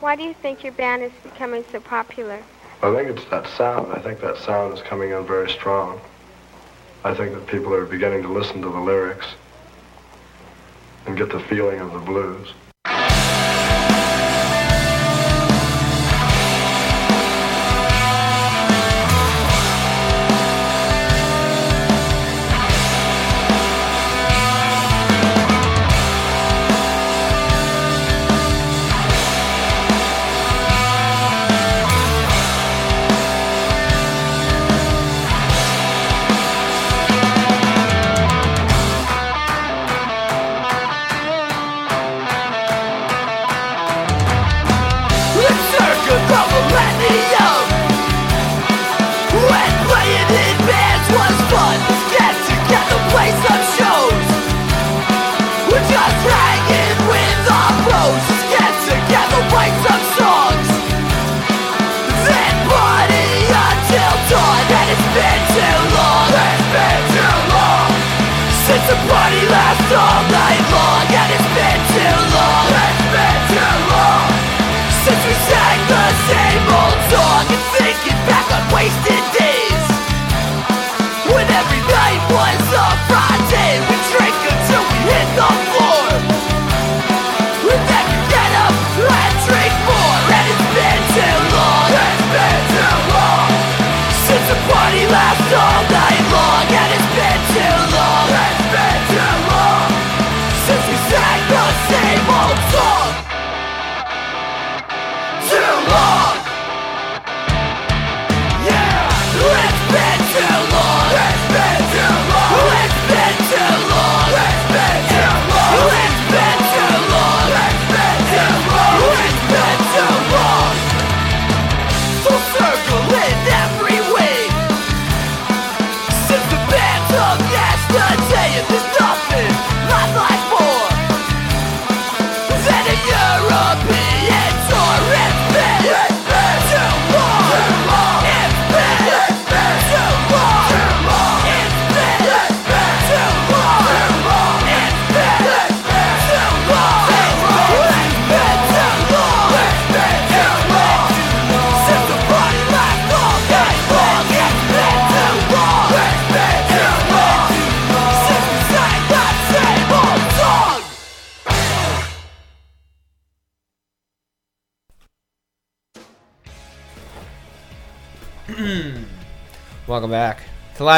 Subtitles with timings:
[0.00, 2.42] Why do you think your band is becoming so popular?
[2.82, 3.92] I think it's that sound.
[3.92, 6.00] I think that sound is coming in very strong.
[7.04, 9.26] I think that people are beginning to listen to the lyrics
[11.06, 12.54] and get the feeling of the blues.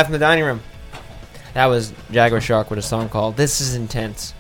[0.03, 0.61] Live from the Dining Room.
[1.55, 4.35] That was Jaguar Shark with a song called This Is Intense.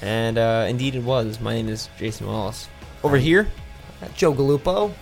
[0.00, 1.40] And uh, indeed it was.
[1.40, 2.68] My name is Jason Wallace.
[3.02, 3.48] Over here,
[4.14, 4.94] Joe Galupo.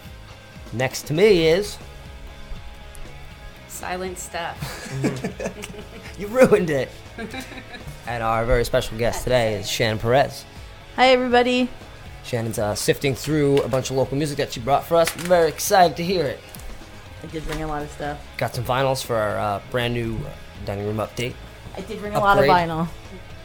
[0.73, 1.77] Next to me is.
[3.69, 4.91] Silent stuff.
[6.19, 6.89] You ruined it.
[8.07, 10.47] and our very special guest today is Shannon Perez.
[10.97, 11.69] Hi, everybody.
[12.23, 15.15] Shannon's uh, sifting through a bunch of local music that she brought for us.
[15.15, 16.41] We're very excited to hear it.
[17.35, 18.25] I did bring a lot of stuff.
[18.37, 20.31] Got some vinyls for our uh, brand new uh,
[20.65, 21.35] dining room update.
[21.77, 22.87] I did bring a lot of vinyl.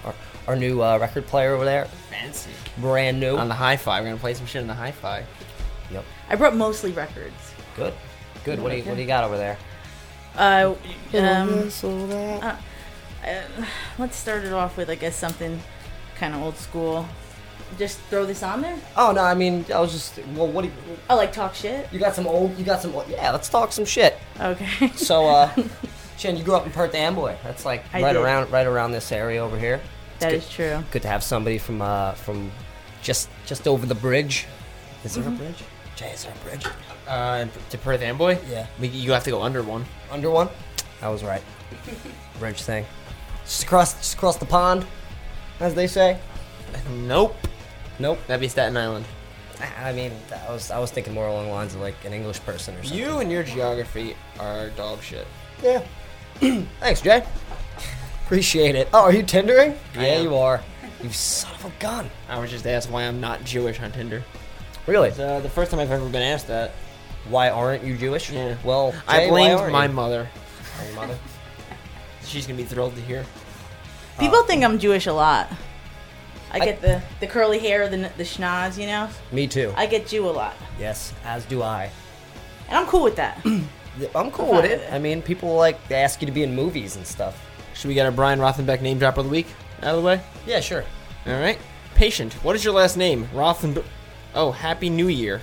[0.06, 0.14] Our,
[0.46, 2.52] our new uh, record player over there, fancy.
[2.78, 3.36] brand new.
[3.36, 4.00] On the hi-fi.
[4.00, 5.26] We're going to play some shit on the hi-fi.
[5.90, 6.06] Yep.
[6.30, 7.34] I brought mostly records.
[7.76, 7.96] Good.
[8.44, 8.62] Good.
[8.62, 9.58] What do you What do you got over there?
[10.38, 10.76] Uh,
[11.16, 12.56] um, uh,
[13.26, 13.42] uh,
[13.98, 15.60] let's start it off with, I guess, something
[16.16, 17.10] kind of old school.
[17.78, 18.78] Just throw this on there.
[18.98, 20.48] Oh no, I mean I was just well.
[20.48, 20.74] What do you?
[21.10, 21.88] I like talk shit.
[21.94, 22.58] You got some old.
[22.58, 22.94] You got some.
[23.08, 24.18] Yeah, let's talk some shit.
[24.40, 24.90] Okay.
[24.96, 25.52] So, uh,
[26.18, 27.36] Shannon, you grew up in Perth Amboy.
[27.44, 28.22] That's like I right did.
[28.22, 29.80] around right around this area over here.
[30.20, 30.84] That good, is true.
[30.92, 32.52] Good to have somebody from uh from
[33.02, 34.46] just just over the bridge.
[35.06, 35.36] Is there Mhm.
[35.36, 35.64] a bridge?
[35.96, 36.66] Jay, is there a bridge?
[37.08, 38.38] Uh, to Perth Amboy?
[38.50, 38.68] Yeah.
[38.80, 39.86] We, you have to go under one.
[40.12, 40.50] Under one?
[41.02, 41.42] I was right.
[42.40, 42.86] bridge thing.
[43.46, 44.86] Just across just across the pond,
[45.62, 46.20] as they say.
[46.92, 47.36] Nope.
[48.00, 48.20] Nope.
[48.28, 49.06] That'd be Staten Island.
[49.82, 50.14] I mean,
[50.48, 52.84] I was I was thinking more along the lines of like an English person or
[52.84, 52.98] something.
[52.98, 55.28] You and your geography are dog shit.
[55.62, 55.84] Yeah.
[56.80, 57.26] Thanks, Jay.
[58.26, 58.88] Appreciate it.
[58.94, 59.76] Oh, are you Tindering?
[59.96, 60.24] I yeah, am.
[60.24, 60.62] you are.
[61.04, 62.10] You son of a gun.
[62.30, 64.24] I was just asked why I'm not Jewish on Tinder.
[64.88, 65.10] Really?
[65.10, 66.72] It's uh, the first time I've ever been asked that.
[67.28, 68.30] Why aren't you Jewish?
[68.30, 68.56] Yeah.
[68.64, 69.94] Well, I Jay, why blamed my you?
[69.94, 70.30] mother.
[70.80, 71.18] Oh, your mother.
[72.24, 73.26] She's gonna be thrilled to hear.
[74.20, 75.52] People think I'm Jewish a lot.
[76.52, 79.10] I I- get the, the curly hair, the the schnoz, you know.
[79.32, 79.74] Me too.
[79.78, 81.90] I get you a lot, yes, as do I.
[82.68, 83.40] and I'm cool with that.
[83.46, 84.80] I'm cool fine with with it.
[84.82, 84.94] it.
[84.94, 87.40] I mean, people like they ask you to be in movies and stuff.
[87.74, 89.48] Should we get our Brian Rothenbeck name drop of the week
[89.82, 90.22] out of the way?
[90.46, 90.84] Yeah, sure.
[91.28, 91.58] All right.
[91.96, 92.34] Patient.
[92.44, 93.28] What is your last name?
[93.34, 93.84] Rothen.
[94.34, 95.42] Oh, Happy New Year.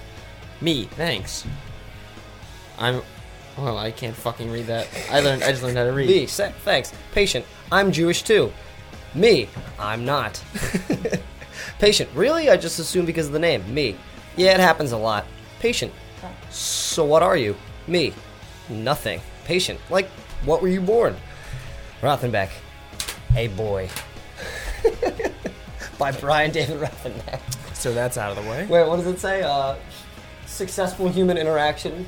[0.60, 1.44] Me, thanks.
[2.78, 3.02] I'm.
[3.58, 4.86] Well, I can't fucking read that.
[5.10, 5.42] I learned.
[5.42, 6.08] I just learned how to read.
[6.08, 6.92] Me, se- thanks.
[7.12, 8.52] Patient, I'm Jewish too.
[9.16, 9.48] Me,
[9.78, 10.42] I'm not.
[11.78, 12.50] Patient, really?
[12.50, 13.62] I just assumed because of the name.
[13.72, 13.96] Me.
[14.36, 15.24] Yeah, it happens a lot.
[15.58, 15.90] Patient,
[16.50, 17.56] so what are you?
[17.86, 18.12] Me,
[18.68, 19.20] nothing.
[19.46, 20.08] Patient, like,
[20.44, 21.16] what were you born?
[22.02, 22.50] Rothenbeck,
[23.34, 23.88] a boy.
[25.98, 27.40] By Brian David Rothenbeck.
[27.74, 28.66] So that's out of the way.
[28.66, 29.42] Wait, what does it say?
[29.42, 29.76] Uh,
[30.44, 32.06] successful human interaction,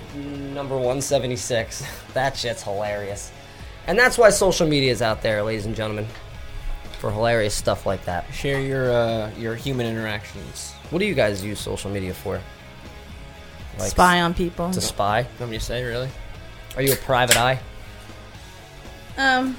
[0.53, 1.85] number 176.
[2.13, 3.33] That shit's hilarious.
[3.87, 6.07] And that's why social media is out there, ladies and gentlemen,
[6.99, 8.33] for hilarious stuff like that.
[8.33, 10.73] Share your uh, your human interactions.
[10.91, 12.41] What do you guys use social media for?
[13.79, 14.71] Like Spy on people.
[14.73, 15.27] To spy?
[15.39, 16.09] Want me to say really?
[16.77, 17.61] Are you a private eye?
[19.17, 19.57] Um,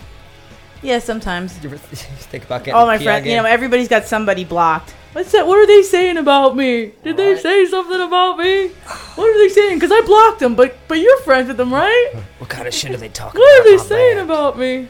[0.82, 1.58] yeah, sometimes.
[1.64, 4.46] You ever think about getting All my a PI friends, you know, everybody's got somebody
[4.46, 4.92] blocked.
[5.14, 5.48] What's that?
[5.48, 6.92] What are they saying about me?
[7.04, 7.42] Did they Alright.
[7.42, 8.68] say something about me?
[9.16, 9.80] What are they saying?
[9.80, 12.14] Because I blocked them, but but you're friends with them, right?
[12.38, 14.26] What kind of shit are they talking What are they saying man?
[14.26, 14.88] about me?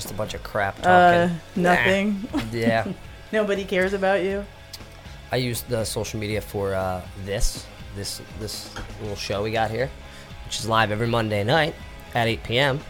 [0.00, 1.40] Just a bunch of crap Uh, talking.
[1.56, 2.28] nothing.
[2.52, 2.86] yeah.
[3.32, 4.46] Nobody cares about you.
[5.30, 9.90] I use the social media for uh, this, this, this little show we got here,
[10.46, 11.74] which is live every Monday night
[12.14, 12.80] at 8 p.m.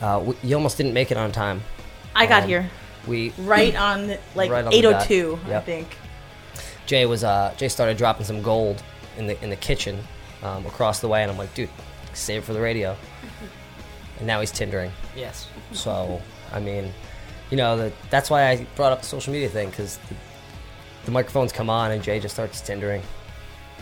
[0.00, 1.60] Uh, we, you almost didn't make it on time.
[2.16, 2.70] I got Um, here
[3.06, 5.66] We right on the- like Right on 802, I Yep.
[5.66, 5.96] think.
[6.86, 8.82] Jay was uh, Jay started dropping some gold
[9.18, 9.98] in the in the kitchen
[10.42, 11.68] um, across the way, and I'm like, dude,
[12.14, 12.96] save it for the radio.
[14.24, 14.90] And now he's tindering.
[15.14, 15.48] Yes.
[15.72, 16.90] So I mean,
[17.50, 20.14] you know, that that's why I brought up the social media thing because the,
[21.04, 23.02] the microphones come on and Jay just starts tindering.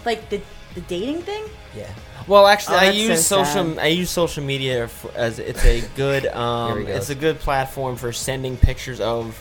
[0.05, 0.41] Like the
[0.75, 1.44] the dating thing.
[1.77, 1.89] Yeah.
[2.27, 3.75] Well, actually, Oh, I use so social.
[3.75, 3.79] sad.
[3.79, 6.27] I use social media for, as it's a good.
[6.27, 9.41] Um, he it's a good platform for sending pictures of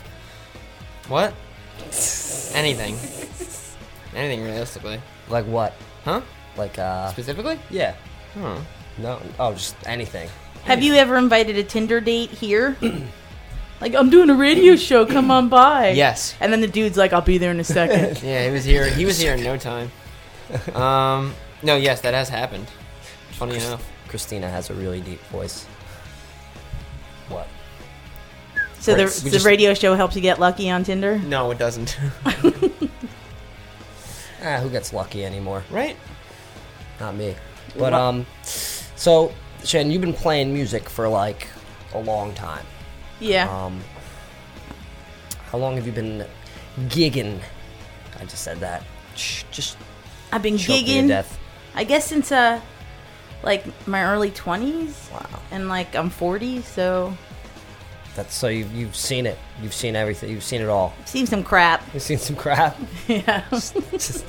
[1.08, 1.34] what?
[2.54, 2.96] Anything.
[4.16, 5.02] Anything realistically.
[5.30, 5.74] Like what?
[6.06, 6.22] Huh?
[6.58, 7.58] Like uh, Specifically?
[7.72, 7.96] yeah.
[8.40, 8.60] Huh.
[9.00, 9.20] No.
[9.40, 10.30] Oh, just anything.
[10.66, 12.78] Have you ever invited a Tinder date here?
[13.82, 15.90] like I'm doing a radio show, come on by.
[15.92, 16.36] Yes.
[16.40, 18.22] And then the dude's like, I'll be there in a second.
[18.24, 18.90] Yeah, he was here.
[18.90, 19.92] He was here in no time.
[20.74, 22.68] Um, no, yes, that has happened.
[23.32, 23.88] Funny enough.
[24.08, 25.66] Christina has a really deep voice.
[27.30, 27.48] What?
[28.80, 31.18] so the, Right, we the just- radio show helps you get lucky on Tinder.
[31.20, 31.98] No, it doesn't.
[34.44, 35.64] Ah, who gets lucky anymore?
[35.70, 35.96] right?
[37.00, 37.36] Not me.
[37.78, 39.32] But um, so
[39.64, 41.48] Shannon, you've been playing music for like
[41.94, 42.66] a long time.
[43.20, 43.50] Yeah.
[43.66, 43.80] Um,
[45.52, 46.26] how long have you been
[46.88, 47.40] gigging?
[48.20, 48.84] I just said that.
[49.16, 49.78] Shh, just
[50.32, 51.08] I've been gigging.
[51.08, 51.38] death.
[51.76, 52.60] I guess since uh,
[53.44, 55.40] like my early 20s, Wow.
[55.52, 57.16] and like I'm 40, so
[58.16, 59.38] That's so you've you've seen it.
[59.62, 60.30] You've seen everything.
[60.32, 60.94] You've seen it all.
[61.00, 61.84] I've seen some crap.
[61.94, 62.78] You've seen some crap.
[63.08, 63.44] yeah.
[63.52, 64.26] just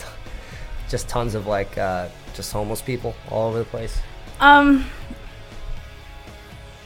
[0.88, 3.98] just tons of like uh, just homeless people all over the place.
[4.40, 4.84] Um.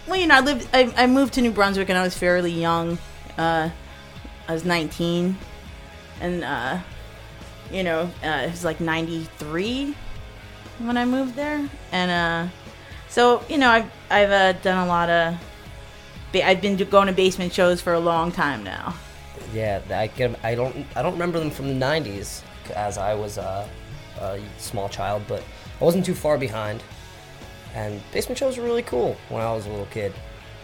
[0.07, 0.69] Well, you know, I lived.
[0.73, 2.99] I, I moved to New Brunswick, and I was fairly young.
[3.37, 3.71] Uh,
[4.49, 5.37] I was 19,
[6.21, 6.79] and uh,
[7.73, 9.95] you know, uh, it was like 93
[10.79, 12.53] when I moved there, and uh,
[13.09, 15.35] so you know, I've I've uh, done a lot of.
[16.33, 18.95] Ba- I've been going to basement shows for a long time now.
[19.53, 20.39] Yeah, I get.
[20.45, 20.87] I don't.
[20.95, 22.43] I don't remember them from the '90s,
[22.77, 23.69] as I was a
[24.59, 25.43] small child, but
[25.81, 26.83] I wasn't too far behind.
[27.77, 30.13] And basement shows were really cool when I was a little kid,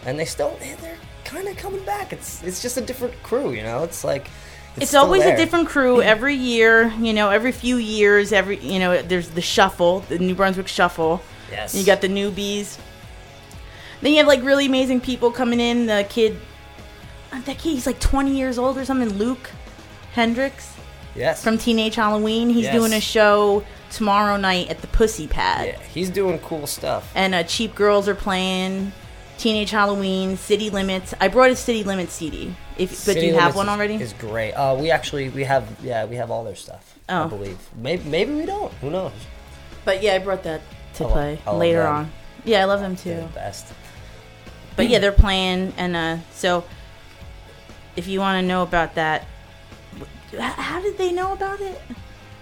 [0.05, 2.11] and they still they're kind of coming back.
[2.11, 3.83] It's it's just a different crew, you know.
[3.83, 4.27] It's like
[4.77, 5.35] It's, still always there.
[5.35, 6.87] a different crew every year.
[6.99, 11.21] You know, every few years, every you know, there's the shuffle, the New Brunswick shuffle.
[11.51, 11.75] Yes.
[11.75, 12.79] You got the newbies.
[14.01, 15.85] Then you have like really amazing people coming in.
[15.85, 16.35] The kid,
[17.31, 19.09] uh, that kid, he's like 20 years old or something.
[19.19, 19.51] Luke
[20.13, 20.73] Hendricks
[21.15, 22.49] yes from Teenage Halloween.
[22.49, 22.73] He's Yes.
[22.73, 23.63] doing a show
[23.93, 25.67] tomorrow night at the Pussy Pad.
[25.67, 27.11] Yeah, he's doing cool stuff.
[27.15, 28.91] And uh, Cheap Girls are playing.
[29.37, 31.13] Teenage Halloween, City Limits.
[31.19, 32.55] I brought a City Limits CD.
[32.77, 33.95] If but City do you have one already?
[33.95, 34.53] Is great.
[34.53, 36.97] Uh, we actually we have yeah we have all their stuff.
[37.09, 37.27] I Oh.
[37.27, 38.71] believe maybe maybe we don't.
[38.75, 39.11] Who knows?
[39.85, 40.61] But yeah, I brought that
[40.95, 42.11] to I love- play I love later on.
[42.45, 43.21] Yeah, I love them They're too.
[43.27, 43.73] the best.
[44.75, 46.63] But yeah, they're playing, and uh, so
[47.95, 49.25] if you want to know about that,
[50.37, 51.79] how did they know about it?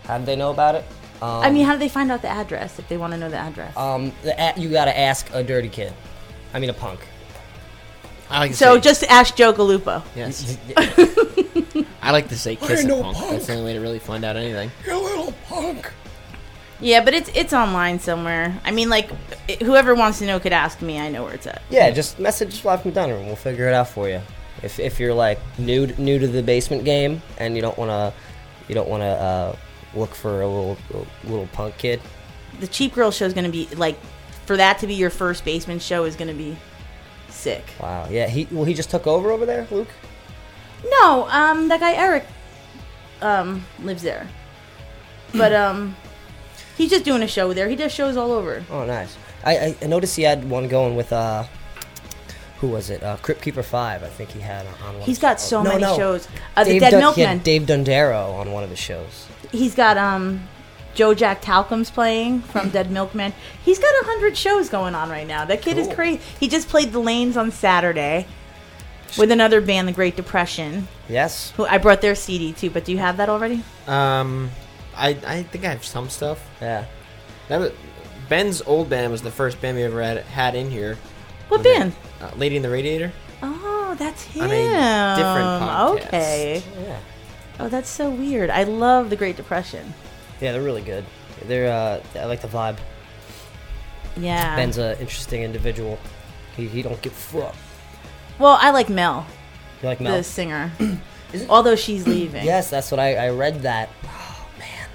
[0.04, 0.86] How did they know about it?
[1.22, 3.30] Um, I mean, how do they find out the address if they want to know
[3.30, 3.76] the address?
[3.78, 5.94] um, the, a- you got to ask a dirty kid.
[6.54, 7.00] I mean a punk.
[8.30, 10.04] I like to so say, just ask Joe Galupo.
[10.16, 10.58] yes.
[12.02, 13.18] I like to say kiss a no punk.
[13.18, 13.32] punk.
[13.32, 14.72] That's the only way to really find out anything.
[14.86, 15.92] You little punk.
[16.80, 18.60] Yeah, but it's it's online somewhere.
[18.66, 19.12] I mean, like
[19.48, 21.00] i- whoever wants to know could ask me.
[21.00, 21.62] I know where it's at.
[21.70, 24.22] Yeah, just message Live from Dunner and we'll figure it out for you.
[24.64, 28.14] If, if you're like new new to the basement game and you don't want to
[28.68, 29.56] you don't want to uh,
[29.96, 30.78] look for a little
[31.24, 32.02] little punk kid.
[32.60, 33.98] The Cheap Girl show is going to be like,
[34.46, 36.58] for that to be your first basement show is going to be
[37.30, 37.64] sick.
[37.80, 38.08] Wow.
[38.10, 38.28] Yeah.
[38.28, 39.90] He well he just took over over there, Luke.
[40.90, 42.26] No, um, that guy Eric,
[43.22, 44.28] um, lives there,
[45.34, 45.96] but um,
[46.78, 47.70] he's just doing a show there.
[47.70, 48.64] He does shows all over.
[48.70, 49.16] Oh, nice.
[49.44, 51.46] I, I, noticed he had one going with uh,
[52.60, 53.02] who was it?
[53.04, 54.04] Uh, Crypt Keeper Five.
[54.04, 55.02] I think he had on one.
[55.02, 55.96] He's got so No, many no.
[55.98, 56.28] shows.
[56.56, 57.38] Uh, the Dave Dead Dun- Milkman.
[57.40, 59.28] Dave Dundaro on one of the shows.
[59.52, 60.48] He's got um,
[60.94, 63.34] Joe Jack Talcum's playing from Dead Milkmen.
[63.64, 65.46] He's got a hundred shows going on right now.
[65.46, 66.22] That kid is crazy.
[66.40, 68.28] He just played the Lanes on Saturday
[69.18, 70.88] with another band, the Great Depression.
[71.10, 71.52] Yes.
[71.52, 72.70] Who I brought their CD too.
[72.70, 73.64] But do you have that already?
[73.88, 74.52] Um,
[74.96, 76.46] I I think I have some stuff.
[76.62, 76.86] Yeah.
[77.48, 77.72] That was
[78.30, 80.98] Ben's old band was the first band we ever had had in here.
[81.50, 81.94] What Was it, band?
[82.22, 83.12] Uh, Lady in the Radiator.
[83.44, 84.44] Oh, that's him.
[84.44, 86.08] On a different podcast.
[86.08, 86.64] Okay.
[86.82, 87.00] Yeah.
[87.62, 88.50] Oh, that's so weird.
[88.50, 89.94] I love the Great Depression.
[90.40, 91.06] Yeah, they're really good.
[91.46, 92.78] They're uh, I like the vibe.
[94.18, 94.56] Yeah.
[94.56, 95.98] Ben's an interesting individual.
[96.58, 97.56] He, he don't give a fuck.
[98.40, 99.26] well, I like Mel,
[99.82, 100.18] You like Mel?
[100.18, 100.72] the singer.
[101.50, 102.44] Although she's leaving.
[102.44, 103.90] Yes, that's what I, I read that.
[104.06, 104.90] Oh man,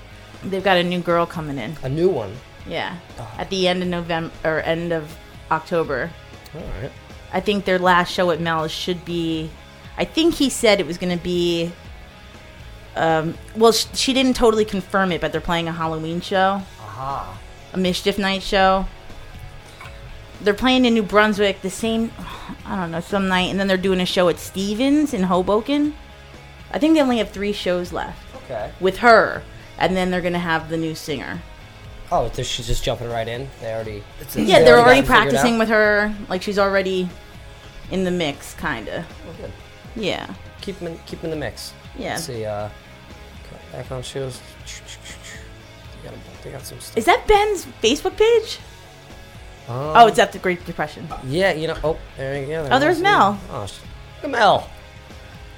[0.44, 1.75] They've got a new girl coming in.
[1.82, 2.35] a new one.
[2.68, 2.96] Yeah.
[3.38, 5.16] At the end of November or end of
[5.50, 6.11] October.
[6.54, 6.92] All right.
[7.32, 9.50] I think their last show at Mel's should be.
[9.96, 11.73] I think he said it was going to be.
[12.97, 17.38] Um, well, sh- she didn't totally confirm it, but they're playing a Halloween show, Aha.
[17.75, 18.87] a mischief night show.
[20.41, 22.11] They're playing in New Brunswick the same,
[22.65, 25.95] I don't know, some night, and then they're doing a show at Stevens in Hoboken.
[26.73, 28.71] I think they only have three shows left Okay.
[28.81, 29.43] with her,
[29.79, 31.41] and then they're going to have the new singer.
[32.12, 33.49] Oh, so she's just jumping right in.
[33.61, 34.03] They already.
[34.21, 36.15] It's Yeah, they're already got it figured practicing with her.
[36.29, 37.09] Like she's already
[37.91, 39.05] in the mix, kind of.
[39.29, 39.50] Oh.
[39.97, 40.33] Yeah.
[40.61, 41.73] Keep them in, keep 'em in the mix.
[41.99, 42.11] Yeah.
[42.15, 42.45] Let's see.
[42.45, 42.69] Uh,
[43.73, 44.40] background shows.
[46.02, 46.96] They got, they got some stuff.
[46.96, 48.58] Is that Ben's Facebook page?
[49.68, 51.08] Um, Oh, it's at the Great Depression.
[51.26, 51.76] Yeah, you know.
[51.82, 52.68] Oh, there you go.
[52.70, 53.38] Oh, there's Mel.
[53.50, 54.70] Oh, look at Mel.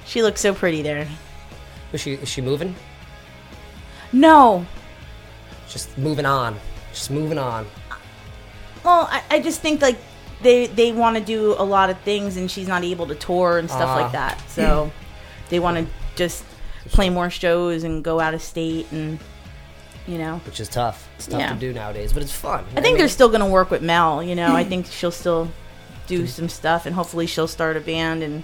[0.07, 1.07] She looks so pretty there.
[1.93, 2.75] Is she is she moving?
[4.13, 4.65] No.
[5.69, 6.57] Just moving on.
[6.95, 7.67] Just moving on.
[8.85, 9.99] Well, I, I just think like
[10.43, 13.59] they they want to do a lot of things, and she's not able to tour
[13.59, 13.97] and stuff Ah.
[13.97, 14.43] like that.
[14.49, 14.91] So
[15.51, 15.87] they want to
[16.17, 16.45] just
[16.89, 19.19] play more shows and go out of state, and
[20.07, 20.39] you know.
[20.47, 21.09] Which is tough.
[21.17, 21.53] It's tough Yeah.
[21.53, 22.65] to do nowadays, but it's fun.
[22.77, 24.23] I think they're still gonna work with Mel.
[24.23, 25.51] You know, I think she'll still
[26.07, 28.43] do some stuff, and hopefully she'll start a band, and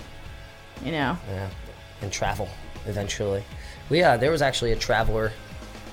[0.85, 1.17] you know.
[1.29, 1.49] Yeah,
[2.03, 2.49] and travel
[2.87, 3.43] eventually.
[3.91, 5.33] We uh, there was actually a traveler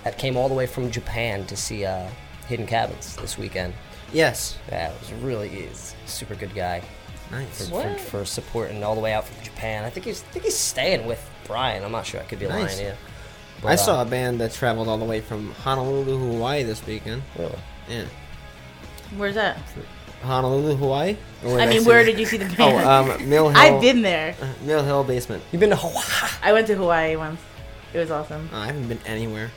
[0.04, 2.08] that came all the way from Japan to see uh,
[2.48, 3.74] Hidden Cabins this weekend.
[4.12, 4.58] Yes.
[4.70, 6.82] Yeah, it was really he's super good guy
[7.32, 7.70] Nice.
[7.70, 9.86] for, for, for supporting all the way out from Japan.
[9.86, 11.84] I think he's I think he's staying with Brian.
[11.84, 12.20] I'm not sure.
[12.20, 12.76] I could be Nice.
[12.78, 12.88] lying.
[12.88, 12.96] Yeah.
[13.60, 16.86] I But, saw uh, a band that traveled all the way from Honolulu, Hawaii this
[16.86, 17.22] weekend.
[17.38, 17.56] Really?
[17.90, 18.06] Yeah.
[19.18, 19.58] Where's that?
[20.24, 21.18] Honolulu, Hawaii?
[21.46, 22.12] Or I mean, say where that?
[22.12, 23.12] did you see the Oh, band?
[23.22, 23.58] um, Mill Hill.
[23.60, 24.36] I've been there.
[24.42, 25.44] uh, Mill Hill basement.
[25.52, 26.32] You've been to Hawaii?
[26.44, 27.40] I went to Hawaii once.
[27.94, 28.50] It was awesome.
[28.54, 29.52] Oh, I haven't been anywhere.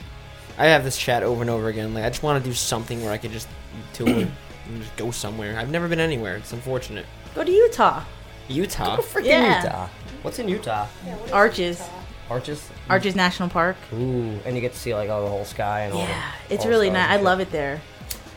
[0.59, 1.95] I have this chat over and over again.
[1.95, 3.49] Like, I just want to do something where I could just
[3.93, 4.33] tour and
[4.79, 5.59] just go somewhere.
[5.59, 6.37] I've never been anywhere.
[6.37, 7.07] It's unfortunate.
[7.35, 8.03] Go to Utah.
[8.49, 8.97] Utah.
[8.97, 9.62] Go Freaking Yeah.
[9.62, 9.88] Utah.
[10.25, 10.87] What's in Utah?
[11.35, 11.83] Arches.
[12.31, 12.71] Arches.
[12.88, 13.76] Arches National Park.
[13.93, 16.00] Ooh, and you get to see like all the whole sky and all.
[16.00, 17.11] Yeah, the, it's all really nice.
[17.11, 17.83] I love it there.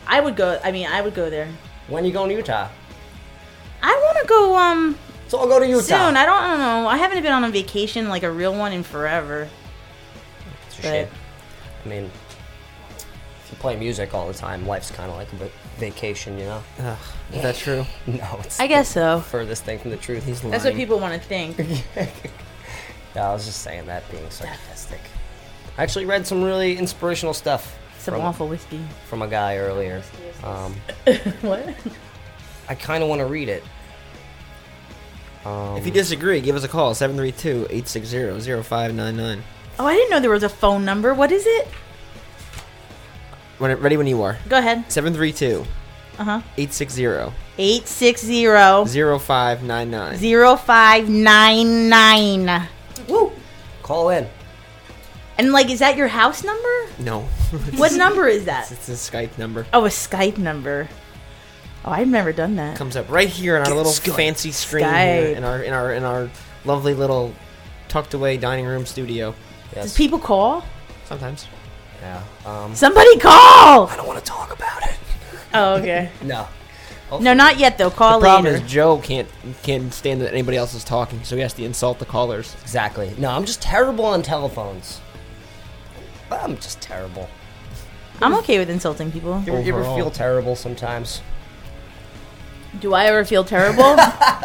[0.06, 0.60] I would go.
[0.62, 1.48] I mean, I would go there.
[1.86, 2.68] When are you going to Utah?
[3.82, 5.80] I want to go um So I'll go to Utah.
[5.80, 6.16] soon.
[6.18, 6.88] I don't, I don't know.
[6.88, 9.48] I haven't been on a vacation like a real one in forever.
[10.66, 11.08] It's a shame.
[11.86, 12.10] I mean,
[12.98, 16.44] if you play music all the time, life's kind of like a va- vacation, you
[16.44, 16.62] know?
[16.80, 16.98] Ugh,
[17.32, 17.84] is that true?
[18.06, 19.22] No, it's I guess the so.
[19.22, 20.24] furthest thing from the truth.
[20.24, 20.52] He's lying.
[20.52, 21.56] That's what people want to think.
[23.14, 25.00] Yeah, I was just saying that being sarcastic.
[25.78, 28.80] I actually read some really inspirational stuff Some from, awful whiskey.
[29.08, 30.02] from a guy earlier.
[30.44, 30.74] Um,
[31.40, 31.66] what?
[32.68, 33.64] I kind of want to read it.
[35.44, 39.40] Um, If you disagree, give us a call 732-860-0599.
[39.78, 41.14] Oh, I didn't know there was a phone number.
[41.14, 41.68] What is it?
[43.58, 44.38] When ready when you are.
[44.48, 44.84] Go ahead.
[44.90, 45.64] 732
[46.18, 46.40] Uh huh.
[46.56, 50.16] 860 Eight six zero 0599.
[50.16, 52.68] zero five nine nine.
[53.08, 53.32] Woo!
[53.82, 54.28] call in.
[55.38, 56.86] And like, is that your house number?
[56.98, 57.22] No.
[57.76, 58.70] What number is that?
[58.70, 59.66] It's a Skype number.
[59.72, 60.88] Oh, a Skype number.
[61.84, 62.76] Oh, I've never done that.
[62.76, 64.16] Comes up right here on our little Skype.
[64.16, 66.28] fancy screen here in our in our in our
[66.64, 67.32] lovely little
[67.88, 69.34] tucked away dining room studio.
[69.74, 70.64] Does people call?
[71.06, 71.46] Sometimes.
[72.00, 72.22] Yeah.
[72.46, 73.86] Um, Somebody call!
[73.88, 74.98] I don't want to talk about it.
[75.54, 76.10] Oh, okay.
[76.22, 76.46] No.
[77.20, 77.90] no, not yet though.
[77.90, 78.64] Call the problem later.
[78.64, 79.28] is Joe can't
[79.62, 82.54] can't stand that anybody else is talking, so he has to insult the callers.
[82.60, 83.14] Exactly.
[83.16, 85.00] No, I'm just terrible on telephones.
[86.30, 87.28] I'm just terrible.
[88.20, 89.42] I'm okay with insulting people.
[89.46, 91.22] You ever, you ever feel terrible sometimes?
[92.80, 93.96] Do I ever feel terrible?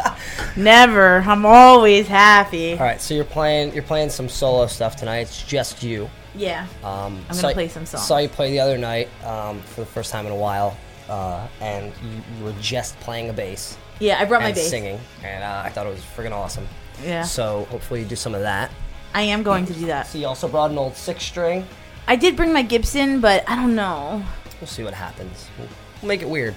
[0.56, 1.18] Never.
[1.18, 2.72] I'm always happy.
[2.72, 5.20] All right, so you're playing you're playing some solo stuff tonight.
[5.20, 6.08] It's just you.
[6.34, 6.66] Yeah.
[6.82, 8.06] Um, I'm gonna play some songs.
[8.06, 10.76] Saw you play the other night um, for the first time in a while,
[11.08, 14.68] uh, and you, you were just playing a bass Yeah, I brought my bass.
[14.68, 16.66] singing, and uh, I thought it was friggin' awesome.
[17.02, 17.22] Yeah.
[17.22, 18.70] So hopefully you do some of that.
[19.14, 20.06] I am going to do that.
[20.08, 21.66] So you also brought an old six string.
[22.06, 24.22] I did bring my Gibson, but I don't know.
[24.60, 25.48] We'll see what happens.
[25.58, 25.68] We'll,
[26.02, 26.54] we'll make it weird.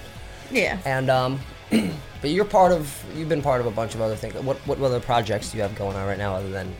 [0.50, 0.78] Yeah.
[0.84, 4.34] And um, but you're part of you've been part of a bunch of other things.
[4.34, 6.74] What what other projects do you have going on right now other than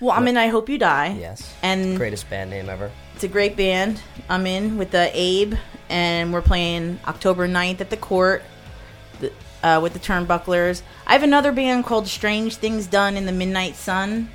[0.00, 1.16] Well, I'm in I Hope You Die.
[1.20, 2.90] yes, And greatest band name ever.
[3.14, 4.00] it's a great band.
[4.30, 5.54] I'm in with the Abe,
[5.90, 8.42] and we're playing October 9th at the court
[9.20, 9.30] the,
[9.62, 10.80] uh, with the Turnbucklers.
[11.06, 14.30] I have another band called Strange Things Done in the Midnight Sun.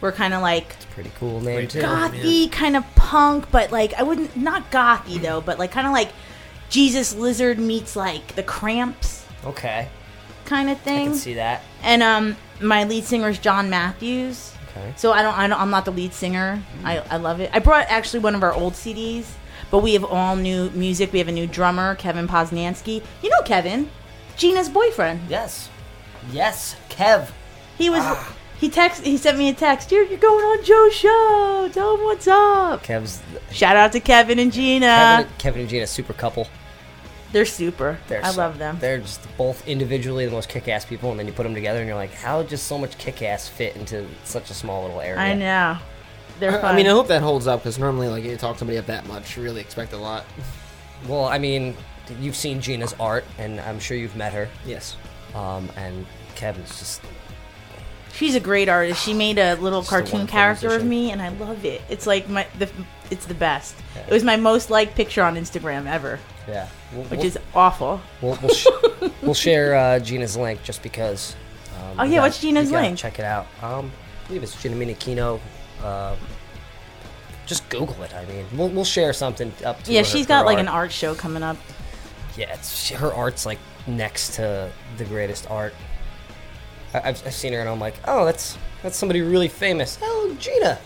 [0.00, 1.80] We're kind of like It's a Pretty cool name too.
[1.80, 2.12] band.
[2.14, 5.92] gothy, kind of punk, but like I wouldn't not gothy though, but like kind of
[5.92, 6.10] like
[6.70, 9.88] Jesus Lizard meets like the Cramps Okay,
[10.44, 11.06] kind of I thing.
[11.10, 11.62] can see that.
[11.82, 14.52] And um, my lead singer is John Matthews.
[14.76, 14.92] Okay.
[14.96, 16.62] So I don't, I don't I'm not the lead singer.
[16.80, 16.84] Mm.
[16.84, 17.50] I, I love it.
[17.52, 19.26] I brought actually one of our old CDs,
[19.70, 21.12] but we have all new music.
[21.12, 23.02] We have a new drummer, Kevin Posnanski.
[23.22, 23.90] You know Kevin,
[24.36, 25.20] Gina's boyfriend.
[25.28, 25.68] Yes,
[26.32, 27.30] yes, Kev.
[27.78, 28.00] He was.
[28.02, 28.36] Ah.
[28.58, 29.04] He text.
[29.04, 29.90] He sent me a text.
[29.92, 31.68] You're, you're going on Joe's show.
[31.72, 32.82] Tell him what's up.
[32.84, 34.86] Kev's Shout out to Kevin and Gina.
[34.86, 36.48] Kevin, Kevin and Gina, super couple.
[37.34, 37.98] They're super.
[38.06, 38.78] They're I so- love them.
[38.80, 41.88] They're just both individually the most kick-ass people, and then you put them together, and
[41.88, 45.18] you're like, how does so much kick-ass fit into such a small little area?
[45.20, 45.76] I know.
[46.38, 46.72] They're fun.
[46.72, 48.86] I mean, I hope that holds up because normally, like, you talk to somebody up
[48.86, 50.24] that much, you really expect a lot.
[51.08, 51.76] Well, I mean,
[52.20, 54.48] you've seen Gina's art, and I'm sure you've met her.
[54.64, 54.96] Yes.
[55.34, 57.02] Um, and Kevin's just
[58.14, 59.04] She's a great artist.
[59.04, 61.82] She made a little Just cartoon wonderful character of me, and I love it.
[61.90, 62.70] It's like my the
[63.10, 63.74] it's the best.
[63.96, 64.02] Yeah.
[64.08, 66.18] It was my most liked picture on Instagram ever,
[66.48, 66.68] yeah.
[66.92, 68.00] We'll, which we'll, is awful.
[68.22, 68.66] we'll, we'll, sh-
[69.22, 71.34] we'll share uh, Gina's link just because.
[71.76, 72.98] Um, Oh, yeah, gotta- what's Gina's link?
[72.98, 73.46] Check it out.
[73.62, 73.90] Um,
[74.24, 75.40] I believe it's Gina Minikino.
[75.82, 76.16] Uh,
[77.46, 78.14] just Google it.
[78.14, 80.60] I mean, we'll, we'll share something up to Yeah, her- she's her got like art.
[80.60, 81.56] an art show coming up.
[82.36, 85.74] Yeah, it's her art's like next to the greatest art.
[86.94, 89.98] I, I've, I've seen her and I'm like, oh, that's that's somebody really famous.
[90.02, 90.78] Oh, Gina.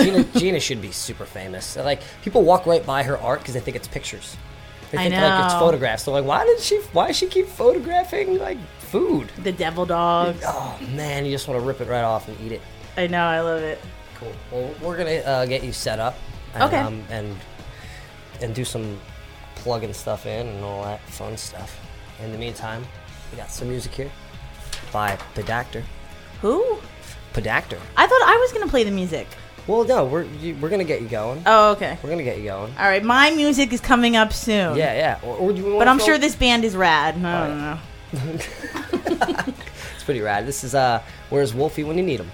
[0.00, 1.76] Gina, Gina should be super famous.
[1.76, 4.36] Like people walk right by her art because they think it's pictures.
[4.90, 6.04] They I think like it's photographs.
[6.04, 6.78] They're like, why did she?
[6.92, 9.30] Why does she keep photographing like food?
[9.42, 10.42] The Devil Dogs.
[10.46, 12.62] Oh man, you just want to rip it right off and eat it.
[12.96, 13.80] I know, I love it.
[14.18, 14.32] Cool.
[14.50, 16.16] Well, we're gonna uh, get you set up.
[16.54, 16.78] And, Okay.
[16.78, 17.36] Um, and
[18.40, 18.98] and do some
[19.56, 21.78] plugging stuff in and all that fun stuff.
[22.22, 22.84] In the meantime,
[23.30, 24.10] we got some music here
[24.92, 25.82] by Pedactor.
[26.40, 26.78] Who?
[27.34, 27.78] Pedactor.
[27.96, 29.26] I thought I was gonna play the music.
[29.68, 31.42] Well, no, we're you, we're gonna get you going.
[31.44, 31.98] Oh, okay.
[32.02, 32.72] We're gonna get you going.
[32.78, 34.76] All right, my music is coming up soon.
[34.76, 35.20] Yeah, yeah.
[35.22, 37.22] Or, or do you But I'm sure this band is rad.
[37.22, 37.78] I don't know.
[39.94, 40.46] it's pretty rad.
[40.46, 42.30] This is uh, where's Wolfie when you need him?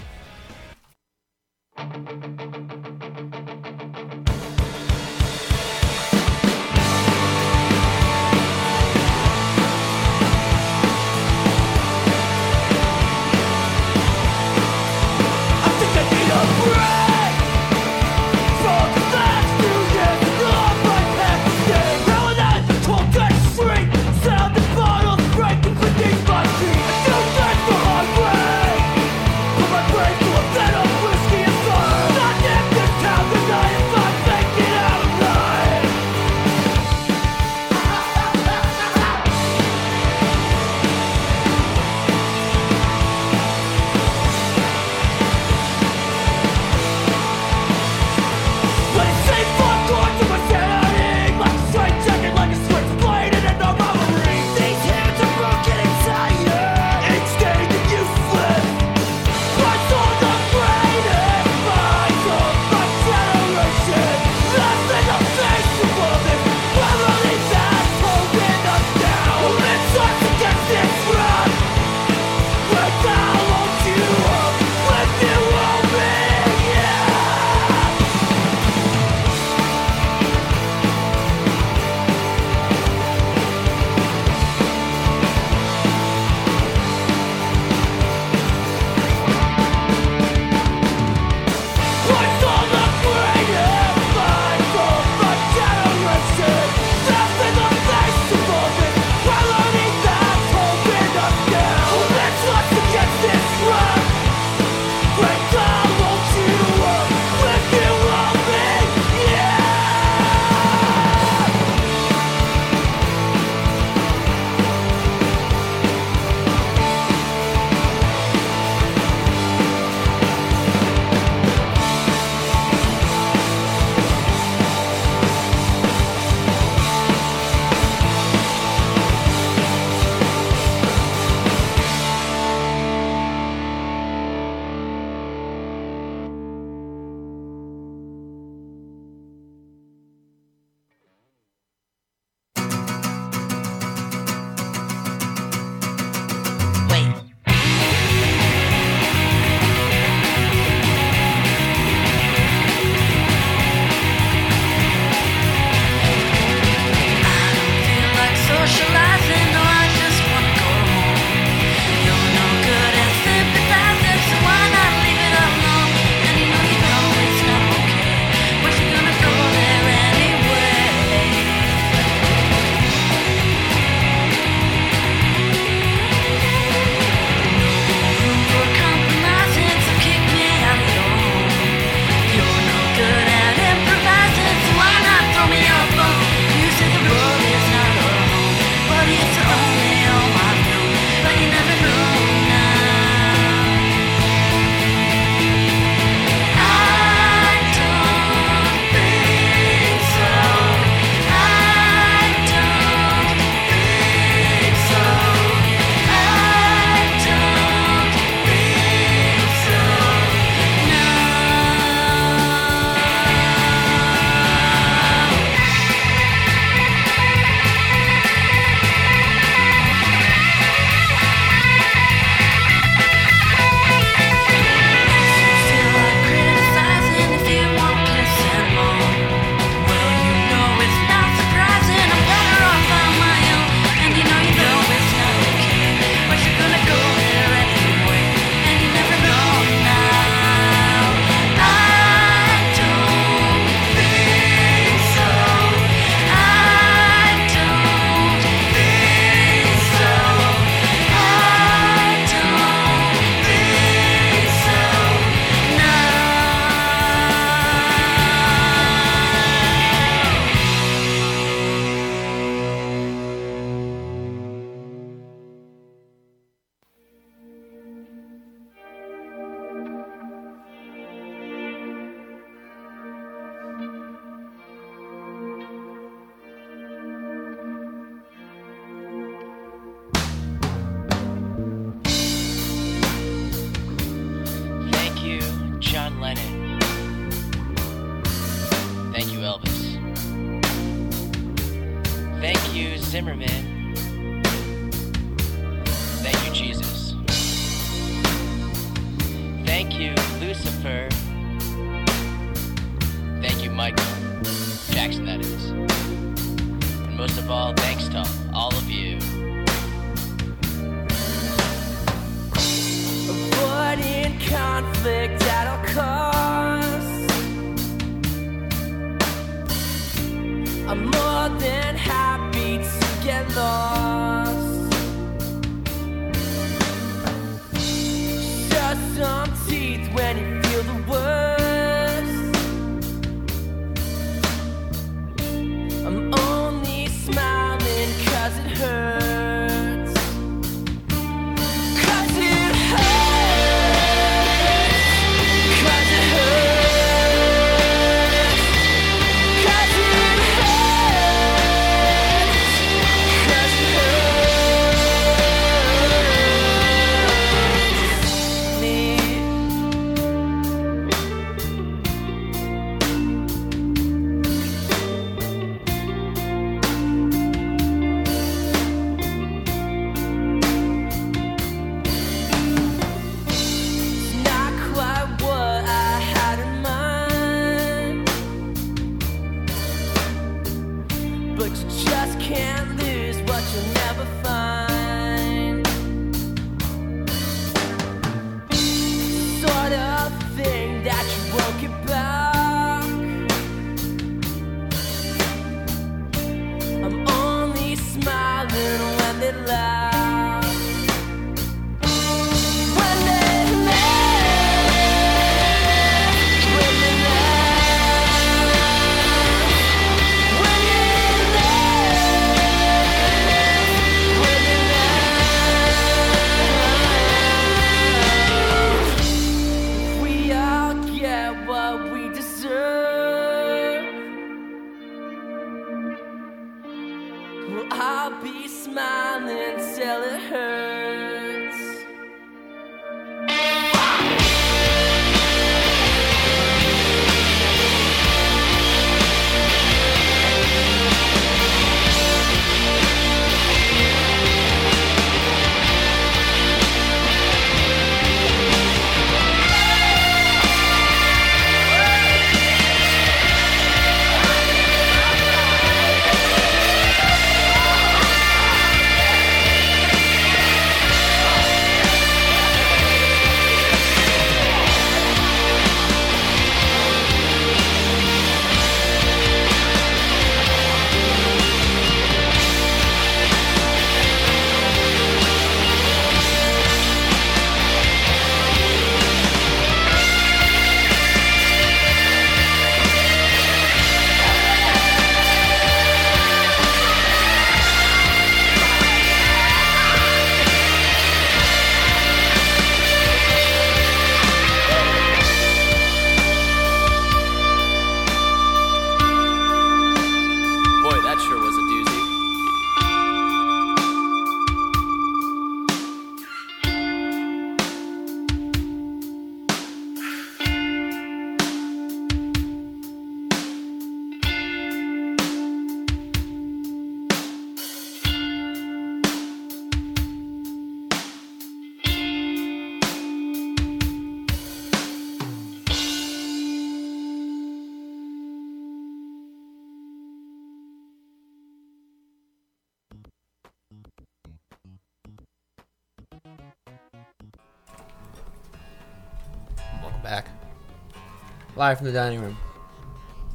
[541.85, 542.57] Live from the dining room.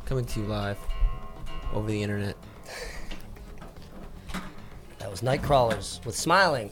[0.05, 0.77] Coming to you live
[1.73, 2.35] over the internet.
[4.99, 6.71] That was Nightcrawlers with Smiling.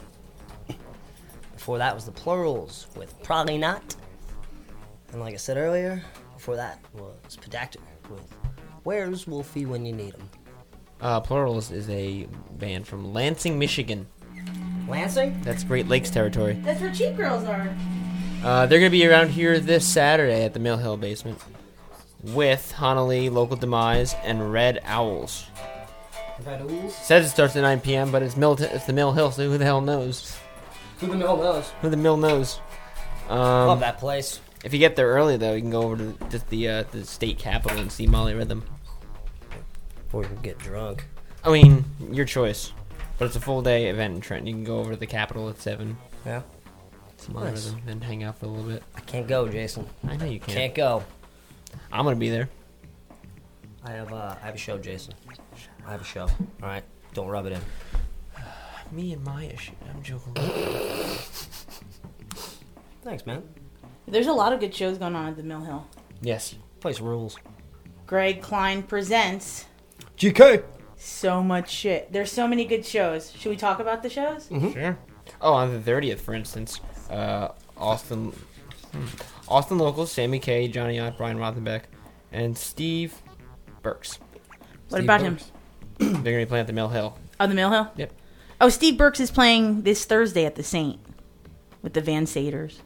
[1.55, 3.95] Before that was the Plurals with Probably Not.
[5.11, 6.03] And like I said earlier,
[6.35, 8.31] before that was Pedactic with
[8.83, 10.29] Where's Wolfie When You Need Him?
[11.01, 12.27] Uh, Plurals is a
[12.59, 14.05] band from Lansing, Michigan.
[14.87, 15.41] Lansing?
[15.41, 16.53] That's Great Lakes territory.
[16.61, 17.75] That's where cheap girls are.
[18.43, 21.39] Uh, they're going to be around here this Saturday at the Mill Hill Basement
[22.23, 25.45] with Honolulu, Local Demise, and Red Owls.
[26.45, 26.91] Red Ools?
[26.91, 28.53] Says it starts at 9 p.m., but it's Mill.
[28.53, 30.37] it's the Mill Hill, so who the hell knows?
[30.99, 31.69] Who the mill knows?
[31.81, 32.59] Who the Mill knows?
[33.29, 34.39] Love Um, that place.
[34.63, 37.05] if you get there early, though, you can go over to just the uh, the
[37.05, 38.63] state capitol and see Molly Rhythm.
[40.13, 41.05] Or you can get drunk.
[41.43, 42.71] I mean, your choice.
[43.19, 44.47] But it's a full day event in Trenton.
[44.47, 45.97] You can go over to the Capitol at seven.
[46.25, 46.41] Yeah.
[47.17, 47.73] Some other Nice.
[47.85, 48.83] than, hang out for a little bit.
[48.95, 49.85] I can't go, Jason.
[50.07, 50.57] I know you can't.
[50.57, 51.03] Can't go.
[51.91, 52.47] I'm gonna be there.
[53.83, 55.13] I have uh, I have a show, Jason.
[55.85, 56.23] I have a show.
[56.23, 56.29] All
[56.61, 57.61] right, don't rub it in.
[58.91, 59.73] Me and my issue.
[59.93, 60.33] I'm joking.
[63.03, 63.43] Thanks, man.
[64.07, 65.85] There's a lot of good shows going on at the Mill Hill.
[66.21, 66.55] yes.
[66.79, 67.37] Place rules.
[68.05, 69.65] Greg Klein presents
[70.15, 70.63] GK.
[70.95, 72.13] so much shit.
[72.13, 73.31] There's so many good shows.
[73.31, 74.47] Should we talk about the shows?
[74.47, 74.97] Sure.
[75.41, 78.31] Oh, on the thirtieth, for instance, uh, Austin,
[78.91, 79.05] hmm,
[79.47, 81.83] Austin locals, Sammy K, Johnny Ott, Brian Rothenbeck,
[82.31, 83.21] and Steve
[83.81, 84.19] Burks.
[84.89, 85.37] What Steve about him?
[85.97, 87.17] They're gonna be playing at the Mill Hill.
[87.39, 87.91] Oh, the Mill Hill.
[87.95, 88.13] Yep.
[88.59, 90.99] Oh, Steve Burks is playing this Thursday at the Saint
[91.81, 92.79] with the Vansaders.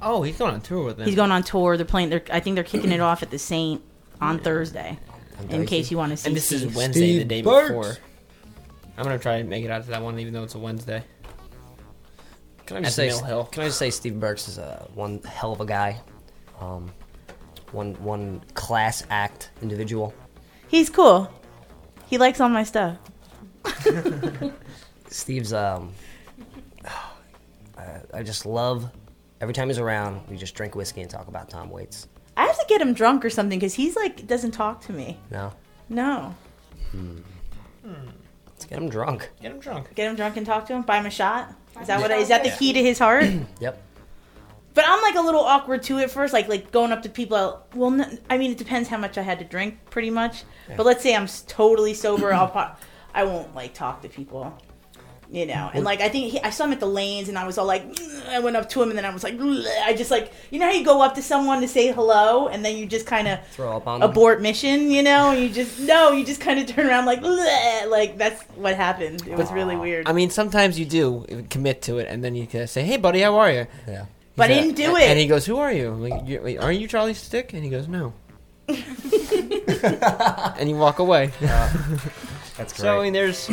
[0.00, 1.06] Oh, he's going on tour with them.
[1.06, 1.76] He's going on tour.
[1.76, 2.10] They're playing.
[2.10, 3.82] They're, I think they're kicking it off at the Saint
[4.20, 4.98] on Thursday.
[5.48, 6.28] In case you want to see.
[6.28, 6.76] and this is Steve.
[6.76, 7.68] Wednesday, the day Burks.
[7.68, 7.96] before.
[8.96, 11.02] I'm gonna try and make it out to that one, even though it's a Wednesday.
[12.74, 13.08] Can I just say?
[13.08, 13.44] Hill.
[13.52, 16.00] Can I just say Steve Burks is a one hell of a guy.
[16.60, 16.90] Um,
[17.72, 20.14] one one class act individual.
[20.68, 21.30] He's cool.
[22.06, 22.98] He likes all my stuff.
[25.08, 25.92] Steve's um,
[27.78, 28.90] I, I just love
[29.40, 30.20] every time he's around.
[30.28, 32.08] We just drink whiskey and talk about Tom Waits.
[32.36, 35.18] I have to get him drunk or something because he's like doesn't talk to me.
[35.30, 35.52] No,
[35.88, 36.34] No,
[38.46, 39.30] let's get him drunk.
[39.40, 39.94] Get him drunk.
[39.94, 40.82] get him drunk and talk to him.
[40.82, 41.54] Buy him a shot.
[41.80, 42.10] Is that what?
[42.10, 43.24] Is that the key to his heart?
[43.60, 43.80] Yep.
[44.74, 47.62] But I'm like a little awkward too at first, like like going up to people.
[47.74, 50.44] Well, I mean, it depends how much I had to drink, pretty much.
[50.76, 52.70] But let's say I'm totally sober, I'll po-
[53.14, 54.56] I won't like talk to people,
[55.32, 55.70] you know.
[55.74, 57.66] And like I think he, I saw him at the lanes, and I was all
[57.66, 60.32] like, mm, I went up to him, and then I was like, I just like
[60.50, 63.06] you know how you go up to someone to say hello, and then you just
[63.06, 64.10] kind of Throw up on them.
[64.10, 67.22] abort mission, you know, and you just no, you just kind of turn around like
[67.88, 69.26] like that's what happened.
[69.26, 70.06] It was really weird.
[70.06, 73.20] I mean, sometimes you do commit to it, and then you can say, "Hey, buddy,
[73.22, 74.04] how are you?" Yeah.
[74.36, 75.04] but I didn't do it.
[75.04, 77.52] And he goes, "Who are you?" Like, "You- wait, aren't you Charlie Stick?
[77.54, 78.12] And he goes, "No."
[80.58, 81.30] and you walk away.
[82.56, 82.82] That's great.
[82.82, 83.48] So I mean, there's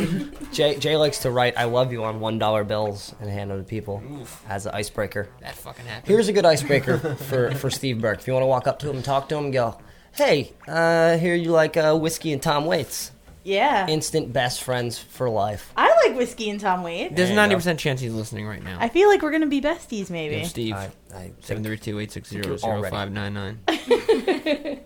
[0.52, 3.58] Jay, Jay likes to write "I love you" on one dollar bills and hand them
[3.58, 4.02] to people
[4.48, 5.28] as an icebreaker.
[5.40, 6.08] that fucking happened.
[6.08, 8.18] Here's a good icebreaker for, for Steve Burke.
[8.20, 9.78] If you want to walk up to him and talk to him go,
[10.12, 15.30] "Hey, uh, here you like uh, whiskey and Tom Waits." yeah, Instant best friends for
[15.30, 15.72] life.
[15.74, 17.14] I like whiskey and Tom Waits.
[17.16, 18.76] There's a ninety percent chance he's listening right now.
[18.78, 20.36] I feel like we're gonna be besties, maybe.
[20.36, 20.74] Yeah, Steve.
[20.74, 23.60] I, I Seven three two eight six zero you're zero already- five nine nine.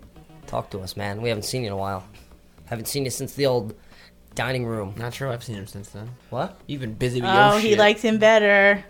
[0.46, 1.20] talk to us, man.
[1.20, 2.04] We haven't seen you in a while.
[2.66, 3.74] Haven't seen you since the old
[4.34, 4.94] dining room.
[4.96, 6.10] Not sure I've seen him since then.
[6.30, 6.58] What?
[6.66, 7.78] You've been busy with Oh, your he shit.
[7.78, 8.84] likes him better.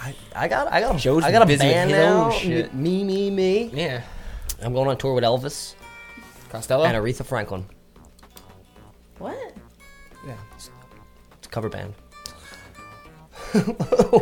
[0.00, 2.28] I, I got I got a, Joe's I got a busy with band his own
[2.28, 2.30] now.
[2.30, 2.74] shit.
[2.74, 3.70] Me me me.
[3.74, 4.02] Yeah,
[4.62, 5.74] I'm going on tour with Elvis
[6.48, 6.84] Costello.
[6.84, 7.66] and Aretha Franklin.
[9.18, 9.36] What?
[10.26, 10.70] Yeah, it's,
[11.38, 11.92] it's a cover band.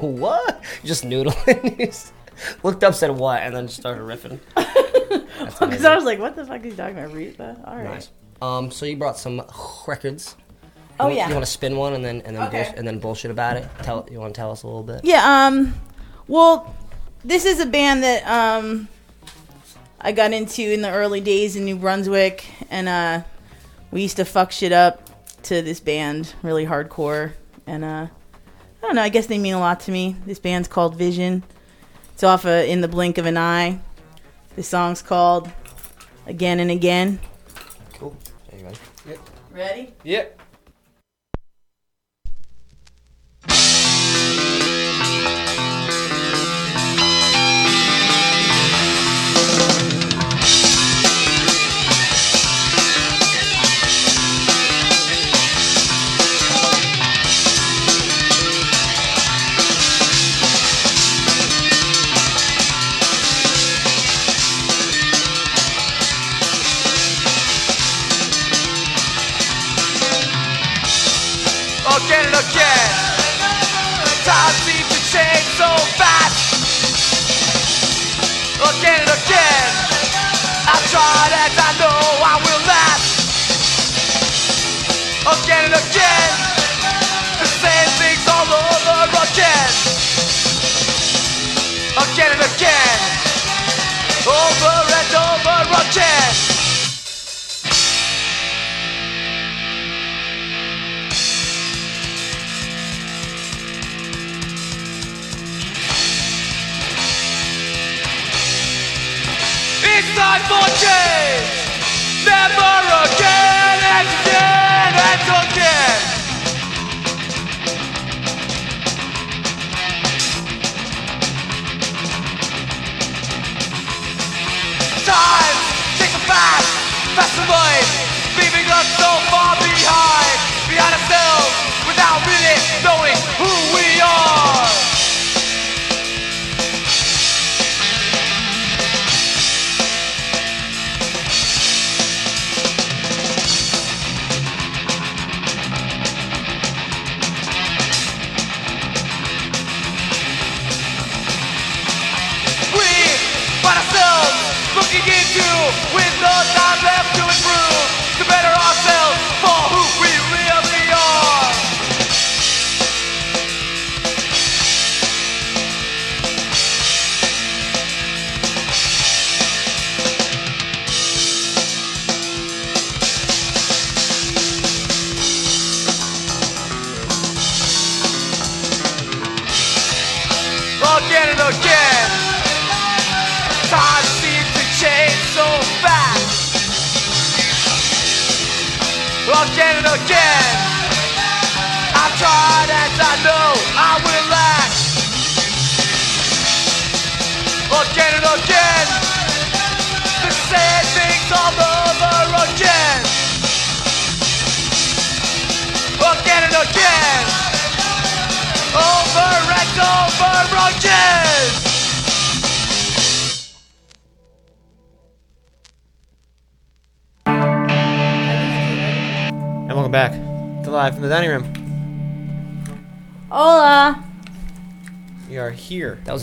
[0.01, 0.63] what?
[0.85, 1.79] Just noodling.
[1.79, 2.13] You just
[2.63, 4.39] Looked up, said what, and then just started riffing.
[5.39, 5.87] Because amazing.
[5.87, 7.67] I was like, what the fuck is he talking about, Aretha?
[7.67, 7.85] All right.
[7.85, 8.11] Nice.
[8.41, 9.43] Um, so you brought some
[9.87, 10.37] records.
[11.01, 11.29] Oh, You- yeah.
[11.29, 12.65] You want to spin one and then and then Okay.
[12.65, 13.69] bullsh- and then bullshit about it?
[13.83, 15.01] Tell you want to tell us a little bit?
[15.05, 15.75] Yeah, um,
[16.27, 16.75] well,
[17.25, 18.89] this is a band that, um,
[20.01, 23.23] I got into in the early days in New Brunswick, and, uh,
[23.91, 25.03] we used to fuck shit up
[25.45, 27.33] to this band really hardcore,
[27.67, 28.07] and, uh,
[28.83, 30.15] I don't know, I guess they mean a lot to me.
[30.27, 31.43] This band's called Vision.
[32.15, 33.79] It's off of In the Blink of an Eye.
[34.55, 35.51] The song's called
[36.27, 37.19] Again and Again.
[38.59, 38.73] Cool.
[39.05, 39.57] There you go.
[39.57, 39.95] Ready?
[40.05, 40.41] Yep.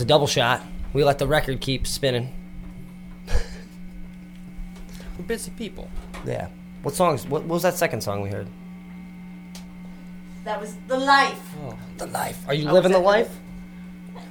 [0.06, 0.62] Double shot.
[0.92, 2.32] We let the record keep spinning.
[5.18, 5.88] We're busy people.
[6.24, 6.48] Yeah.
[6.82, 7.26] What songs?
[7.26, 8.48] What, what was that second song we heard?
[10.44, 11.40] That was the life.
[11.64, 12.38] Oh, The life.
[12.46, 13.34] Are you Oh, living the life?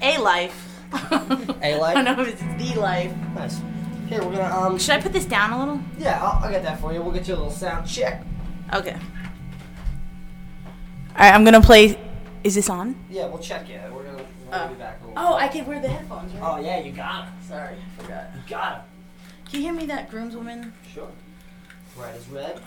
[0.02, 0.80] A life.
[0.94, 0.98] A
[1.78, 1.98] life?
[1.98, 2.42] I don't know if it's
[2.74, 3.14] the life.
[3.36, 3.60] Nice.
[4.08, 4.78] Here we're gonna um.
[4.78, 5.80] Should I put this down a little?
[5.98, 7.02] Yeah, I'll, I'll get that for you.
[7.02, 8.24] We'll get you a little sound check.
[8.72, 8.94] Okay.
[8.94, 9.00] All
[11.18, 12.00] right, I'm gonna play.
[12.44, 12.96] Is this on?
[13.10, 13.80] Yeah, we'll check you.
[13.92, 14.80] We're gonna, we're gonna be
[15.60, 15.68] back.
[15.68, 16.42] Oh, can wear the headphones, right?
[16.44, 17.30] Oh yeah, you got it.
[17.48, 18.24] Sorry, I forgot.
[18.36, 19.50] You got it.
[19.50, 20.72] Can you hear me that groomswoman?
[20.94, 21.08] Sure.
[21.98, 22.60] Red is red.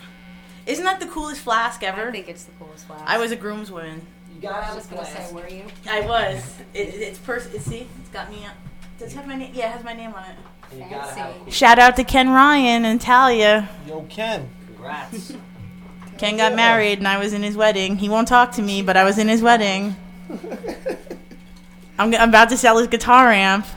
[0.65, 2.09] Isn't that the coolest flask ever?
[2.09, 3.03] I think it's the coolest flask.
[3.07, 4.01] I was a groomswoman.
[4.35, 5.65] You got I was just gonna say, were you?
[5.89, 6.57] I was.
[6.73, 7.45] It, it's pers.
[7.47, 8.45] it- See, it's got me.
[8.97, 9.51] Does it have my name?
[9.53, 10.35] Yeah, it has my name on it.
[10.77, 11.39] You gotta Fancy.
[11.47, 11.53] it.
[11.53, 13.69] Shout out to Ken Ryan and Talia.
[13.87, 14.47] Yo, Ken.
[14.67, 15.33] Congrats.
[16.19, 17.97] Ken got married and I was in his wedding.
[17.97, 19.95] He won't talk to me, but I was in his wedding.
[21.99, 23.67] I'm, g- I'm about to sell his guitar amp.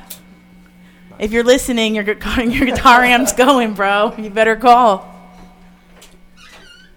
[1.19, 4.15] If you're listening, your, gu- your guitar amp's going, bro.
[4.17, 5.09] You better call.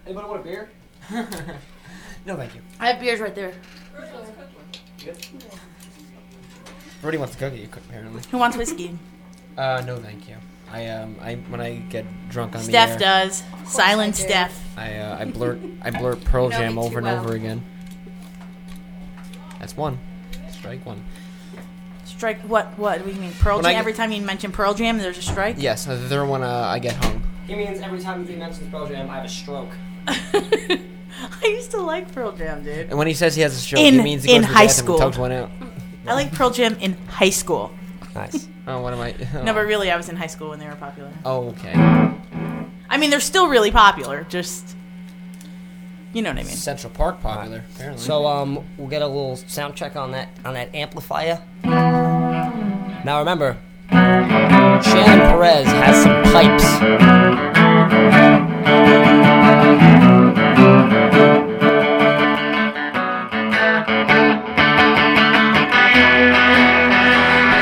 [0.06, 0.70] Anybody want a beer?
[2.28, 2.62] No, thank you.
[2.80, 3.54] I have beers right there.
[7.02, 8.24] Brody wants a cookie, apparently.
[8.32, 8.98] Who wants whiskey?
[9.58, 10.36] Uh, no, thank you.
[10.70, 13.42] I um, I when I get drunk on Steph the air, does.
[13.66, 14.24] Silent I.
[14.26, 14.78] Steph.
[14.78, 17.20] I uh, I blurt I blurt Pearl Jam over and well.
[17.22, 17.64] over again.
[19.60, 19.98] That's one.
[20.66, 21.04] Strike one.
[22.06, 22.42] Strike.
[22.42, 22.68] What?
[22.78, 23.00] What?
[23.00, 23.32] What do you mean?
[23.40, 23.74] Pearl When I Jam?
[23.76, 25.56] get- Every time you mention Pearl Jam, there's a strike?
[25.60, 27.22] Yes, the third one uh, I get hung.
[27.48, 29.70] He means every time he mentions Pearl Jam, I have a stroke.
[30.08, 30.80] I
[31.44, 32.90] used to like Pearl Jam, dude.
[32.90, 34.48] And when he says he has a stroke, In- he means he goes in to
[34.48, 34.98] the high bathroom and school.
[35.00, 35.50] tugs one out.
[36.08, 37.72] I like Pearl Jam in high school.
[38.14, 38.48] Nice.
[38.68, 39.14] Oh, what am I?
[39.44, 41.12] No, but really, I was in high school when they were popular.
[41.24, 41.72] Oh, okay.
[42.90, 44.26] I mean, they're still really popular.
[44.28, 44.76] Just,
[46.16, 46.56] you know what I mean.
[46.56, 48.02] Central Park popular, apparently.
[48.02, 51.42] So um, we'll get a little sound check on that on that amplifier.
[51.64, 53.58] Now remember,
[53.92, 56.64] Shannon Perez has some pipes.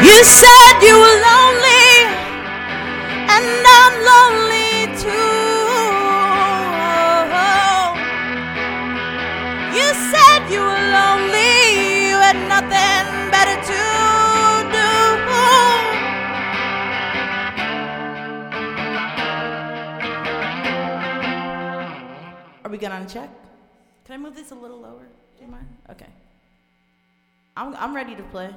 [0.06, 1.23] You said you were
[22.84, 23.30] Are we good on a check?
[24.04, 25.08] Can I move this a little lower?
[25.38, 25.68] Do you mind?
[25.90, 26.10] Okay.
[27.56, 28.50] I'm, I'm ready to play.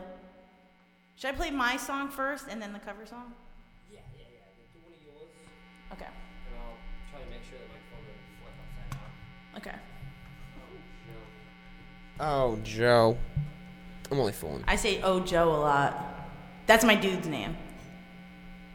[1.14, 3.32] Should I play my song first and then the cover song?
[3.88, 4.40] Yeah, yeah, yeah.
[4.74, 5.30] Do one of yours,
[5.92, 6.06] Okay.
[6.06, 6.74] and I'll
[7.12, 9.78] try to make sure that my phone doesn't flip upside down.
[9.78, 9.78] Okay.
[12.18, 13.16] Oh, oh, Joe.
[14.10, 14.64] I'm only fooling.
[14.66, 16.28] I say Oh Joe a lot.
[16.66, 17.56] That's my dude's name.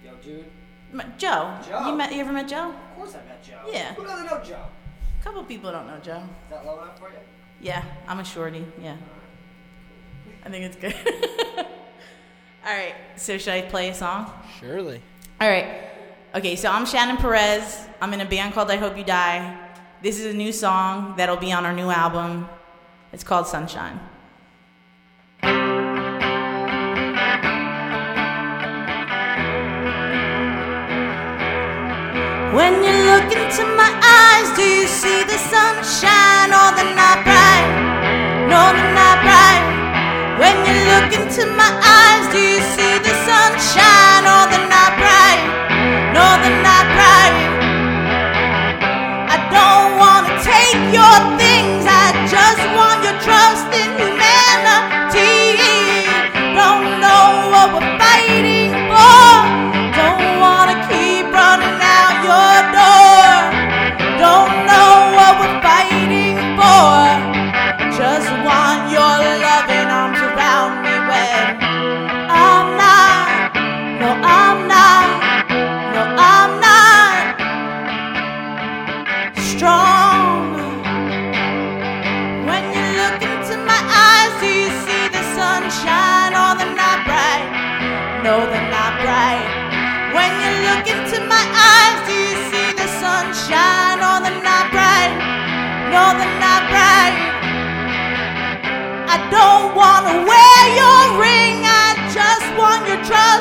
[0.02, 0.46] Yo, dude.
[0.94, 1.58] M- Joe.
[1.68, 1.90] Joe.
[1.90, 2.14] You met?
[2.14, 2.70] You ever met Joe?
[2.70, 3.70] Of course I met Joe.
[3.70, 3.94] Yeah.
[3.96, 4.66] Who doesn't know Joe?
[5.22, 6.24] A couple people don't know Joe.
[6.46, 7.16] Is that low enough for you?
[7.62, 8.66] Yeah, I'm a shorty.
[8.82, 8.98] Yeah.
[10.44, 10.96] I think it's good.
[12.66, 12.96] All right.
[13.18, 14.32] So should I play a song?
[14.60, 15.00] Surely.
[15.40, 15.90] All right.
[16.34, 17.86] Okay, so I'm Shannon Perez.
[18.02, 19.70] I'm in a band called I Hope You Die.
[20.02, 22.50] This is a new song that'll be on our new album.
[23.14, 24.00] It's called Sunshine.
[32.52, 37.68] When you look into my eyes, do you see the sunshine or the night bright?
[38.52, 39.64] No, the night bright.
[40.36, 44.71] When you look into my eyes, do you see the sunshine or the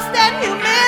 [0.08, 0.79] your trust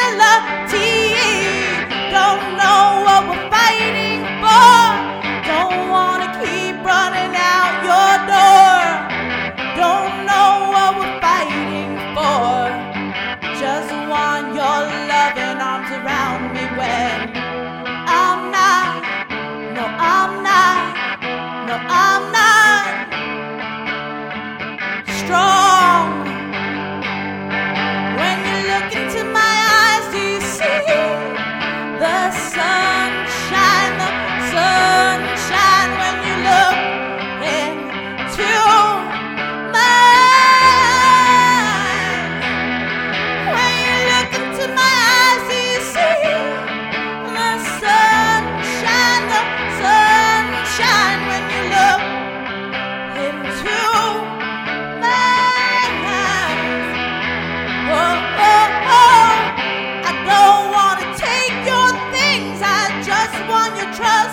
[64.03, 64.32] trust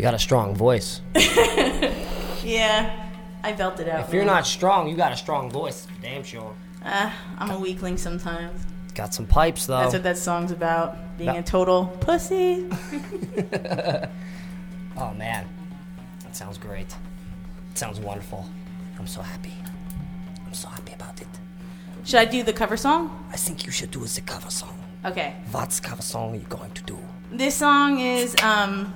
[0.00, 1.02] You got a strong voice.
[2.42, 3.10] Yeah,
[3.44, 4.08] I belted it out.
[4.08, 5.86] If you're not strong, you got a strong voice.
[6.00, 6.54] Damn sure.
[6.82, 8.64] Uh, I'm a weakling sometimes.
[8.94, 9.76] Got some pipes though.
[9.76, 10.96] That's what that song's about.
[11.18, 11.34] Being.
[11.34, 11.40] Yeah.
[11.40, 12.66] a total pussy.
[14.96, 15.46] Oh man,
[16.22, 16.90] that sounds great.
[17.70, 18.48] It sounds wonderful.
[18.98, 19.52] I'm so happy.
[20.46, 21.28] I'm so happy about it.
[22.04, 23.28] Should I do the cover song?
[23.30, 24.78] I think you should do the cover song.
[25.04, 25.34] Okay.
[25.52, 26.98] What cover song are you going to do?
[27.30, 28.94] This song is um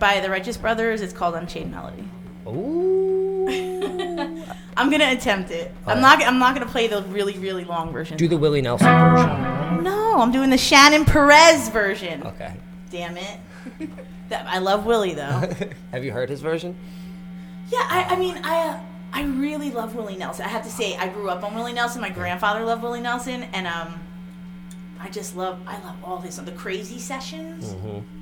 [0.00, 1.02] by the Righteous Brothers.
[1.02, 2.08] It's called Unchained Melody.
[2.48, 3.46] Ooh.
[4.76, 5.72] I'm gonna attempt it.
[5.86, 6.18] I'm Alright.
[6.20, 6.26] not.
[6.26, 8.16] I'm not gonna play the really, really long version.
[8.16, 9.84] do the Willie Nelson version.
[9.84, 12.26] no, I'm doing the Shannon Perez version.
[12.26, 12.54] Okay.
[12.90, 13.38] Damn it.
[14.30, 15.48] that, I love Willie though.
[15.92, 16.76] Have you heard his version?
[17.70, 18.80] yeah, I, I mean, I uh,
[19.12, 20.44] I really love Willie Nelson.
[20.44, 22.00] I have to say, I grew up on Willie Nelson.
[22.00, 24.00] My grandfather loved Willie Nelson, and um,
[25.00, 25.60] I just love.
[25.66, 26.36] I love all this.
[26.36, 27.74] The Crazy Sessions.
[27.74, 28.19] Mm-hmm.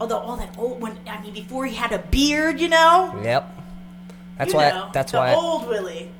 [0.00, 3.18] Although all that old when I mean before he had a beard, you know.
[3.22, 3.52] Yep.
[4.38, 4.68] That's You why.
[4.70, 5.34] know, that's the why.
[5.34, 6.10] old Willie.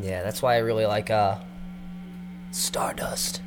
[0.00, 1.38] yeah, that's why I really like uh,
[2.50, 3.40] Stardust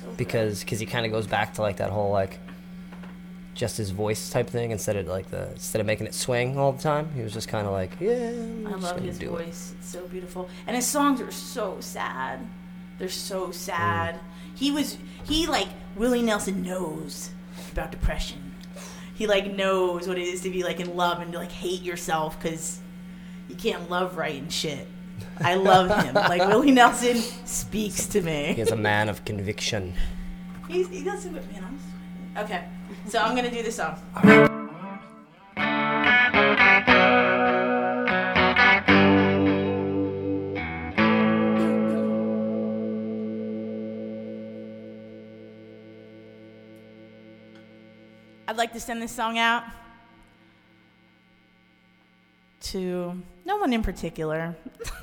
[0.00, 2.38] So because because he kind of goes back to like that whole like
[3.54, 6.72] just his voice type thing instead of like the instead of making it swing all
[6.72, 7.10] the time.
[7.14, 8.28] He was just kind of like yeah.
[8.30, 9.46] I'm I just love his do it.
[9.46, 9.74] voice.
[9.78, 10.48] It's so beautiful.
[10.66, 12.46] And his songs are so sad.
[12.98, 14.20] They're so sad.
[14.54, 17.30] He was he like Willie Nelson knows
[17.72, 18.45] about depression.
[19.16, 21.80] He like knows what it is to be like in love and to like hate
[21.80, 22.80] yourself because
[23.48, 24.86] you can't love right and shit.
[25.40, 26.14] I love him.
[26.14, 28.52] like Willie Nelson speaks to me.
[28.54, 29.94] He is a man of conviction.
[30.68, 32.56] He's, he does it, but man, I'm sweating.
[32.56, 32.64] Okay,
[33.08, 34.52] so I'm gonna do this song.
[48.56, 49.64] I'd like to send this song out
[52.62, 54.56] to no one in particular.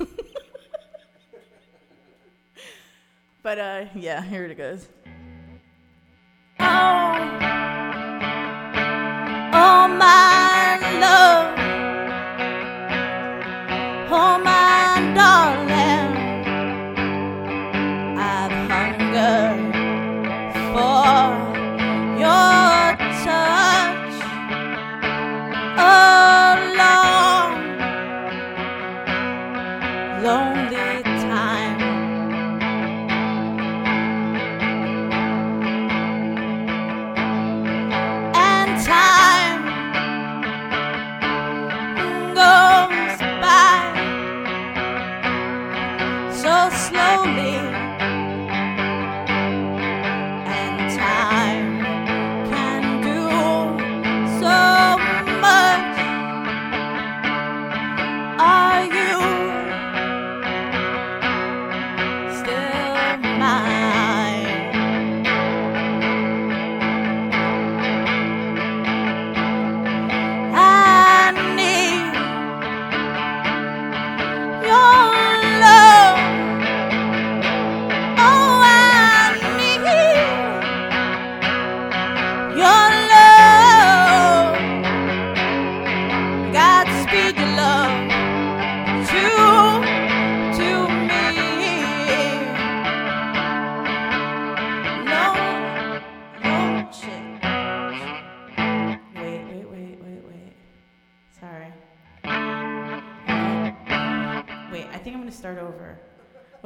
[3.44, 4.88] but uh yeah, here it goes.
[6.58, 7.14] Oh,
[9.52, 10.33] oh my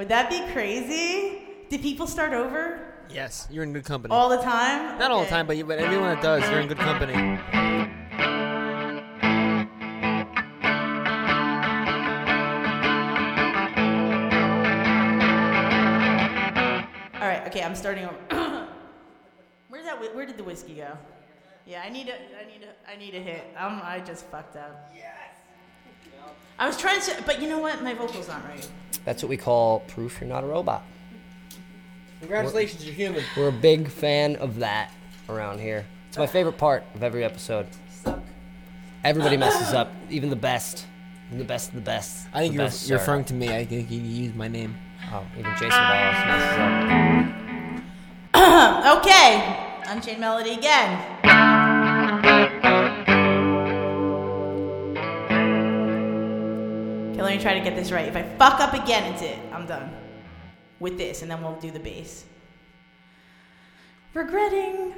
[0.08, 1.42] Would that be crazy?
[1.68, 2.80] Did people start over
[3.10, 4.14] Yes, you're in good company.
[4.14, 4.98] all the time?
[4.98, 7.12] Not all the time, but you, but everyone that does, you're in good company.
[7.12, 7.18] All
[17.28, 18.16] right, okay, I'm starting over.
[19.68, 20.00] Where's that?
[20.00, 20.96] Where did the whiskey go?
[21.66, 23.44] Yeah, I need a, I need a, I need a hit.
[23.58, 24.90] Um, I just fucked up.
[24.96, 25.04] Yes.
[26.58, 27.82] I was trying to, but you know what?
[27.82, 28.66] My vocals aren't right.
[29.08, 30.84] That's what we call proof you're not a robot.
[32.20, 33.24] Congratulations, you're human.
[33.38, 34.92] We're a big fan of that
[35.30, 35.86] around here.
[36.08, 37.68] It's my favorite part of every episode.
[37.88, 38.20] Suck.
[39.04, 40.84] Everybody messes up, even the best.
[41.28, 42.26] Even the best of the best.
[42.34, 43.48] I think The you're, best you're are- referring to me.
[43.56, 44.76] I think you used my name.
[45.10, 46.58] Oh, even Jason Wallace messes
[48.34, 48.34] up.
[48.98, 49.56] Okay,
[49.86, 52.58] Unchained Melody again.
[57.28, 58.08] Let me try to get this right.
[58.08, 59.38] If I fuck up again, it's it.
[59.52, 59.94] I'm done
[60.80, 62.24] with this, and then we'll do the bass.
[64.14, 64.94] Regretting.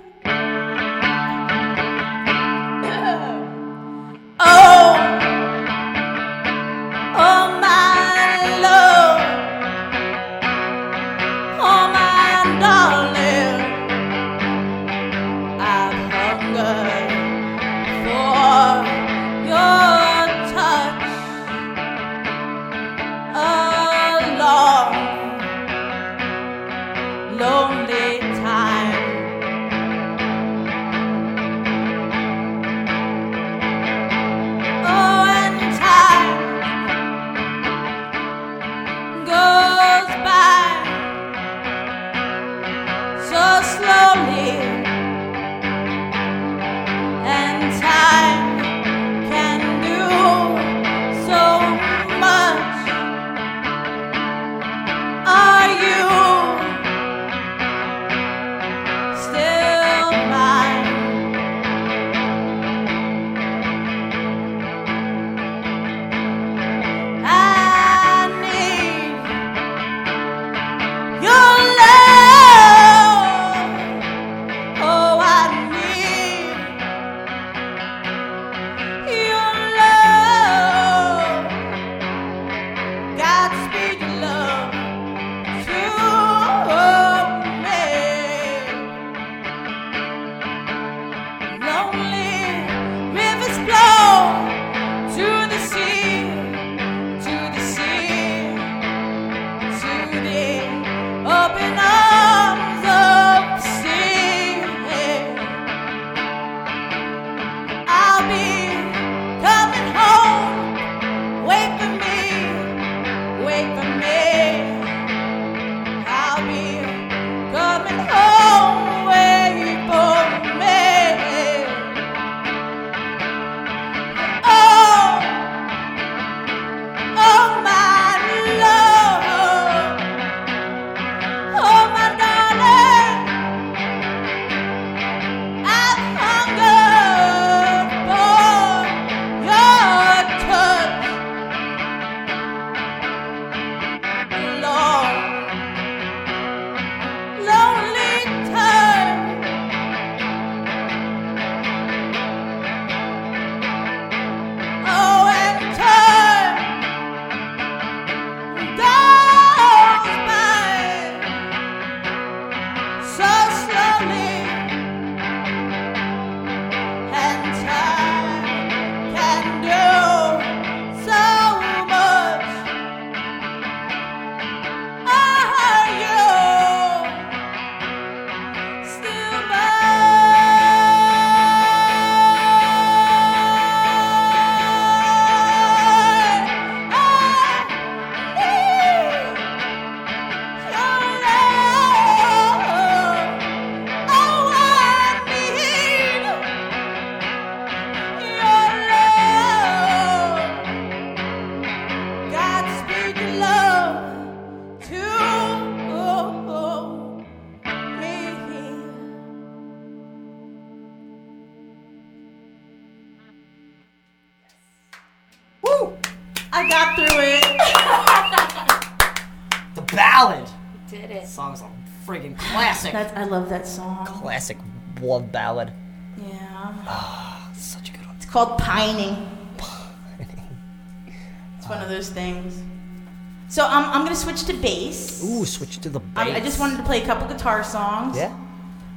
[236.35, 238.17] I, I just wanted to play a couple guitar songs.
[238.17, 238.37] Yeah,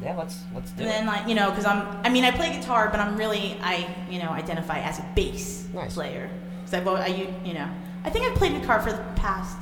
[0.02, 0.16] yeah.
[0.16, 0.94] Let's let's do And it.
[0.94, 3.94] then like you know, because I'm I mean I play guitar, but I'm really I
[4.10, 5.94] you know identify as a bass Nice.
[5.96, 6.30] player.
[6.64, 7.70] Because I've I u- you know
[8.04, 9.58] I think I've played guitar for the past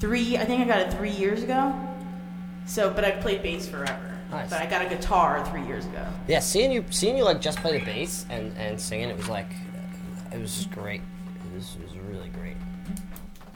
[0.00, 0.36] three.
[0.36, 1.74] I think I got it three years ago.
[2.66, 4.18] So, but I've played bass forever.
[4.30, 4.50] Nice.
[4.50, 6.06] But I got a guitar three years ago.
[6.28, 9.28] Yeah, seeing you seeing you like just play the bass and and singing, it was
[9.28, 9.50] like
[10.30, 11.00] it was just great.
[11.00, 12.27] It was, it was really.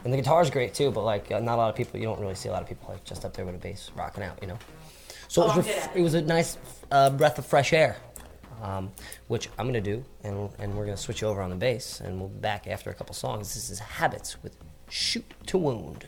[0.03, 1.99] And the guitar's great too, but like uh, not a lot of people.
[1.99, 3.89] You don't really see a lot of people like just up there with a bass
[3.95, 4.57] rocking out, you know.
[5.29, 5.99] So Oh, it was ref- at it.
[5.99, 6.57] it was a nice
[6.91, 7.95] uh, breath of fresh air,
[8.61, 8.91] um,
[9.27, 12.29] which I'm gonna do, and and we're gonna switch over on the bass, and we'll
[12.29, 13.53] be back after a couple songs.
[13.53, 14.57] This is Habits with
[14.89, 16.07] Shoot to Wound.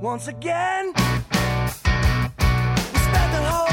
[0.00, 0.92] Once again,
[3.32, 3.69] we spent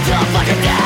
[0.00, 0.81] till I'm fucking dead.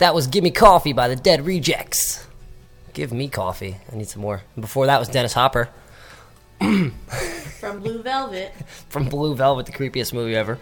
[0.00, 2.26] That was Gimme Coffee by the Dead Rejects.
[2.94, 3.76] Give me coffee.
[3.92, 4.40] I need some more.
[4.56, 5.68] And before that was Dennis Hopper
[6.58, 8.54] From Blue Velvet.
[8.88, 10.58] from Blue Velvet, the creepiest movie ever.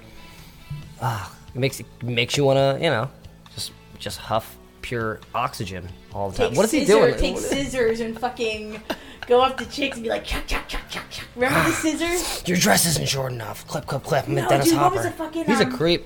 [1.00, 3.08] Ah, it makes it makes you want to, you know,
[3.54, 3.70] just
[4.00, 6.48] just huff pure oxygen all the time.
[6.48, 7.16] Take what is he scissor- doing?
[7.16, 8.82] Take scissors and fucking
[9.28, 11.28] go up to chicks and be like, chuck, chuck, chuck, chuck, chuck.
[11.36, 12.42] Remember the scissors?
[12.48, 13.64] Your dress isn't short enough.
[13.68, 14.26] Clip, clip, clip.
[14.26, 14.96] I'm No, Dennis dude, what Hopper.
[14.96, 16.04] was the fucking, He's a um, creep.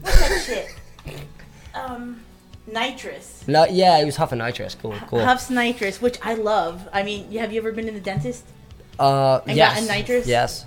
[0.00, 0.74] What's that shit?
[1.72, 2.24] Um,
[2.72, 3.44] nitrous.
[3.46, 4.74] No, yeah, it was huffing nitrous.
[4.74, 5.24] Cool, cool.
[5.24, 6.88] Huff's nitrous, which I love.
[6.92, 8.44] I mean, have you ever been to the dentist?
[9.00, 9.74] uh, and yes.
[9.74, 10.26] gotten nitrous?
[10.26, 10.66] Yes.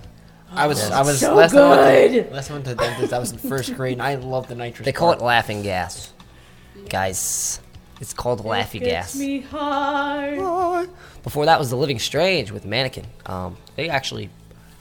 [0.52, 2.28] I was, I was So last time I went good.
[2.28, 3.12] to, last time I went to the dentist.
[3.12, 4.84] I was in first grade, and I love the nitrous.
[4.84, 6.12] They call it laughing gas,
[6.88, 7.60] guys.
[8.00, 9.16] It's called laughing gas.
[9.16, 10.90] me hard.
[11.22, 13.06] Before that was the Living Strange with Mannequin.
[13.26, 14.30] Um, they actually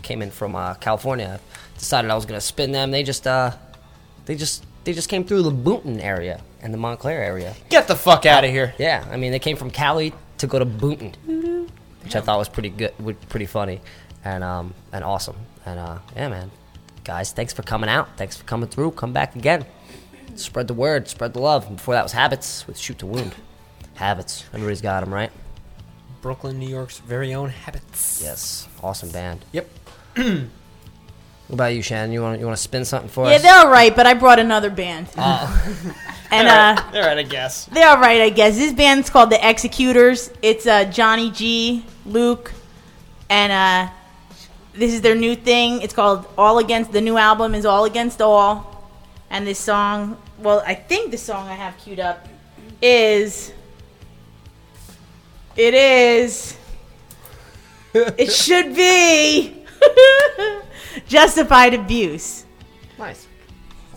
[0.02, 1.40] came in from uh, California.
[1.78, 2.92] Decided I was gonna spin them.
[2.92, 3.52] They just uh,
[4.26, 7.54] they just they just came through the Boonton area and the Montclair area.
[7.70, 8.74] Get the fuck out of here.
[8.80, 11.70] Yeah, I mean they came from Cali to go to Boonton,
[12.04, 12.94] which I thought was pretty good,
[13.30, 13.82] pretty funny,
[14.26, 15.36] and um and awesome.
[15.66, 16.52] And uh, yeah, man,
[17.04, 18.18] guys, thanks for coming out.
[18.18, 18.92] Thanks for coming through.
[18.92, 19.66] Come back again.
[20.36, 21.08] Spread the word.
[21.08, 21.68] Spread the love.
[21.68, 23.36] And before that was Habits with Shoot to Wound.
[23.96, 24.46] Habits.
[24.54, 25.32] Everybody's got them, right?
[26.22, 28.22] Brooklyn, New York's very own habits.
[28.22, 28.68] Yes.
[28.82, 29.46] Awesome band.
[29.52, 29.70] Yep.
[31.48, 32.12] What about you, Shannon?
[32.12, 33.44] You want you want to spin something for Yeah, us?
[33.44, 35.08] Yeah, they're all right, but I brought another band.
[35.18, 35.76] Oh.
[36.32, 37.66] and uh, All right, I guess.
[37.66, 38.56] they're all right, I guess.
[38.56, 40.32] This band's called the Executors.
[40.42, 42.52] It's uh, Johnny G, Luke,
[43.30, 43.94] and uh,
[44.74, 45.82] this is their new thing.
[45.82, 46.92] It's called All Against.
[46.94, 48.90] The new album is All Against All,
[49.30, 50.18] and this song.
[50.40, 52.28] Well, I think the song I have queued up
[52.82, 53.54] is.
[55.56, 56.58] It is.
[57.94, 59.64] it should be.
[61.08, 62.46] justified abuse.
[62.98, 63.28] Nice.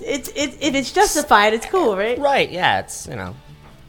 [0.01, 2.19] It's it, if it's justified, it's cool, right?
[2.19, 3.35] Right, yeah, it's, you know.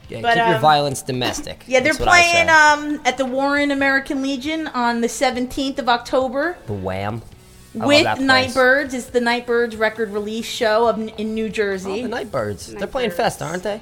[0.09, 1.65] Yeah, But, keep your um, violence domestic.
[1.67, 2.49] Yeah, they're That's what I playing
[2.95, 7.21] um at the Warren American Legion on the 17th of October the Wham.
[7.79, 8.19] I with.
[8.19, 8.93] Nightbirds.
[8.93, 12.01] It's the Nightbirds record release show of, in New Oh, Jersey.
[12.03, 12.73] the Nightbirds.
[12.73, 13.81] They're playing Fest, aren't they?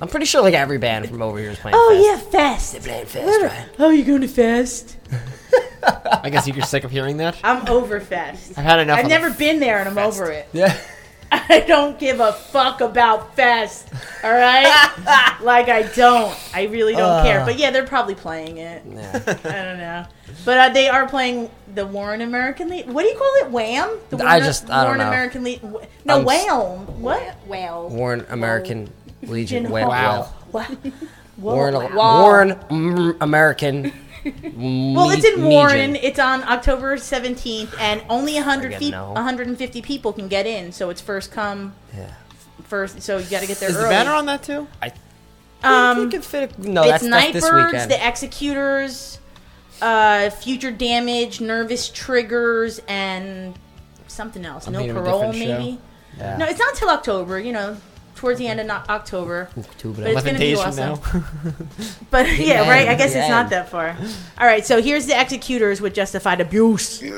[0.00, 2.04] I'm pretty sure like every band from over here is playing oh Fest.
[2.06, 2.72] yeah, Fest.
[2.72, 3.68] They're playing Fest, Where- right?
[3.78, 4.96] Oh, you going to Fest?
[6.22, 7.36] I guess you're sick of hearing that.
[7.42, 8.52] I'm over Fest.
[8.58, 8.98] I've had enough.
[8.98, 10.48] I've of the never been there and I'm over it.
[10.52, 10.78] Yeah.
[11.32, 13.88] I don't give a fuck about Fest.
[14.24, 14.66] All right?
[15.42, 16.36] like I don't.
[16.52, 17.44] I really don't care.
[17.44, 18.82] But yeah, they're probably playing it.
[18.84, 19.12] yeah.
[19.26, 20.06] I don't know.
[20.44, 22.92] But uh, they are playing the Warren American Legion.
[22.92, 23.50] What do you call it?
[23.50, 23.98] Wham?
[24.10, 25.06] The I Warren, just- I don't Warren know.
[25.08, 25.76] American Legion.
[26.04, 27.00] No, I'm Wham.
[27.00, 27.36] What?
[27.46, 27.86] Wow.
[27.86, 28.92] Warren American
[29.22, 29.64] Legion.
[29.70, 29.88] Wow.
[29.88, 30.28] Wow.
[30.52, 30.66] Wow.
[31.38, 32.22] Warren, Wow.
[32.22, 33.92] Warren mm, American.
[34.22, 35.96] Well, it's in Warren.
[35.96, 39.12] It's on October 17th, and only 100 feet, no.
[39.12, 40.72] 150 people can get in.
[40.72, 42.12] So it's first come, Yeah.
[42.64, 43.00] first.
[43.00, 43.84] So you got to get there Is early.
[43.84, 44.68] the banner on that too?
[44.82, 44.92] I.
[45.62, 46.52] Um, we could fit.
[46.58, 47.90] A, no, it's that's, that's this Nightbirds, weekend.
[47.90, 49.18] the Executors,
[49.80, 53.58] uh, Future Damage, Nervous Triggers, and
[54.06, 54.66] something else.
[54.66, 55.78] I'm no thinking of a Parole, maybe.
[56.18, 56.36] Yeah.
[56.36, 57.40] No, it's not till October.
[57.40, 57.76] You know,
[58.20, 59.48] towards the end of no- October.
[59.78, 61.00] Two, but But it's gonna be awesome.
[62.10, 62.86] But yeah, right.
[62.86, 63.96] I guess it's not that far.
[64.38, 66.98] All right, so here's the Executors with Justified Abuse.
[66.98, 67.08] Can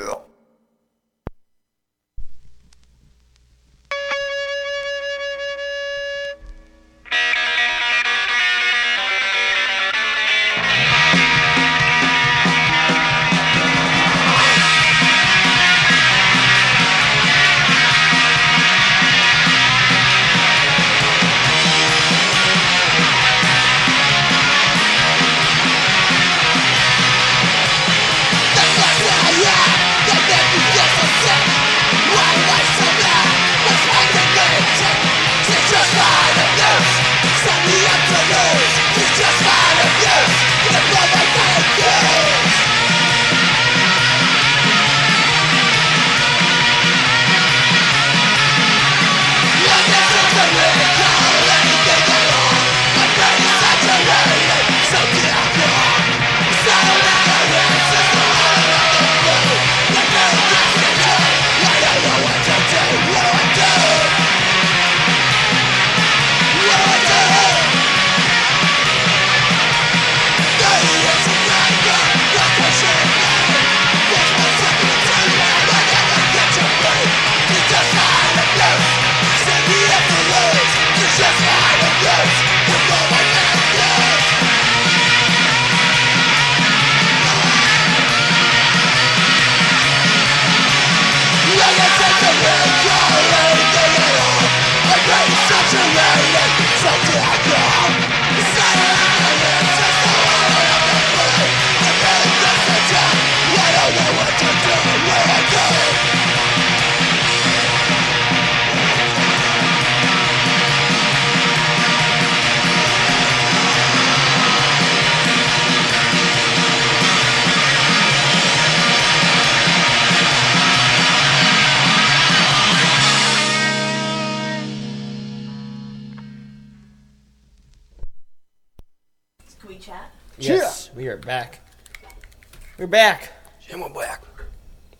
[132.83, 133.31] We're back.
[133.71, 134.21] I'm back.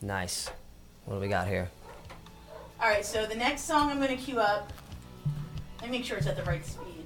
[0.01, 0.49] Nice.
[1.03, 1.69] What do we got here?
[2.79, 4.71] All right, so the next song I'm going to queue up.
[5.81, 7.05] Let me make sure it's at the right speed.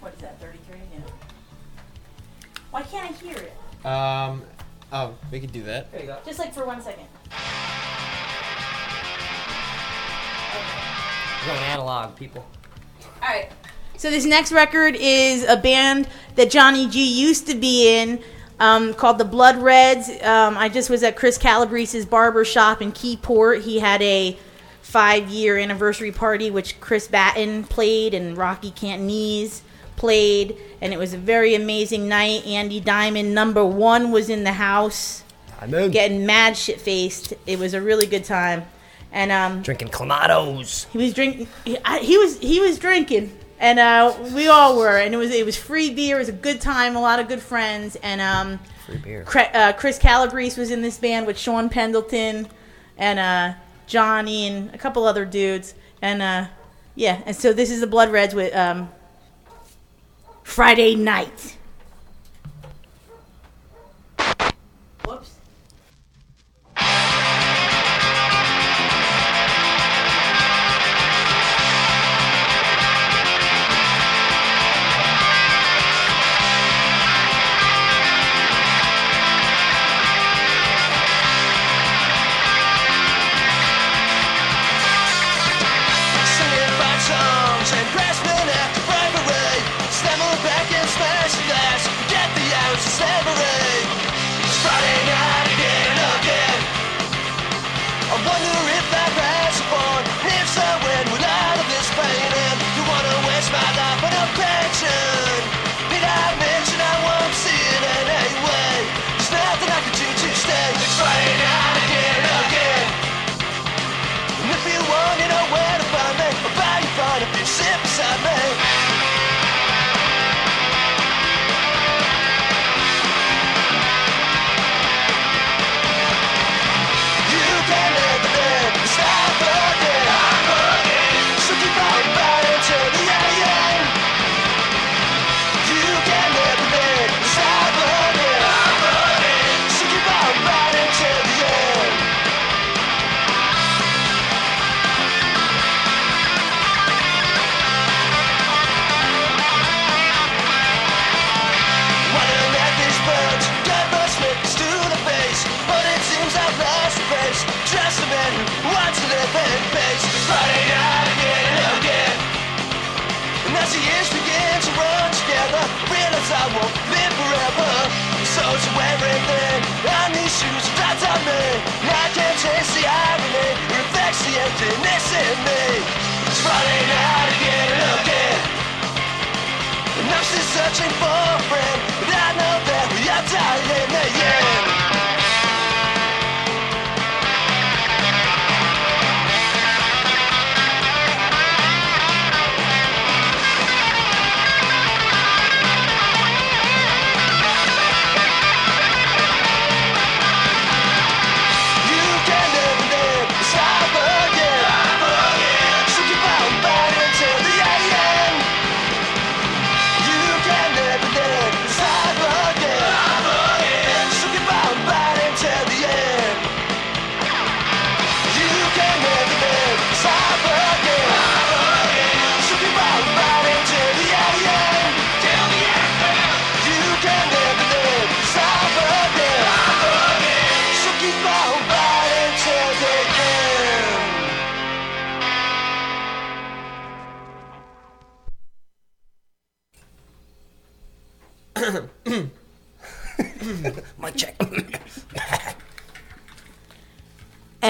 [0.00, 0.38] What is that?
[0.38, 0.76] 33?
[0.92, 1.00] Yeah.
[2.70, 3.86] Why can't I hear it?
[3.86, 4.42] Um.
[4.92, 5.90] Oh, we could do that.
[5.90, 6.18] There you go.
[6.26, 7.06] Just like for one second.
[11.40, 12.46] We're going analog, people.
[13.22, 13.50] All right.
[13.96, 18.20] So this next record is a band that Johnny G used to be in,
[18.60, 20.08] um, called the Blood Reds.
[20.22, 23.62] Um, I just was at Chris Calabrese's barber shop in Keyport.
[23.62, 24.36] He had a
[24.82, 29.62] five-year anniversary party, which Chris Batten played and Rocky Cantonese
[29.96, 32.44] played, and it was a very amazing night.
[32.46, 35.22] Andy Diamond, number one, was in the house,
[35.60, 37.32] I'm getting mad shit faced.
[37.46, 38.64] It was a really good time,
[39.12, 40.86] and um, Drinking Clamatos.
[40.90, 41.48] he was drinking.
[41.64, 45.46] He, he was he was drinking, and uh, we all were, and it was it
[45.46, 46.16] was free beer.
[46.16, 49.24] It was a good time, a lot of good friends, and um, Free beer.
[49.24, 52.48] Cre- uh, Chris Calabrese was in this band with Sean Pendleton,
[52.98, 56.46] and uh, Johnny, and a couple other dudes, and uh,
[56.94, 58.90] yeah, and so this is the Blood Reds with um,
[60.42, 61.56] Friday Night.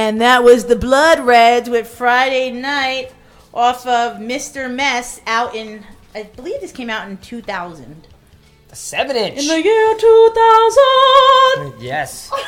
[0.05, 3.11] And that was the Blood Reds with Friday Night
[3.55, 4.71] off of Mr.
[4.71, 5.83] Mess out in,
[6.15, 8.07] I believe this came out in 2000.
[8.69, 9.39] The seven inch.
[9.41, 11.81] In the year 2000!
[11.81, 12.31] yes.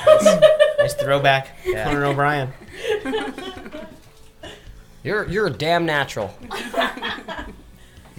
[0.78, 1.56] Nice throwback.
[1.64, 2.52] Conan O'Brien.
[5.02, 6.36] You're you're a damn natural.
[6.42, 6.50] You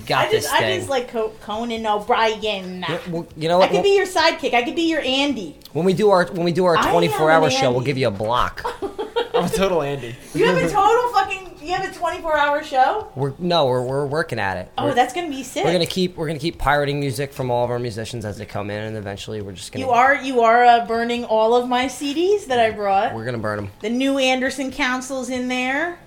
[0.08, 1.12] got I this just, I just like
[1.42, 2.84] Conan O'Brien.
[3.10, 3.70] Well, you know I what?
[3.70, 4.56] could be your sidekick.
[4.56, 5.60] I could be your Andy.
[5.74, 8.08] when we do our when we do our 24 hour an show, we'll give you
[8.08, 8.66] a block.
[9.40, 10.16] I'm a total Andy.
[10.34, 11.44] You have a total fucking.
[11.62, 13.12] You have a 24 hour show?
[13.16, 14.72] We're no, we're, we're working at it.
[14.78, 15.66] Oh, We're- that's gonna be sick.
[15.66, 18.46] We're gonna keep we're gonna keep pirating music from all of our musicians as they
[18.46, 21.68] come in, and eventually we're just gonna You are you are uh, burning all of
[21.68, 23.14] my CDs that I brought.
[23.16, 23.70] we're gonna burn them.
[23.82, 26.00] The new Anderson Council's in there.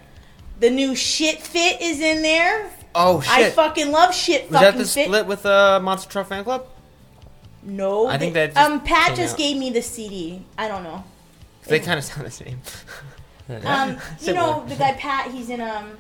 [0.60, 2.70] The new Shit Fit is in there.
[2.94, 3.32] Oh shit!
[3.32, 5.04] I fucking love Shit Was that fucking the Fit.
[5.06, 6.66] split with uh, Monster Truck Fan Club?
[7.62, 9.38] No, I think they- that just um Pat came just out.
[9.38, 10.42] gave me the CD.
[10.56, 11.04] I don't know.
[11.66, 12.58] They kind of sound the same.
[13.64, 15.30] Um, you know the guy Pat.
[15.30, 15.92] He's in um.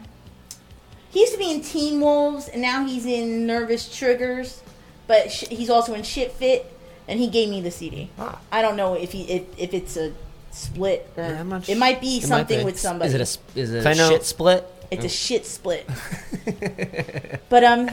[1.10, 4.62] He used to be in Teen Wolves, and now he's in Nervous Triggers,
[5.08, 6.72] but sh- he's also in Shit Fit,
[7.08, 8.10] and he gave me the CD.
[8.16, 8.38] Ah.
[8.52, 10.12] I don't know if he if, if it's a
[10.52, 12.64] split or Yeah, I'm not it might be it might something be.
[12.64, 13.08] with somebody.
[13.08, 14.64] Is it a s- is it I a know- shit split?
[14.92, 15.88] It's a shit split.
[17.48, 17.90] but um,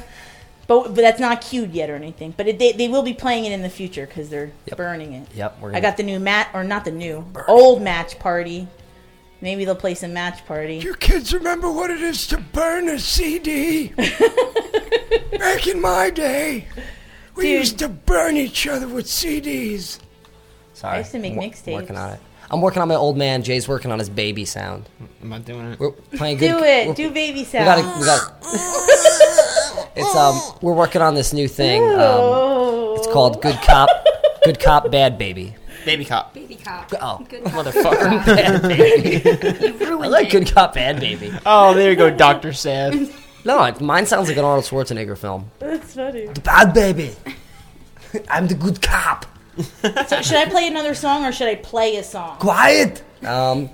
[0.67, 2.33] but but that's not cued yet or anything.
[2.35, 4.77] But it, they they will be playing it in the future because they're Yep.
[4.77, 5.27] burning it.
[5.35, 8.67] Yep, we're I gonna, got the new mat or not the new old match party.
[9.41, 10.77] Maybe they'll play some match party.
[10.77, 13.89] You kids remember what it is to burn a CD?
[15.37, 16.67] Back in my day,
[17.35, 17.59] we Dude.
[17.59, 19.99] used to burn each other with CDs.
[20.73, 21.73] Sorry, I used to make I'm mixtapes.
[21.73, 22.19] Working on it.
[22.49, 23.43] I'm working on my old man.
[23.43, 24.87] Jay's working on his baby sound.
[25.21, 25.79] I'm not doing it.
[25.79, 26.57] We're playing good.
[26.57, 26.95] Do it.
[26.95, 27.65] Do baby We sound.
[27.65, 27.99] got.
[27.99, 28.33] We got.
[29.95, 30.39] It's um.
[30.61, 31.83] We're working on this new thing.
[31.83, 33.89] Um, it's called Good Cop.
[34.45, 35.55] Good Cop, Bad Baby.
[35.87, 36.33] Baby cop.
[36.33, 36.91] Baby cop.
[37.01, 39.65] Oh, Good motherfucker, Bad Baby.
[39.65, 40.31] You ruined I like it.
[40.31, 41.31] Good Cop, Bad Baby.
[41.45, 43.09] Oh, there you go, Doctor Sad.
[43.45, 45.49] No, mine sounds like an Arnold Schwarzenegger film.
[45.59, 46.25] That's funny.
[46.27, 47.15] The Bad Baby.
[48.29, 49.25] I'm the good cop.
[49.81, 52.37] So should I play another song or should I play a song?
[52.37, 53.01] Quiet.
[53.25, 53.69] Um,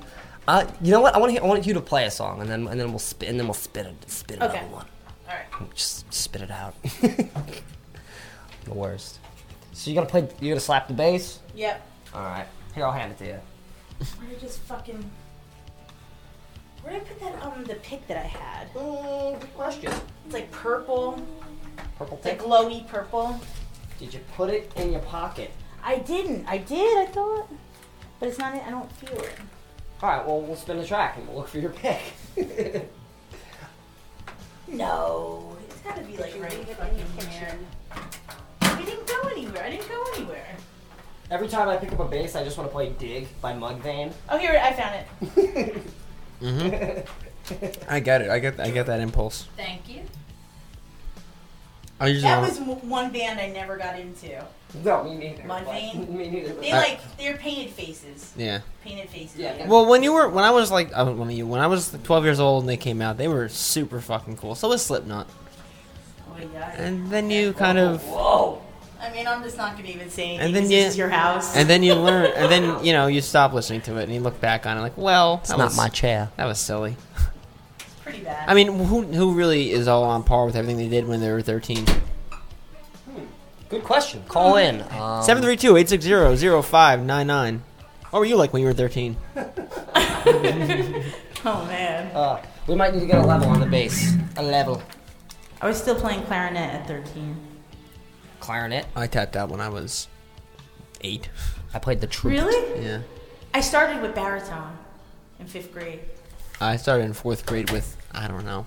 [0.48, 1.16] uh, you know what?
[1.16, 1.42] I want to.
[1.42, 3.48] I want you to play a song, and then and then we'll spit and then
[3.48, 4.10] we'll spit it.
[4.12, 4.66] Spit another Okay.
[4.68, 4.86] one.
[5.28, 5.74] All right.
[5.76, 6.76] Just spit it out.
[6.84, 9.20] the worst.
[9.74, 10.28] So you gotta play.
[10.40, 11.40] You gotta slap the bass.
[11.56, 11.82] Yep.
[12.14, 12.46] All right.
[12.76, 13.40] Here, I'll hand it to you.
[14.20, 15.10] Where did I just fucking?
[16.82, 18.74] Where did I put that um the pick that I had?
[18.74, 19.92] Mm, good question.
[20.26, 21.22] It's like purple.
[21.98, 22.48] Purple It's like tick.
[22.48, 23.40] glowy purple.
[24.00, 25.52] Did you put it in your pocket?
[25.84, 26.46] I didn't.
[26.48, 26.98] I did.
[26.98, 27.50] I thought,
[28.20, 28.54] but it's not.
[28.56, 29.34] I don't feel it.
[30.02, 30.26] All right.
[30.26, 32.02] Well, we'll spin the track and we'll look for your pick.
[34.68, 37.60] No, it's gotta be like right fucking here.
[38.62, 39.64] I didn't go anywhere.
[39.64, 40.48] I didn't go anywhere.
[41.32, 44.12] Every time I pick up a bass, I just want to play "Dig" by Mudvayne.
[44.30, 45.84] Oh, here I found it.
[46.42, 47.90] Mm-hmm.
[47.90, 48.30] I get it.
[48.30, 48.60] I get.
[48.60, 49.48] I get that impulse.
[49.56, 50.02] Thank you.
[52.00, 52.24] I usually.
[52.24, 54.44] That don't- was w- one band I never got into.
[54.84, 55.44] No, me neither.
[55.44, 56.00] Mudvayne?
[56.00, 56.54] but- Me neither.
[56.56, 58.34] They I- like they're painted faces.
[58.36, 58.60] yeah.
[58.84, 59.38] Painted faces.
[59.38, 59.56] Yeah.
[59.56, 59.68] yeah.
[59.70, 62.24] Well, when you were, when I was like, I, when you, when I was 12
[62.26, 64.56] years old and they came out, they were super fucking cool.
[64.56, 65.28] So was Slipknot,
[66.30, 66.72] Oh yeah.
[66.82, 68.62] and then you kind of, Whoa.
[69.04, 70.46] I mean, I'm just not gonna even say anything.
[70.48, 71.54] And then 'cause you- this is your house.
[71.56, 74.22] and then you learn, and then you know you stop listening to it and you
[74.22, 76.30] look back on it like, well, It's not was, my chair.
[76.38, 76.96] That was silly.
[77.80, 78.48] It's pretty bad.
[78.50, 81.30] I mean, who who really is all on par with everything they did when they
[81.32, 81.86] were 13?
[83.70, 84.24] Good question.
[84.28, 84.82] Call in.
[84.84, 87.62] Um, 732-860-0599.
[88.12, 89.18] What were you like when you were 13?
[91.46, 92.16] Oh man.
[92.16, 94.14] Uh, we might need to get a level on the bass.
[94.38, 94.82] A level.
[95.62, 97.36] I was still playing clarinet at 13.
[98.44, 98.86] Clarinet.
[98.94, 100.10] I tapped out when I was
[101.00, 101.30] eight.
[101.74, 102.44] I played the trumpet.
[102.44, 102.84] Really?
[102.84, 103.00] Yeah.
[103.54, 104.78] I started with baritone
[105.40, 106.02] in fifth grade.
[106.60, 108.66] I started in fourth grade with I don't know,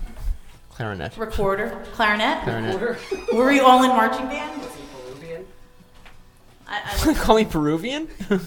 [0.71, 1.15] clarinet.
[1.15, 2.43] Recorder, clarinet.
[2.43, 3.33] Clarinet.
[3.33, 4.59] Were you all in marching band?
[4.59, 4.71] Was
[6.67, 8.07] I, I, Call me Peruvian.
[8.31, 8.37] all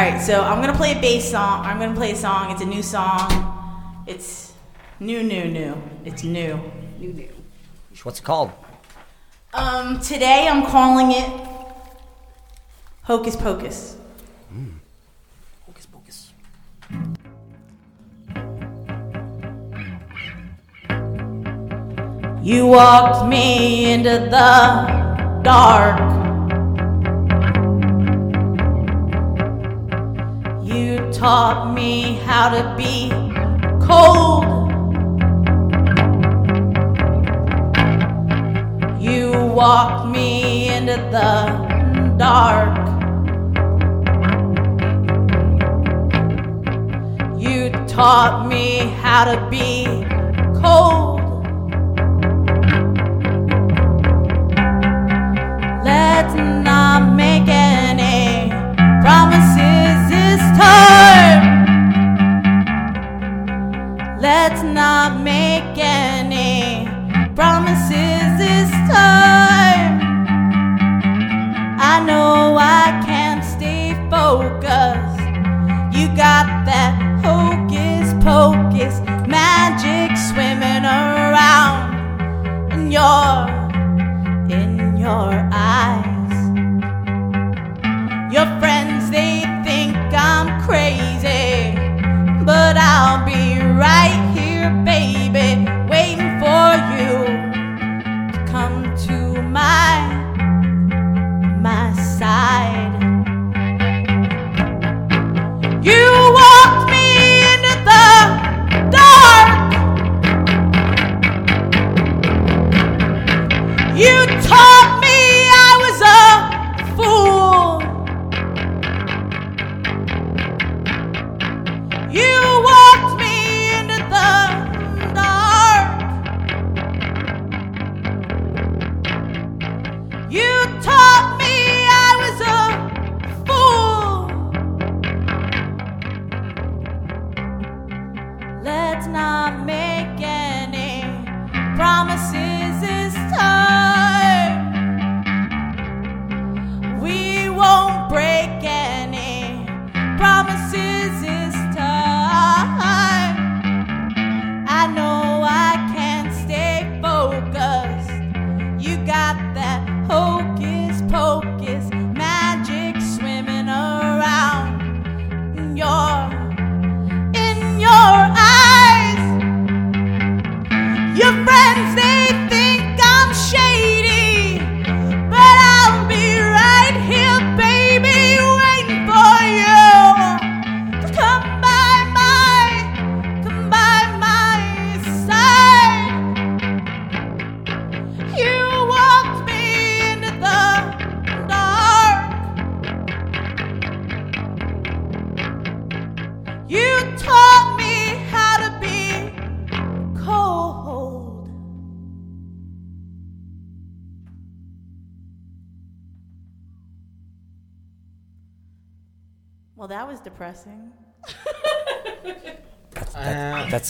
[0.00, 1.66] right, so I'm gonna play a bass song.
[1.66, 2.52] I'm gonna play a song.
[2.52, 4.04] It's a new song.
[4.06, 4.52] It's
[5.00, 5.82] new, new, new.
[6.04, 6.60] It's new.
[7.00, 7.33] New, new.
[8.04, 8.52] What's it called?
[9.54, 11.48] Um, today I'm calling it
[13.04, 13.96] Hocus Pocus.
[15.64, 16.34] Hocus Pocus.
[22.42, 25.98] You walked me into the dark.
[30.62, 33.08] You taught me how to be
[33.82, 34.63] cold.
[39.04, 42.74] You walked me into the dark.
[47.38, 49.84] You taught me how to be
[50.58, 51.20] cold.
[55.84, 58.48] Let's not make any
[59.02, 61.42] promises this time.
[64.18, 66.13] Let's not make any
[76.24, 78.94] got that hocus pocus
[79.28, 83.33] magic swimming around in your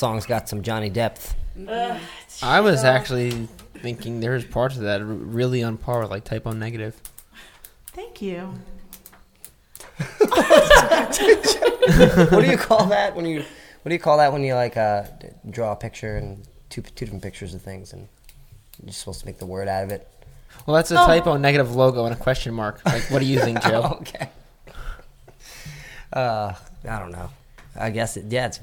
[0.04, 1.34] song's got some Johnny depth.
[2.42, 6.46] I was actually thinking there's parts of that are really on par with like Type
[6.46, 6.94] O Negative.
[7.94, 8.52] Thank you.
[12.28, 13.38] what do you call that when you?
[13.82, 16.82] What do you call that when you like uh, d- draw a picture and two
[16.82, 18.06] two different pictures of things and
[18.82, 20.06] you're supposed to make the word out of it?
[20.66, 21.06] Well, that's a Oh.
[21.06, 22.84] Type O Negative logo and a question mark.
[22.84, 23.96] Like, what do you think, Joe?
[24.02, 24.28] okay.
[26.12, 26.52] Uh,
[26.88, 27.30] I don't know.
[27.74, 28.26] I guess it.
[28.28, 28.60] Yeah, it's.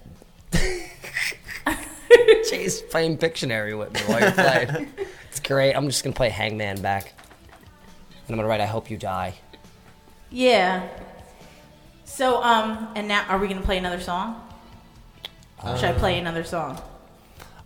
[2.50, 4.92] Jay's playing Pictionary with me while you're playing.
[5.30, 5.74] It's great.
[5.74, 7.14] I'm just gonna play Hangman back,
[8.28, 9.36] and I'm gonna write "I hope you die."
[10.30, 10.86] Yeah.
[12.04, 14.46] So, um, and now are we gonna play another song?
[15.64, 16.82] Should I play another song?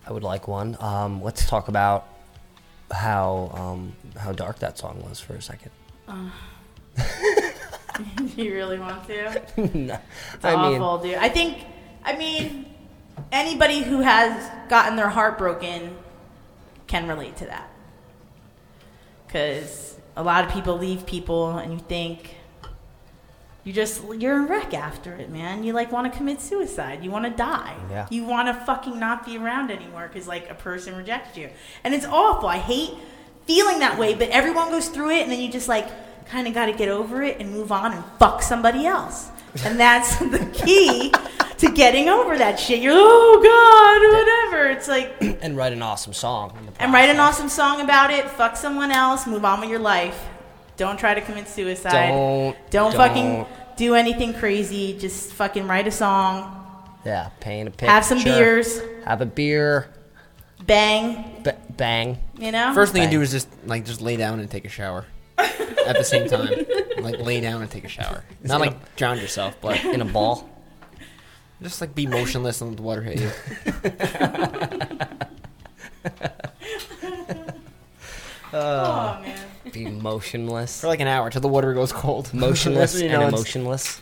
[0.05, 0.77] I would like one.
[0.80, 2.07] Um, let's talk about
[2.91, 5.72] how um, how dark that song was for a second.
[8.35, 9.41] you really want to?
[9.73, 9.97] no.
[10.34, 11.15] It's I mean, awful, dude.
[11.15, 11.63] I think,
[12.03, 12.74] I mean,
[13.31, 15.97] anybody who has gotten their heart broken
[16.87, 17.69] can relate to that.
[19.25, 22.35] Because a lot of people leave people, and you think
[23.63, 25.63] you just you're a wreck after it, man.
[25.63, 27.03] You like want to commit suicide.
[27.03, 27.75] You want to die.
[27.89, 28.07] Yeah.
[28.09, 31.49] You want to fucking not be around anymore because like a person rejected you,
[31.83, 32.47] and it's awful.
[32.47, 32.91] I hate
[33.45, 35.87] feeling that way, but everyone goes through it, and then you just like
[36.27, 39.29] kind of got to get over it and move on and fuck somebody else.
[39.64, 41.11] And that's the key
[41.57, 42.82] to getting over that shit.
[42.82, 44.69] You're oh god, whatever.
[44.69, 46.57] It's like and write an awesome song.
[46.80, 48.30] and write an awesome song about it.
[48.32, 49.26] Fuck someone else.
[49.26, 50.26] Move on with your life.
[50.77, 52.10] Don't try to commit suicide.
[52.10, 52.98] Don't- don't, don't.
[52.98, 53.45] fucking
[53.77, 54.98] do anything crazy.
[54.98, 56.61] Just fucking write a song.
[57.06, 57.86] Yeah, paint a picture.
[57.86, 58.82] Have some beers.
[59.06, 59.90] Have a beer.
[60.65, 61.44] Bang.
[61.44, 62.18] B- bang.
[62.38, 62.73] You know.
[62.73, 65.06] First thing you do is just like just lay down and take a shower
[65.38, 66.49] at the same time.
[67.06, 68.23] Like lay down and take a shower.
[68.44, 70.49] Not like drown yourself, but In a ball.
[71.61, 73.32] just like be motionless and let the water hit you.
[78.53, 79.40] oh man.
[79.72, 80.82] Be motionless.
[80.82, 82.30] For like an hour till the water goes cold.
[82.34, 84.02] Motionless You and know, it's- emotionless.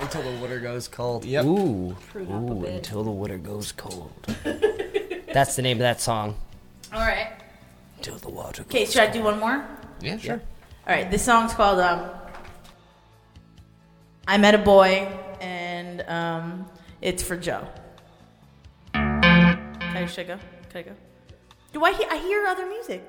[0.00, 1.26] Until the water goes cold.
[1.26, 1.44] Yep.
[1.44, 1.94] Ooh.
[2.10, 2.74] Prune up a Ooh, bit.
[2.76, 4.10] until the water goes cold.
[5.34, 6.36] That's the name of that song.
[6.90, 7.32] All right.
[7.98, 8.86] Until the water goes Okay.
[8.86, 9.62] Should I do one more?
[10.00, 10.40] Yeah, sure.
[10.86, 11.10] All right.
[11.10, 12.10] This song's called um.
[14.26, 15.08] I met a boy,
[15.40, 16.66] and um,
[17.00, 17.66] it's for Joe.
[18.94, 20.38] Okay, should I go?
[20.70, 20.92] Can I go?
[21.72, 22.06] Do I hear?
[22.10, 23.02] I hear other music.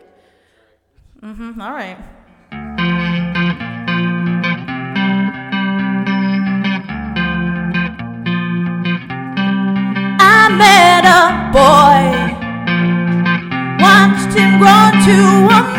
[1.21, 1.61] Mm-hmm.
[1.61, 1.97] All right.
[10.19, 12.03] I met a boy,
[13.79, 15.17] watched him grow to
[15.53, 15.70] a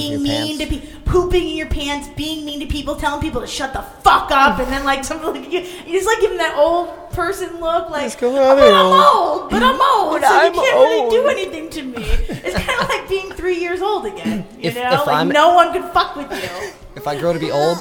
[0.00, 0.58] being mean pants.
[0.58, 3.82] to people, pooping in your pants, being mean to people, telling people to shut the
[4.02, 7.60] fuck up, and then like something like you, you just like giving that old person
[7.60, 11.26] look, like "Oh, I'm old." old, but I'm old, so I'm you can't really do
[11.28, 12.04] anything to me.
[12.04, 14.46] It's kind of like being three years old again.
[14.60, 16.70] You If- know, if like I'm- no one can fuck with you.
[16.96, 17.78] If I grow to be old,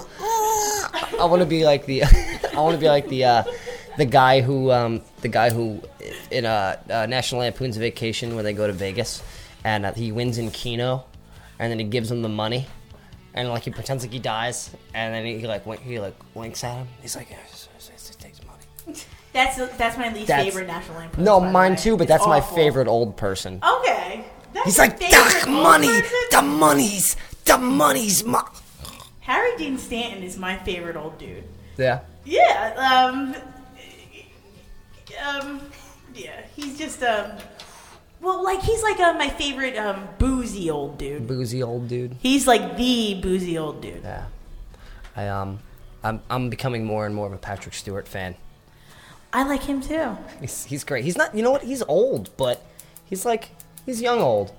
[1.19, 3.43] I want to be like the I want to be like the uh,
[3.97, 5.81] the guy who um, the guy who
[6.31, 9.21] in a uh, National Lampoon's Vacation where they go to Vegas
[9.65, 11.03] and uh, he wins in Keno,
[11.59, 12.65] and then he gives him the money,
[13.33, 16.63] and like he pretends like he dies, and then he like wink, he like winks
[16.63, 16.87] at him.
[17.01, 18.99] He's like, yeah, just, just, just take the money.
[19.33, 21.23] That's that's my least That's- favorite National Lampoon.
[21.23, 21.77] No, by the mine way.
[21.77, 22.55] too, but It's that's my awful.
[22.57, 23.61] favorite old person.
[23.63, 24.25] Okay.
[24.53, 26.17] That's He's your like, favorite old money, person?
[26.31, 27.15] the money's,
[27.45, 28.43] the money's my.
[29.19, 31.43] Harry Dean Stanton is my favorite old dude.
[31.77, 31.99] Yeah.
[32.25, 32.73] Yeah,
[33.05, 33.35] um,
[35.27, 35.61] um,
[36.15, 37.31] yeah, he's just um,
[38.21, 41.27] well, like he's like uh, my favorite um boozy old dude.
[41.27, 42.15] Boozy old dude.
[42.19, 44.03] He's like the boozy old dude.
[44.03, 44.25] Yeah.
[45.15, 45.59] I um,
[46.03, 48.35] I'm I'm becoming more and more of a Patrick Stewart fan.
[49.31, 50.17] I like him too.
[50.41, 51.03] He's he's great.
[51.03, 51.35] He's not.
[51.35, 51.63] You know what?
[51.63, 52.65] He's old, but
[53.05, 53.51] he's like
[53.85, 54.51] he's young old.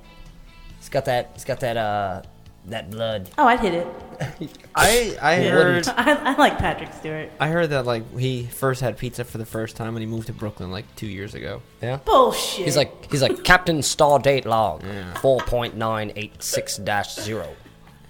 [0.78, 1.30] He's got that.
[1.34, 1.76] He's got that.
[1.76, 2.22] Uh,
[2.70, 3.30] that blood.
[3.38, 3.86] Oh, I'd hit it.
[4.74, 5.50] I I Yeah.
[5.50, 7.30] heard I, I like Patrick Stewart.
[7.40, 10.26] I heard that like he first had pizza for the first time when he moved
[10.26, 11.62] to Brooklyn like two years ago.
[11.82, 11.96] Yeah.
[12.04, 12.64] Bullshit.
[12.66, 14.82] He's like he's like Captain Star Date Log
[15.20, 17.48] four point nine eight six dash zero.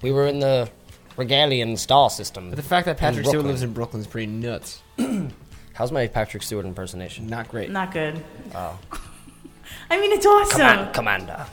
[0.02, 0.68] We were in the
[1.16, 2.48] Regalian star system.
[2.50, 3.52] But the fact that Patrick Stewart Brooklyn.
[3.52, 4.82] lives in Brooklyn is pretty nuts.
[5.74, 7.26] How's my Patrick Stewart impersonation?
[7.26, 7.70] Not great.
[7.70, 8.22] not good.
[8.54, 8.78] Oh.
[9.90, 10.56] I mean, it's awesome.
[10.92, 11.46] Command, Commander.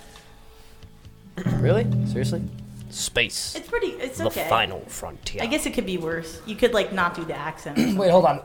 [1.60, 1.86] really?
[2.08, 2.42] Seriously?
[2.90, 3.56] Space.
[3.56, 3.88] It's pretty.
[3.88, 4.30] It's okay.
[4.30, 4.50] the okay.
[4.50, 5.44] final frontier.
[5.44, 6.42] I guess it could be worse.
[6.46, 7.78] You could like not do the accent.
[7.98, 8.42] Wait, hold on.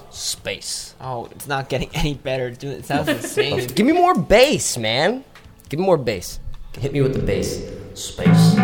[0.10, 0.94] Space.
[1.00, 2.50] Oh, it's not getting any better.
[2.50, 3.66] Dude, It sounds insane.
[3.74, 5.24] Give me more bass, man.
[5.68, 6.40] Give me more bass.
[6.78, 7.62] Hit me with the bass.
[7.94, 8.54] Space.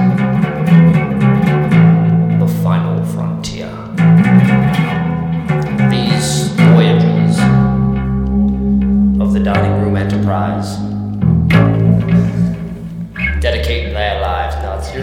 [2.41, 3.71] The final frontier.
[5.91, 7.39] These voyages
[9.21, 10.94] of the dining room enterprise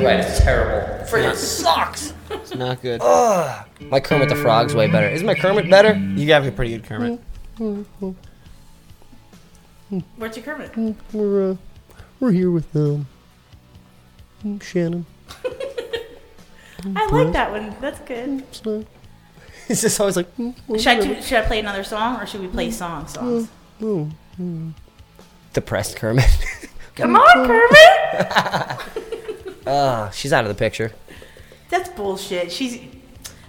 [0.01, 0.19] you're right.
[0.19, 1.05] It's terrible.
[1.05, 2.13] Freaking sucks.
[2.29, 3.01] It's not good.
[3.03, 3.65] Ugh.
[3.81, 5.07] My Kermit the Frog's way better.
[5.07, 5.93] Is my Kermit better?
[5.95, 7.19] You got a pretty good Kermit.
[10.17, 10.71] Where's your Kermit?
[11.13, 11.55] We're uh,
[12.19, 13.07] we're here with um
[14.61, 15.05] Shannon.
[16.95, 17.75] I like that one.
[17.79, 18.43] That's good.
[18.55, 18.85] So
[19.67, 22.41] he's just always like, "Mm, Should I, do- should I play another song or should
[22.41, 23.49] we play song songs?
[23.81, 24.09] oh,
[24.39, 24.73] mm."
[25.53, 26.25] depressed Kermit.
[26.95, 29.17] Come on, Kermit.
[29.67, 30.91] Ah, she's out of the picture.
[31.69, 32.51] That's bullshit.
[32.51, 32.79] She's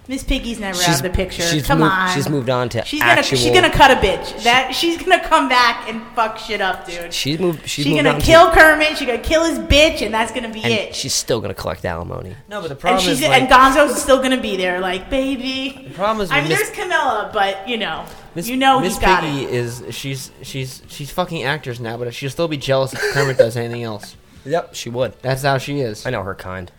[0.09, 1.43] Miss Piggy's never out of the picture.
[1.43, 2.13] she's Come moved- on.
[2.13, 4.43] she's moved on to she's gonna actual- she's gonna cut a bitch.
[4.43, 7.13] That she's gonna come back and fuck shit up, dude.
[7.13, 7.61] She's moved.
[7.61, 8.97] She's, She's moved gonna on kill to, Kermit.
[8.97, 10.93] She's gonna kill his bitch, and that's gonna be and it.
[10.95, 12.35] she's still gonna collect alimony.
[12.49, 15.09] No, but the And problem she's is like, and Gonzo's still gonna be there, like
[15.09, 15.85] baby.
[15.87, 18.03] the problem is I mean, Miss, there's Camilla, but you know,
[18.35, 19.51] Miss, you know Miss he's got Piggy it.
[19.53, 23.55] is she's she's she's fucking actors now, but she'll still be jealous if Kermit does
[23.55, 24.17] anything else.
[24.45, 25.13] Yep, she would.
[25.21, 26.05] That's how she is.
[26.05, 26.71] I know her kind.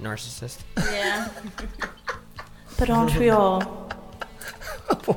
[0.00, 0.60] Narcissist.
[0.76, 1.28] Yeah.
[2.78, 3.88] but aren't we all?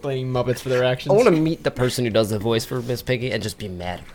[0.00, 1.12] Blaming Muppets for their actions.
[1.12, 3.58] I want to meet the person who does the voice for Miss Piggy and just
[3.58, 4.14] be mad at her.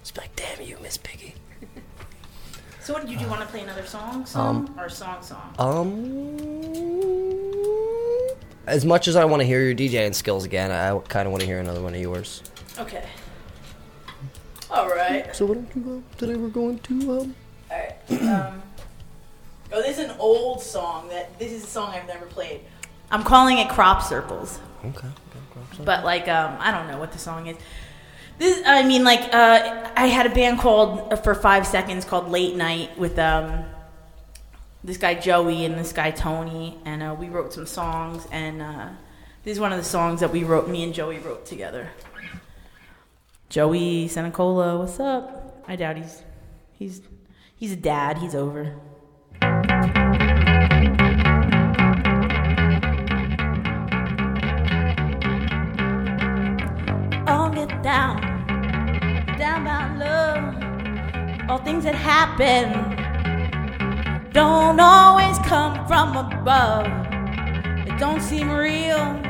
[0.00, 1.34] Just be like, damn you, Miss Piggy.
[2.80, 3.26] So, what did you do?
[3.26, 5.54] Want to play another song, song, or song, song?
[5.58, 6.36] Um,
[8.66, 11.40] as much as I want to hear your DJing skills again, I kind of want
[11.40, 12.44] to hear another one of yours.
[12.78, 13.04] Okay.
[14.76, 15.34] All right.
[15.34, 16.04] So why don't you?
[16.04, 17.34] Uh, today we're going to um.
[17.70, 18.22] All right.
[18.22, 18.62] Um,
[19.72, 21.08] oh, this is an old song.
[21.08, 22.60] That this is a song I've never played.
[23.10, 24.60] I'm calling it Crop Circles.
[24.84, 25.08] Okay.
[25.82, 27.56] but like um I don't know what the song is.
[28.38, 32.28] This I mean like uh I had a band called uh, for 5 seconds called
[32.28, 33.64] Late Night with um
[34.84, 38.88] this guy Joey and this guy Tony and uh, we wrote some songs and uh
[39.44, 41.88] this is one of the songs that we wrote me and Joey wrote together.
[43.48, 45.62] Joey Senecola, what's up?
[45.68, 46.24] I doubt he's
[46.72, 47.00] he's
[47.54, 48.74] he's a dad, he's over.
[57.28, 58.20] all get down,
[59.38, 61.48] down by love.
[61.48, 62.72] All things that happen
[64.32, 66.86] don't always come from above.
[67.86, 69.20] It don't seem real,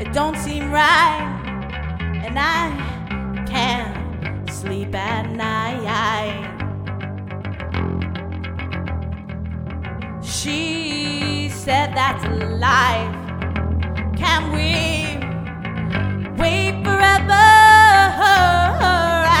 [0.00, 1.26] it don't seem right,
[2.24, 2.99] and I
[3.50, 5.86] can't sleep at night.
[10.22, 12.24] She said that's
[12.58, 13.14] life.
[14.16, 15.20] Can we?
[16.40, 17.46] wait forever.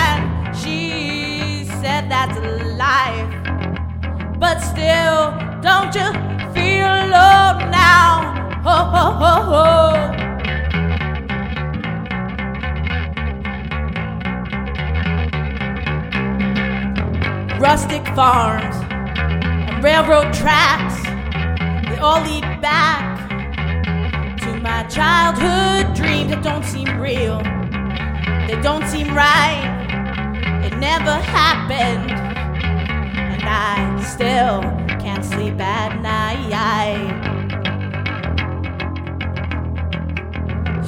[0.04, 2.38] And she said that's
[2.86, 3.30] life.
[4.38, 5.20] But still,
[5.62, 6.08] don't you
[6.54, 8.10] feel alone now?
[8.66, 10.29] Ho, ho, ho, ho.
[17.60, 18.74] Rustic farms
[19.20, 20.96] and railroad tracks,
[21.90, 23.28] they all lead back
[24.40, 27.38] to my childhood dreams that don't seem real.
[28.48, 29.60] They don't seem right.
[30.64, 32.10] It never happened.
[32.10, 34.62] And I still
[34.98, 36.40] can't sleep at night.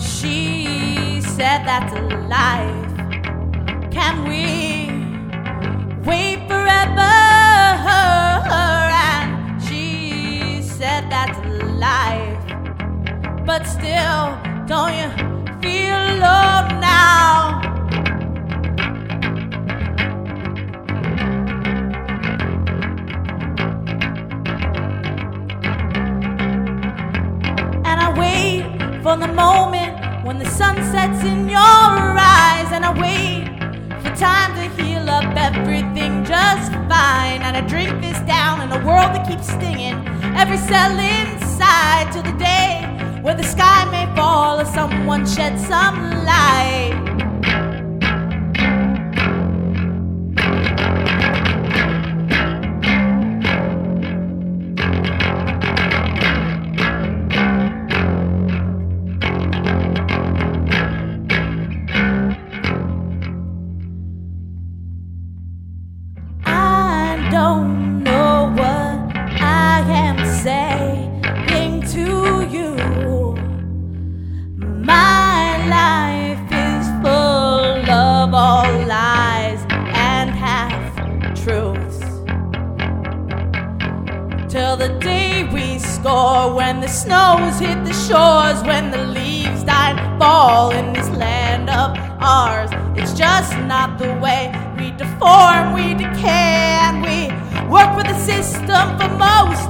[0.01, 3.93] She said that's a life.
[3.93, 5.12] Can we
[6.05, 7.15] wait forever.
[9.09, 11.39] And she said that's
[11.79, 12.43] life.
[13.47, 15.09] But still, don't you
[15.61, 17.61] feel alone now?
[27.85, 28.63] And I wait
[29.03, 33.52] for the moment when the sun sets in your eyes, and I wait
[34.23, 37.43] time to heal up everything just fine.
[37.43, 39.97] And I drink this down in a world that keeps stinging
[40.37, 42.87] every cell inside till the day
[43.21, 47.12] where the sky may fall or someone shed some light.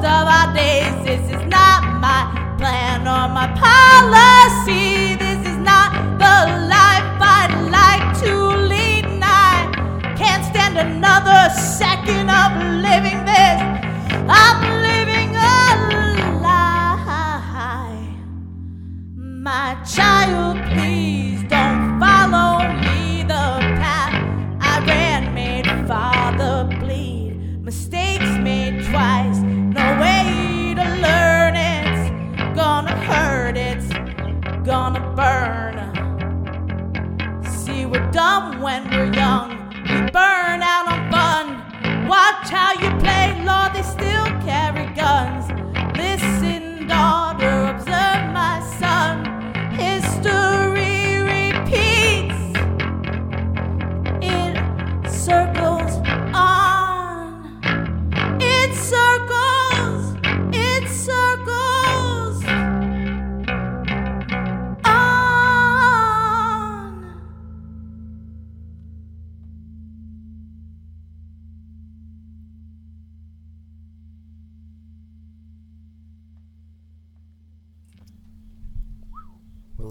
[0.05, 1.32] Of our days.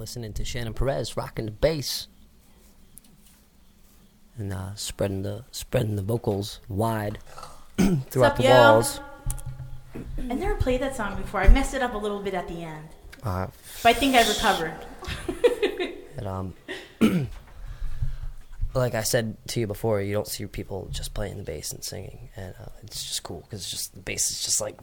[0.02, 2.08] Listening to Shannon Perez rocking the bass
[4.36, 7.20] and uh, spreading the spreading the vocals wide
[8.10, 8.50] throughout up, the yo?
[8.50, 9.00] walls.
[10.18, 11.42] I never played that song before.
[11.42, 12.90] I messed it up a little bit at the end,
[13.22, 13.46] Uh,
[13.84, 14.74] but I think I recovered.
[16.18, 16.54] and, um,
[18.74, 21.84] like I said to you before, you don't see people just playing the bass and
[21.84, 24.80] singing, and uh, it's just cool because just the bass is just like.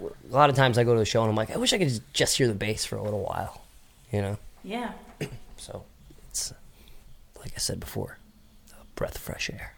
[0.00, 1.78] A lot of times I go to a show and I'm like, I wish I
[1.78, 3.60] could just hear the bass for a little while,
[4.10, 4.38] you know.
[4.66, 4.92] Yeah.
[5.58, 5.84] So
[6.28, 6.54] it's uh,
[7.40, 8.18] like I said before,
[8.78, 9.72] a breath of fresh air.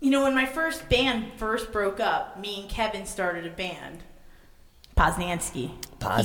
[0.00, 4.02] You know, when my first band first broke up, me and Kevin started a band.
[4.96, 5.72] Poznansky.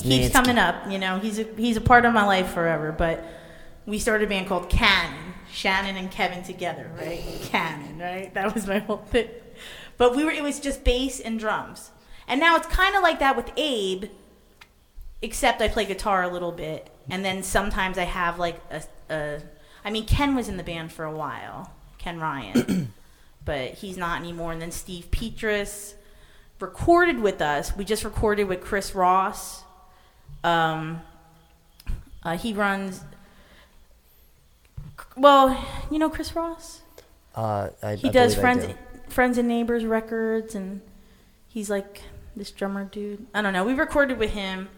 [0.02, 0.90] He keeps coming up.
[0.90, 2.94] You know, he's a, he's a part of my life forever.
[2.94, 3.22] But
[3.86, 5.34] we started a band called Cannon.
[5.52, 7.22] Shannon and Kevin together, right?
[7.44, 8.34] Cannon, right?
[8.34, 9.28] That was my whole thing.
[9.98, 10.32] But we were.
[10.32, 11.92] It was just bass and drums.
[12.30, 14.06] And now it's kind of like that with Abe,
[15.22, 18.84] except I play guitar a little bit, and then sometimes I have like a.
[19.10, 19.42] a
[19.84, 21.72] I mean, Ken was in the band for a while.
[21.98, 22.94] Ken Ryan.
[23.46, 24.52] but he's not anymore.
[24.52, 25.96] And then Steve Petrus
[26.60, 27.76] recorded with us.
[27.76, 29.64] We just recorded with Chris Ross.
[30.44, 31.02] Um,
[32.24, 33.02] uh, he runs.
[35.16, 36.82] Well, you know Chris Ross.
[37.36, 38.74] Uh, I, He I does friends, do.
[39.08, 40.82] friends and neighbors records, and
[41.48, 42.02] he's like
[42.36, 43.26] this drummer dude.
[43.34, 43.64] I don't know.
[43.64, 44.70] We recorded with him.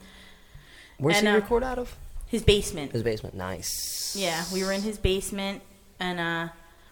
[0.97, 1.95] Where's and, he uh, record out of?
[2.31, 2.93] His basement.
[2.93, 3.35] His basement.
[3.35, 4.15] Nice.
[4.17, 5.61] Yeah, we were in his basement
[5.99, 6.47] and uh,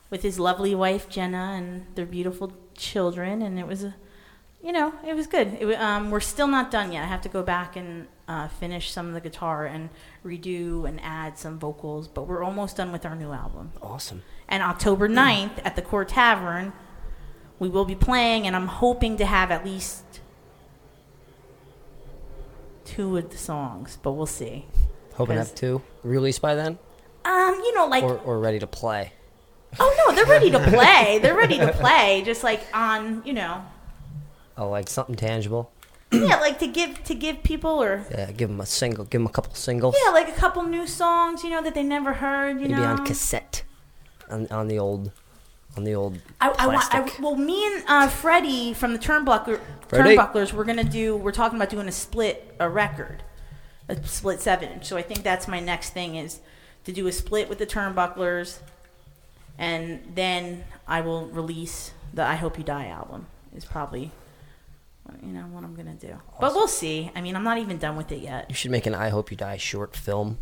[0.10, 3.96] with his lovely wife Jenna and their beautiful children, and it was a,
[4.62, 5.58] you know, it was good.
[5.62, 7.06] It, um, we're still not done yet.
[7.06, 9.90] I have to go back and uh, finish some of the guitar and
[10.26, 13.72] redo and add some vocals, but we're almost done with our new album.
[13.82, 14.24] Awesome.
[14.50, 16.74] And October 9th at the Court Tavern,
[17.60, 20.04] we will be playing, and I'm hoping to have at least
[22.84, 24.66] two of the songs, but we'll see.
[25.20, 26.80] Hoping to have two released by then,
[27.26, 29.14] Um, you know, like or, or ready to play.
[29.80, 31.20] Oh no, they're ready to play.
[31.22, 32.24] They're ready to play.
[32.26, 33.64] Just like on, you know,
[34.58, 35.72] Oh, like something tangible.
[36.12, 39.06] yeah, like to give to give people or Yeah, give them a single.
[39.06, 39.96] Give them a couple singles.
[40.04, 42.56] yeah, like a couple new songs, you know, that they never heard.
[42.60, 43.62] You Maybe know, on cassette.
[44.32, 45.12] On, on the old,
[45.78, 46.80] on the old I, I want.
[46.94, 47.22] I, plastic.
[47.24, 50.16] well, me and uh, Freddie from the Turnbuckler Freddie.
[50.18, 51.16] Turnbucklers, we're gonna do.
[51.16, 53.22] We're talking about doing a split a record.
[53.90, 54.86] A split seven inch.
[54.86, 56.40] So I think that's my next thing is
[56.86, 58.60] to do a split with the turnbucklers,
[59.58, 63.28] and then I will release the "I Hope You Die" album.
[63.56, 64.12] Is probably
[65.24, 67.12] you know what I'm gonna do, but we'll see.
[67.16, 68.46] I mean, I'm not even done with it yet.
[68.48, 70.38] You should make an "I Hope You Die" short film,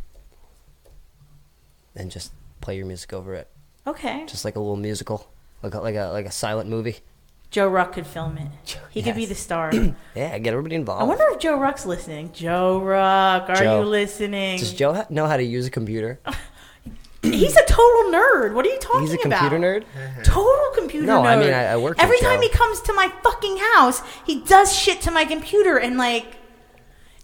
[1.95, 3.47] and just play your music over it,
[3.87, 5.29] Okay, just like a little musical,
[5.63, 6.97] like a, like a like a silent movie.
[7.49, 8.77] Joe Ruck could film it.
[8.91, 9.29] He could be Yes.
[9.29, 9.71] the star.
[10.15, 11.01] Yeah, get everybody involved.
[11.01, 12.31] I wonder if Joe Ruck's listening.
[12.33, 13.79] Joe Ruck, are Joe.
[13.81, 14.59] you listening?
[14.59, 16.19] Does Joe ha- know how to use a computer?
[17.23, 18.53] He's a total nerd.
[18.53, 19.09] What are you talking about?
[19.09, 19.83] He's a computer nerd.
[20.23, 21.25] Total computer No, nerd.
[21.25, 22.41] I mean, I- I worked with Every time Joe.
[22.41, 26.36] he comes to my fucking house, he does shit to my computer, and like,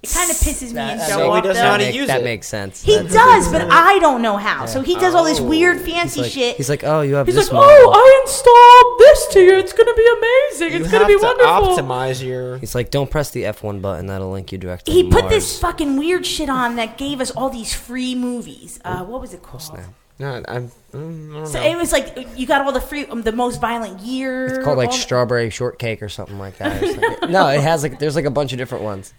[0.04, 1.44] it kind of pisses me and That- Joe So he off.
[1.44, 1.64] doesn't though.
[1.64, 2.24] know how to make- use that it.
[2.26, 2.82] makes sense.
[2.84, 4.66] He That's- does, but I don't know how.
[4.66, 5.44] So he does all this Oh.
[5.44, 6.58] weird He's fancy like, shit.
[6.58, 7.70] he's like, oh, you have He's this like, model.
[7.88, 9.58] oh, I installed this to you.
[9.58, 10.74] It's gonna be amazing.
[10.78, 11.78] You it's gonna have be to wonderful.
[11.86, 12.58] optimize your.
[12.58, 14.08] He's like, don't press the F1 button.
[14.08, 15.22] That'll link you direct to he Mars.
[15.22, 18.80] put this fucking weird shit on that gave us all these free movies.
[18.84, 19.62] Uh, what was it called?
[19.62, 19.86] snap.
[20.20, 20.72] No, I'm.
[20.94, 23.60] mm, I don't So it was like you got all the free, um, the most
[23.60, 24.46] violent year.
[24.46, 26.84] It's called like all- strawberry shortcake or something like that.
[26.84, 27.30] or something.
[27.32, 29.12] no, it has like there's like a bunch of different ones.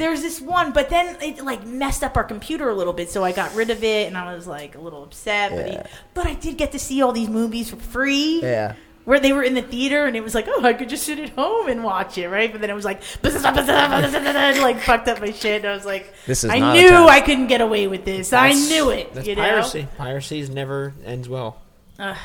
[0.00, 3.22] There's this one, but then it like messed up our computer a little bit, so
[3.22, 5.50] I got rid of it, and I was like a little upset.
[5.52, 5.78] But, he,
[6.14, 8.40] but I did get to see all these movies for free.
[8.40, 8.76] Yeah.
[9.04, 11.18] Where they were in the theater, and it was like, oh, I could just sit
[11.18, 12.50] at home and watch it, right?
[12.50, 15.64] But then it was like, like fucked up my shit.
[15.64, 17.08] And I was like, This is I not a knew.
[17.08, 18.32] I couldn't get away with this.
[18.32, 19.12] I knew it.
[19.12, 19.42] That's you know?
[19.42, 19.86] piracy.
[19.98, 21.60] Piracy never ends well.
[21.98, 22.16] Ugh.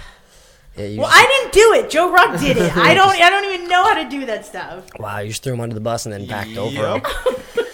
[0.78, 1.90] Yeah, Well, just- I didn't do it.
[1.90, 2.76] Joe Rock did it.
[2.76, 3.10] I don't.
[3.22, 4.86] I don't even know how to do that stuff.
[5.00, 7.02] wow, you just threw him under the bus and then backed over him.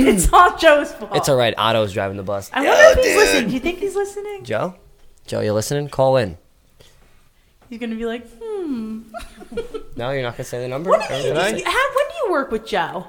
[0.08, 1.10] It's all Joe's fault.
[1.14, 1.54] It's all right.
[1.56, 2.50] Otto's driving the bus.
[2.52, 3.48] I wonder if he's listening.
[3.48, 4.44] Do you think he's listening?
[4.44, 4.74] Joe,
[5.26, 5.88] Joe, you listening?
[5.88, 6.36] Call in.
[7.68, 9.02] He's gonna be like, hmm.
[9.96, 10.90] No, you're not gonna say the number.
[10.90, 13.06] When did you, Or- how, when do you work with Joe?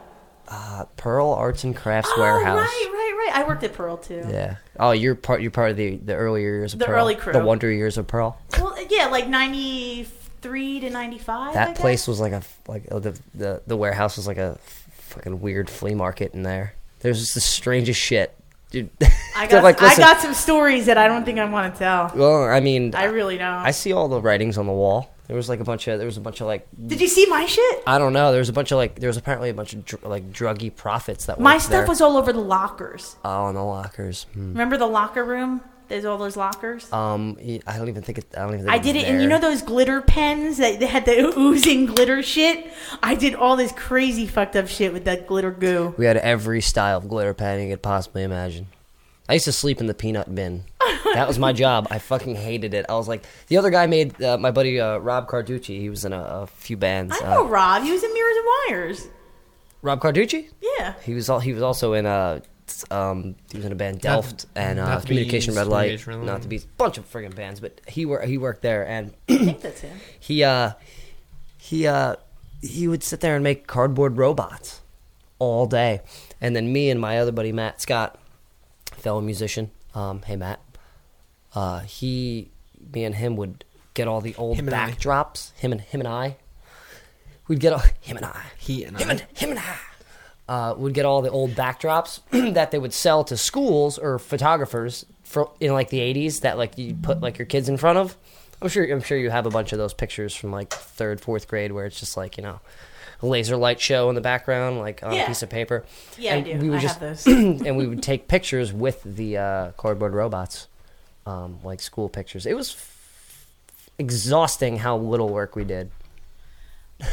[0.47, 2.57] Uh, Pearl Arts and Crafts Oh, Warehouse.
[2.57, 3.37] right, right, right.
[3.39, 4.21] I worked at Pearl too.
[4.29, 4.57] Yeah.
[4.77, 5.41] Oh, you're part.
[5.41, 6.99] You're part of the the earlier years of The Pearl.
[7.03, 7.31] early crew.
[7.31, 8.37] The wonder years of Pearl.
[8.59, 10.03] Well, yeah, like ninety
[10.41, 11.53] three to ninety five.
[11.53, 14.57] That place was like a like uh, the the the warehouse was like a
[14.97, 16.73] fucking weird flea market in there.
[17.01, 18.35] There's just the strangest shit,
[18.69, 18.89] dude.
[19.35, 19.63] I got.
[19.63, 22.11] like, I got some stories that I don't think I want to tell.
[22.15, 23.47] Well, I mean, I really don't.
[23.47, 25.13] I see all the writings on the wall.
[25.27, 27.25] There was like a bunch of there was a bunch of like Did you see
[27.27, 27.83] my shit?
[27.87, 28.31] I don't know.
[28.31, 30.75] There was a bunch of like there was apparently a bunch of dr- like druggy
[30.75, 31.85] prophets that My stuff there.
[31.87, 33.15] was all over the lockers.
[33.23, 34.25] oh in the lockers.
[34.33, 34.49] Hmm.
[34.51, 35.61] Remember the locker room?
[35.91, 36.91] There's all those lockers.
[36.93, 37.37] Um,
[37.67, 38.25] I don't even think it.
[38.33, 38.59] I don't even.
[38.61, 41.85] Think I did it, and you know those glitter pens that they had the oozing
[41.85, 42.71] glitter shit.
[43.03, 45.93] I did all this crazy fucked up shit with that glitter goo.
[45.97, 48.67] We had every style of glitter pen you could possibly imagine.
[49.27, 50.63] I used to sleep in the peanut bin.
[51.13, 51.87] That was my job.
[51.91, 52.85] I fucking hated it.
[52.87, 55.77] I was like, the other guy made uh, my buddy uh, Rob Carducci.
[55.81, 57.13] He was in a, a few bands.
[57.21, 57.83] I know Uh, Rob.
[57.83, 59.07] He was in Mirrors and Wires.
[59.81, 60.47] Rob Carducci.
[60.79, 60.93] Yeah.
[61.03, 61.41] He was all.
[61.41, 62.39] He was also in uh
[62.91, 66.25] um he was in a band Delft and uh, not Communication Red Light, Communication Red
[66.25, 66.41] not Light.
[66.43, 67.59] the Beast, bunch of friggin' bands.
[67.59, 69.97] But he wor- he worked there and I think that's him.
[70.19, 70.71] he uh
[71.57, 72.15] he uh
[72.61, 74.81] he would sit there and make cardboard robots
[75.39, 76.01] all day
[76.39, 78.19] and then me and my other buddy matt scott
[78.91, 80.59] fellow musician um hey matt
[81.55, 82.49] uh he
[82.93, 83.65] me and him would
[83.95, 84.91] get all the old Him and I.
[84.91, 86.37] backdrops him and him and i
[87.47, 89.11] we'd get all him and i He and him I.
[89.13, 89.75] and him and i
[90.51, 92.19] uh, would get all the old backdrops
[92.53, 96.77] that they would sell to schools or photographers for in like the 80s that like
[96.77, 98.17] you put like your kids in front of
[98.61, 101.47] i'm sure i'm sure you have a bunch of those pictures from like third fourth
[101.47, 102.59] grade where it's just like you know
[103.21, 105.23] a laser light show in the background like on Yeah.
[105.23, 105.85] a piece of paper
[106.17, 106.57] Yeah, I And do.
[106.59, 107.27] we would I just have those.
[107.65, 110.67] and we would take pictures with the uh, cardboard robots
[111.25, 113.45] um, like school pictures it was f-
[113.99, 115.91] exhausting how little work we did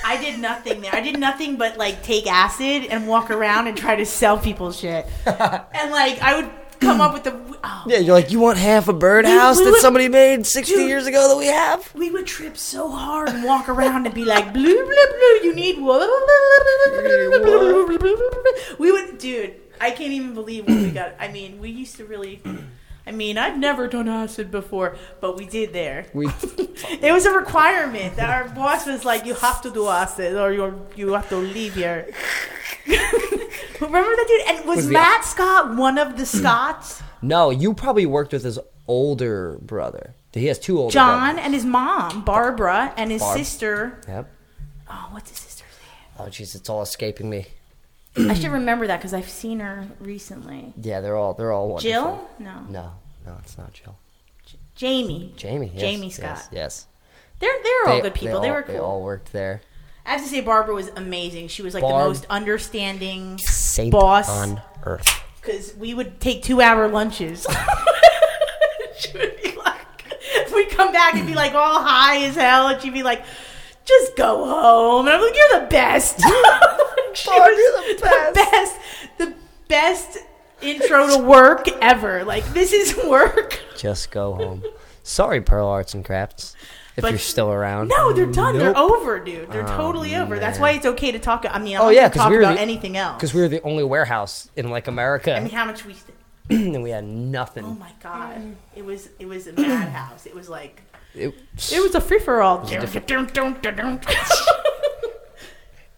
[0.04, 0.94] I did nothing there.
[0.94, 4.72] I did nothing but like take acid and walk around and try to sell people
[4.72, 5.06] shit.
[5.26, 6.50] and like I would
[6.80, 7.34] come up with the
[7.64, 10.72] oh, yeah you're like you want half a birdhouse we that would- somebody made 60
[10.76, 10.88] Dude.
[10.88, 14.24] years ago that we have we would trip so hard and walk around and be
[14.24, 16.08] like blue blue blue you need what?
[18.78, 21.14] We would dude, I can't even believe what we got.
[21.18, 22.40] I mean, we used to really
[23.08, 26.06] I mean, I've never done acid before, but we did there.
[26.14, 26.26] we
[27.06, 28.16] It was a requirement.
[28.16, 31.36] that Our boss was like, "You have to do acid, or you you have to
[31.36, 32.00] leave here."
[33.80, 34.56] Remember that dude?
[34.56, 37.02] And was, Was the- Matt Scott one of the Scotts?
[37.20, 40.14] No, you probably worked with his older brother.
[40.32, 41.44] He has two older John brothers.
[41.44, 43.36] and his mom, Barbara, and his Barb.
[43.38, 44.00] sister.
[44.06, 44.30] Yep.
[44.88, 46.26] Oh, what's his sister's name?
[46.26, 47.46] Oh, jeez, it's all escaping me.
[48.16, 50.72] I should remember that because I've seen her recently.
[50.80, 51.90] Yeah, they're all they're all wonderful.
[51.90, 52.30] Jill?
[52.38, 52.60] No.
[52.70, 52.92] No,
[53.28, 53.96] no, it's not Jill.
[54.74, 55.34] Jamie.
[55.36, 55.70] Jamie.
[55.74, 56.48] Yes, Jamie Scott.
[56.52, 56.86] Yes.
[57.40, 58.40] They're they're all good people.
[58.40, 58.74] They, all, were cool.
[58.74, 59.60] They all worked there.
[60.06, 61.48] I have to say, Barbara was amazing.
[61.48, 64.30] She was like Barb- the most understanding Saint boss.
[64.30, 65.22] on earth.
[65.40, 67.46] because we would take two hour lunches.
[68.98, 72.68] she would be like, if we'd come back and be like all high as hell,
[72.68, 73.22] and she'd be like,
[73.84, 75.06] just go home.
[75.06, 76.16] And I'm like, you're the best.
[77.14, 78.34] she Barb, was the best.
[78.34, 78.78] best,
[79.18, 79.34] the
[79.68, 80.18] best
[80.62, 82.24] intro to work ever.
[82.24, 83.60] Like, this is work.
[83.76, 84.62] Just go home.
[85.02, 86.54] Sorry, Pearl Arts and Crafts.
[86.96, 87.88] If But- you're still around.
[87.88, 88.58] No, they're done.
[88.58, 89.52] They're over, dude.
[89.52, 90.38] They're Oh, totally over.
[90.40, 91.46] That's why it's okay to talk.
[91.48, 93.16] I mean, I'm Oh not yeah, gonna because talk we were about the, anything else.
[93.16, 95.94] Because we were the only warehouse in like America, I mean, how much we.
[95.94, 96.14] St-
[96.74, 97.64] and we had nothing.
[97.64, 100.26] oh my god, it was it was a madhouse.
[100.26, 100.82] It was like
[101.14, 101.34] It-
[101.70, 102.66] it was a free for all.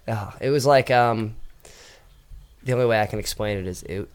[0.09, 1.37] Oh, it was like um,
[2.65, 4.09] the only way I can explain it is it.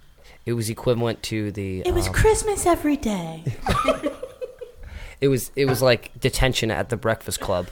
[0.46, 1.82] It was equivalent to the.
[1.86, 3.44] It was um, Christmas every day.
[5.22, 7.68] it was it was like detention at the Breakfast Club.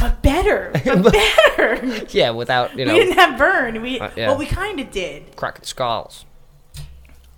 [0.00, 2.06] but better, but better.
[2.10, 3.82] Yeah, without you know we didn't have burn.
[3.82, 4.28] We Uh, yeah.
[4.28, 5.34] well, we kind of did.
[5.36, 6.24] cracking skulls.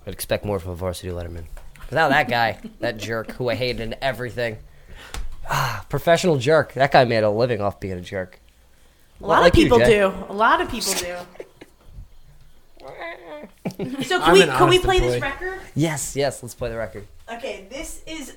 [0.05, 1.45] I'd expect more from a varsity letterman.
[1.89, 4.57] Without that guy, that jerk who I hated in everything.
[5.49, 6.73] Ah, professional jerk.
[6.73, 8.39] That guy made a living off being a jerk.
[9.21, 9.97] A lot Like of people Jay.
[9.99, 10.13] do.
[10.29, 11.15] A lot of people do.
[14.03, 15.31] so can I'm we an can we honest play this employee.
[15.31, 15.61] record?
[15.75, 16.41] Yes, yes.
[16.43, 17.05] Let's play the record.
[17.31, 18.35] Okay, this is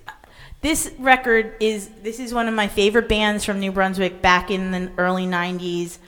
[0.61, 4.71] this record is this is one of my favorite bands from New Brunswick back in
[4.71, 5.99] the early '90s.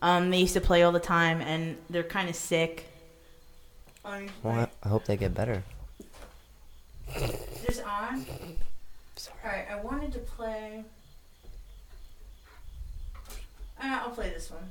[0.00, 2.86] Um, they used to play all the time, and they're kind of sick.
[4.04, 5.62] Um, Well, I- I hope they get better.
[7.16, 8.24] Is this on?
[9.44, 10.84] All right, I wanted to play.
[13.82, 14.60] Uh, I'll play this one.
[14.60, 14.70] Play that one.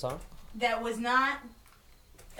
[0.00, 0.18] song?
[0.56, 1.38] That was not.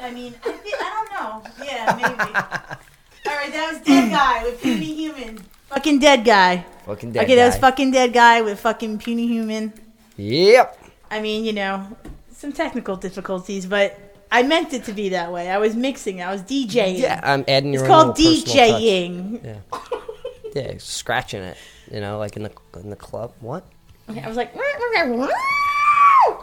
[0.01, 1.65] I mean, I, I don't know.
[1.65, 2.35] Yeah, maybe.
[3.27, 5.39] All right, that was Dead Guy with Puny Human.
[5.69, 6.65] Fucking Dead Guy.
[6.87, 7.25] Fucking dead guy.
[7.25, 7.61] okay, that was guy.
[7.61, 9.73] fucking Dead Guy with fucking Puny Human.
[10.17, 10.77] Yep.
[11.11, 11.87] I mean, you know,
[12.33, 13.97] some technical difficulties, but
[14.33, 15.49] I meant it to be that way.
[15.51, 16.21] I was mixing.
[16.23, 16.99] I was DJing.
[16.99, 18.83] Yeah, I'm adding your It's own called little personal touch.
[18.83, 19.45] DJing.
[19.45, 20.63] Yeah.
[20.63, 21.57] Yeah, scratching it.
[21.93, 23.33] You know, like in the in the club.
[23.41, 23.65] What?
[24.09, 24.53] I was like,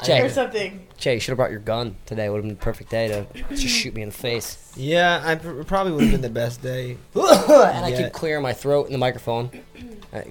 [0.03, 0.21] Jay.
[0.21, 0.87] or something.
[0.97, 2.29] Jay, you should have brought your gun today.
[2.29, 4.71] Would have been the perfect day to just shoot me in the face.
[4.75, 6.97] Yeah, I pr- probably would have been the best day.
[7.15, 9.49] and I keep clearing my throat in the microphone.
[10.13, 10.25] I,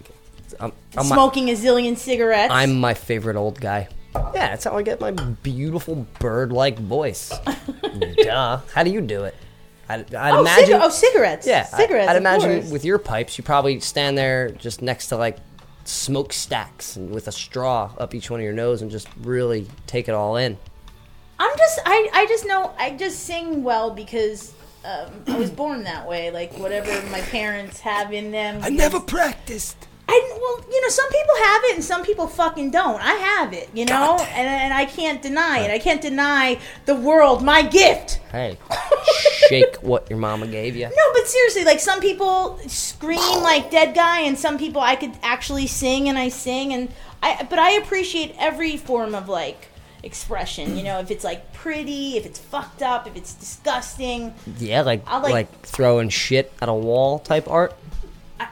[0.60, 2.52] I'm, I'm, my, Smoking a zillion cigarettes.
[2.52, 3.88] I'm my favorite old guy.
[4.14, 7.32] Yeah, that's how I get my beautiful bird-like voice.
[8.16, 8.60] Duh.
[8.72, 9.34] How do you do it?
[9.88, 10.66] I'd, I'd oh, imagine.
[10.66, 11.46] cigar- oh, cigarettes.
[11.46, 12.08] yeah, I- cigarettes.
[12.08, 12.70] I'd of imagine course.
[12.70, 15.38] with your pipes, you probably stand there just next to like
[15.86, 20.08] smokestacks and with a straw up each one of your nose and just really take
[20.08, 20.56] it all in.
[21.38, 24.54] I'm just I I just know I just sing well because
[24.84, 26.30] um, I was born that way.
[26.30, 28.60] Like whatever my parents have in them.
[28.62, 29.76] I never practiced.
[30.08, 33.00] I well, you know, some people have it and some people fucking don't.
[33.02, 35.70] I have it, you know, and and I can't deny it.
[35.70, 38.20] I can't deny the world my gift.
[38.30, 38.56] Hey,
[39.48, 40.84] shake what your mama gave you.
[40.86, 45.12] No, but seriously, like some people scream like dead guy, and some people I could
[45.22, 46.92] actually sing, and I sing, and
[47.22, 47.44] I.
[47.48, 49.68] But I appreciate every form of like
[50.04, 50.76] expression.
[50.76, 54.34] You know, if it's like pretty, if it's fucked up, if it's disgusting.
[54.58, 57.74] Yeah, like I like- like, throwing shit at a wall type art.
[58.38, 58.46] I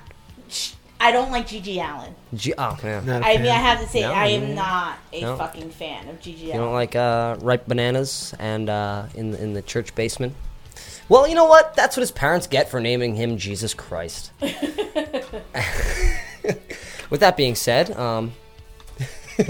[1.01, 2.15] don't like GG Allin.
[2.35, 5.37] G- oh man, I mean, I have to say, No, I am not a no.
[5.37, 6.59] fucking fan of GG You Allin.
[6.61, 10.35] don't like uh, ripe bananas and uh, in the, in the church basement.
[11.09, 11.75] Well, you know what?
[11.75, 14.33] That's what his parents get for naming him Jesus Christ.
[17.11, 18.33] With that being said, um,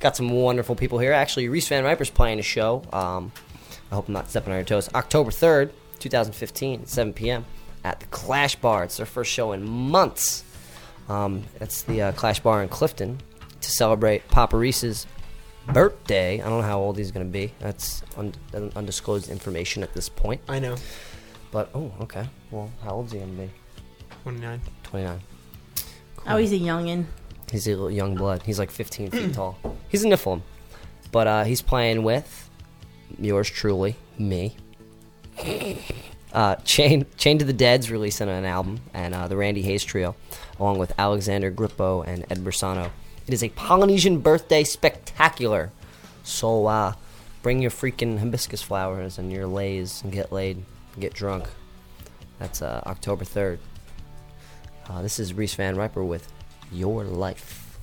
[0.00, 1.12] got some wonderful people here.
[1.12, 2.82] Actually, Reese Van Riper's playing a show.
[2.92, 3.30] Um,
[3.90, 4.88] I hope I'm not stepping on your toes.
[4.94, 5.70] October 3rd,
[6.00, 7.44] 2015, 7 p.m.
[7.84, 8.84] at the Clash Bar.
[8.84, 10.42] It's their first show in months.
[11.08, 13.18] Um, that's the uh, Clash Bar in Clifton
[13.60, 15.06] to celebrate Papa Reese's
[15.72, 16.40] birthday.
[16.40, 17.52] I don't know how old he's going to be.
[17.60, 18.34] That's un-
[18.74, 20.40] undisclosed information at this point.
[20.48, 20.76] I know.
[21.50, 22.26] But, oh, okay.
[22.50, 23.50] Well, how old is he going to be?
[24.24, 24.60] 29.
[24.82, 25.20] 29.
[26.28, 27.04] Oh, he's a youngin.
[27.50, 28.42] He's a little young blood.
[28.42, 29.56] He's like 15 feet tall.
[29.88, 30.42] He's a Nephilim.
[31.12, 32.50] But uh, he's playing with
[33.18, 34.56] yours truly, me.
[36.32, 40.16] Uh, Chain Chain to the Dead's releasing an album, and uh, the Randy Hayes Trio,
[40.58, 42.90] along with Alexander Grippo and Ed Bersano.
[43.26, 45.70] It is a Polynesian birthday spectacular.
[46.22, 46.94] So uh,
[47.42, 51.48] bring your freaking hibiscus flowers and your lays and get laid, and get drunk.
[52.38, 53.58] That's uh, October 3rd.
[54.88, 56.30] Uh, this is Reese Van Riper with
[56.70, 57.78] Your Life.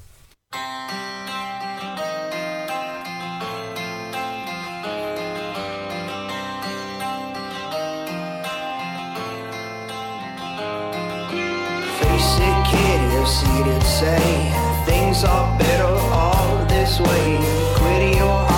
[13.23, 14.51] You've say
[14.85, 17.37] Things are better all this way.
[17.77, 18.52] Quit your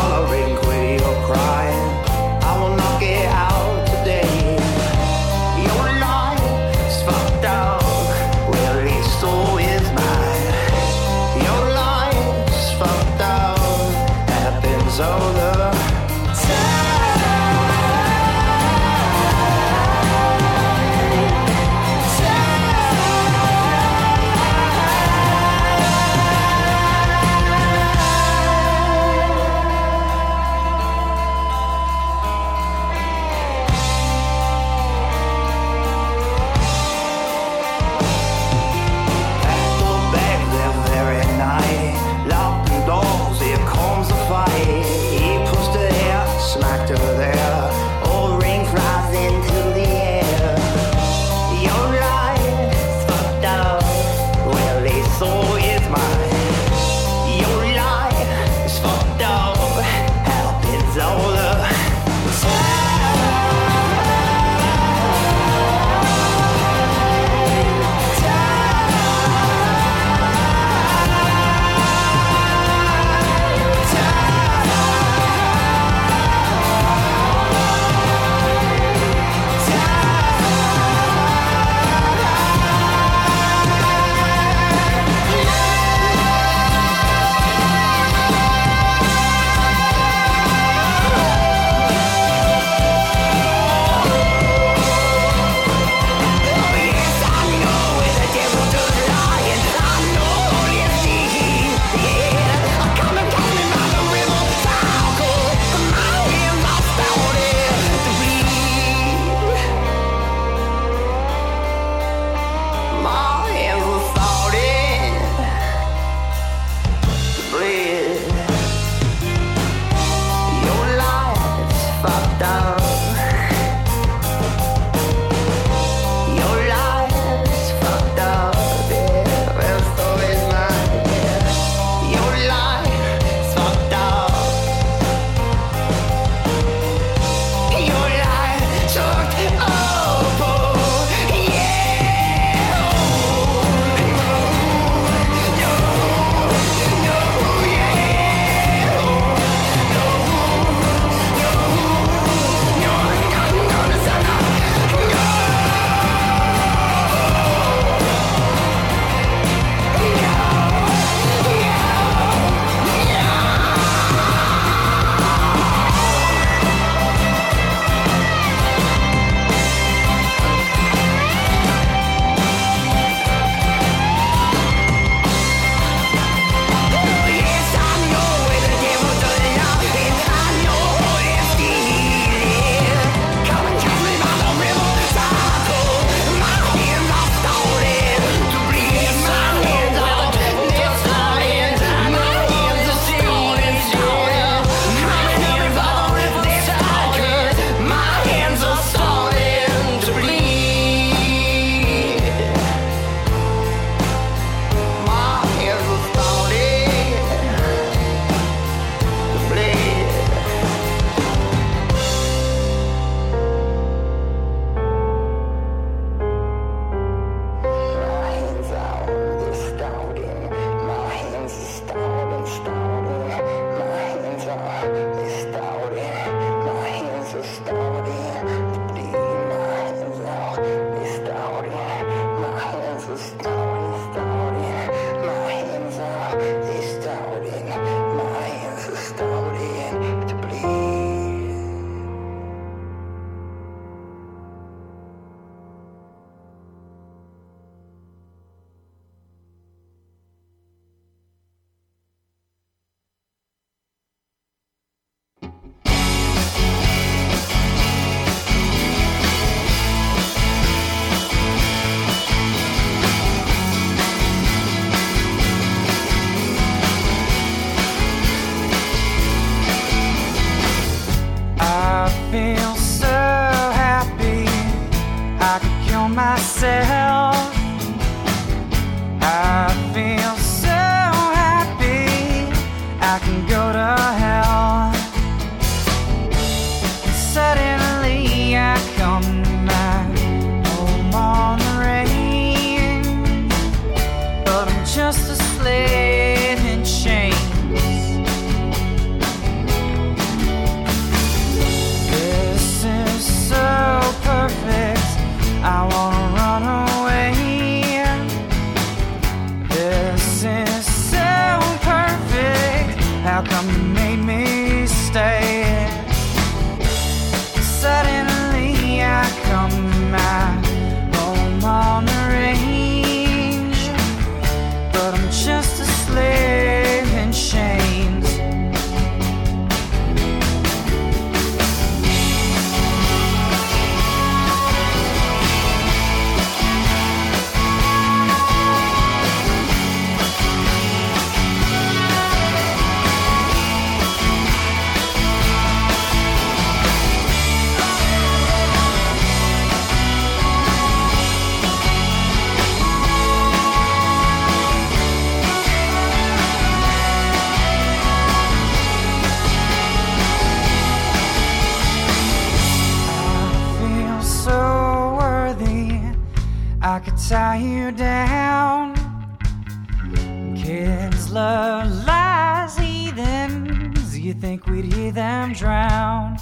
[375.16, 376.38] them drown?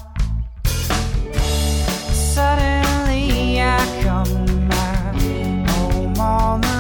[2.12, 5.16] Suddenly I come back
[5.70, 6.73] home on the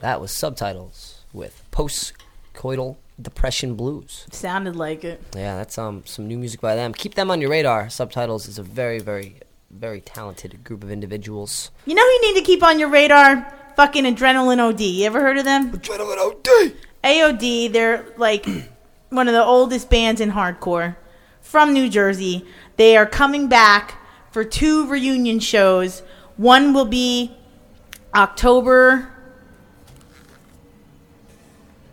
[0.00, 4.26] That was subtitles with post-coital depression blues.
[4.32, 5.22] Sounded like it.
[5.34, 6.94] Yeah, that's um some new music by them.
[6.94, 7.88] Keep them on your radar.
[7.90, 9.36] Subtitles is a very, very,
[9.70, 11.70] very talented group of individuals.
[11.86, 13.54] You know who you need to keep on your radar?
[13.76, 14.80] Fucking Adrenaline OD.
[14.80, 15.70] You ever heard of them?
[15.72, 16.74] Adrenaline OD.
[17.04, 18.46] AOD, they're like
[19.10, 20.96] one of the oldest bands in hardcore
[21.40, 22.46] from New Jersey.
[22.76, 23.98] They are coming back
[24.32, 26.02] for two reunion shows.
[26.36, 27.36] One will be
[28.14, 29.12] October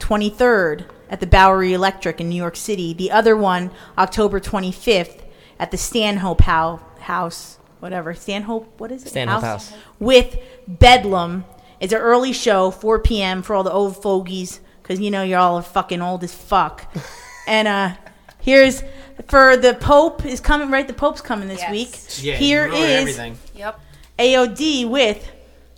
[0.08, 2.94] 23rd at the Bowery Electric in New York City.
[2.94, 5.22] The other one, October 25th
[5.60, 8.14] at the Stanhope Hou- House, whatever.
[8.14, 9.10] Stanhope, what is it?
[9.10, 9.74] Stanhope House.
[10.00, 11.46] With Bedlam.
[11.80, 13.44] It's an early show, 4 p.m.
[13.44, 16.92] for all the old fogies, because you know you're all fucking old as fuck.
[17.48, 17.94] and uh,
[18.42, 18.82] here's
[19.28, 20.88] for the Pope is coming, right?
[20.88, 21.96] The Pope's coming this week.
[22.24, 23.38] Yeah, Here you wrote is everything.
[23.56, 23.80] Yep.
[24.18, 25.32] AOD with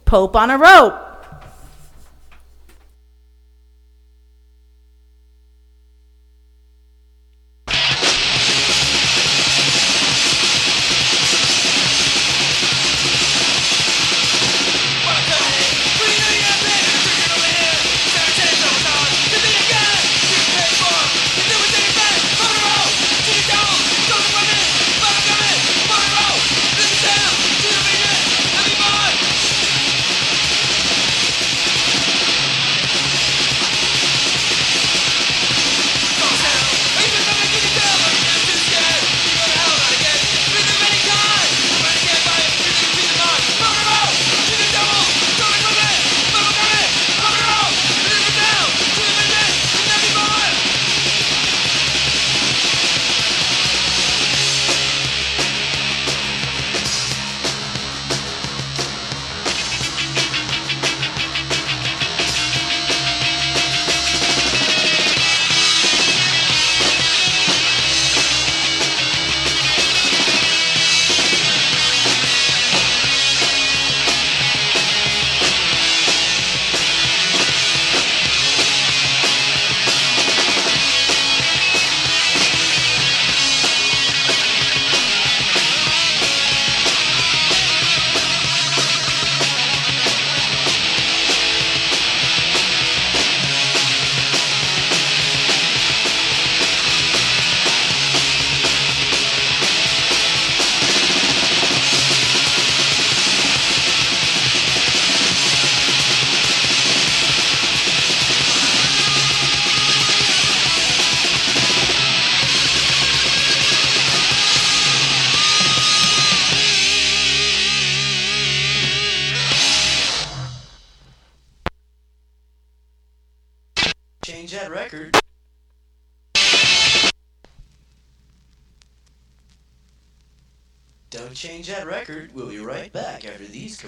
[0.05, 1.08] Pope on a rope.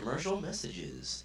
[0.01, 1.20] Commercial messages.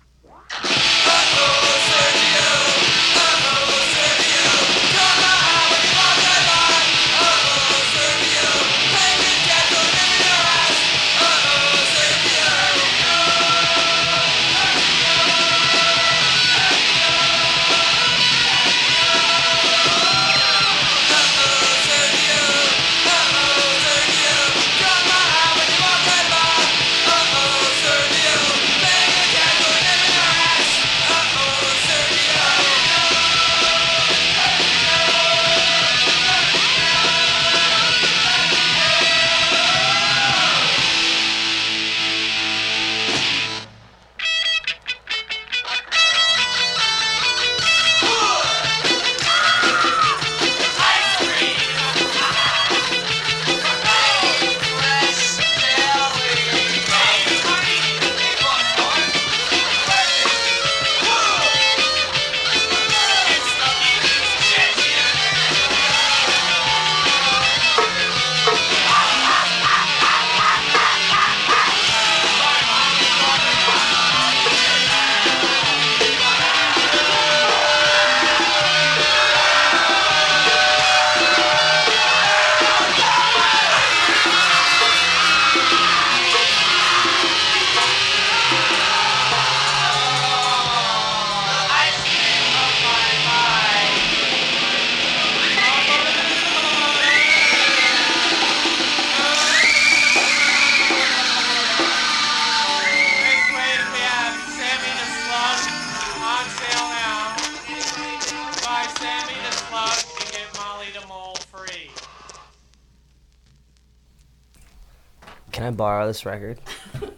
[115.76, 116.58] Borrow this record?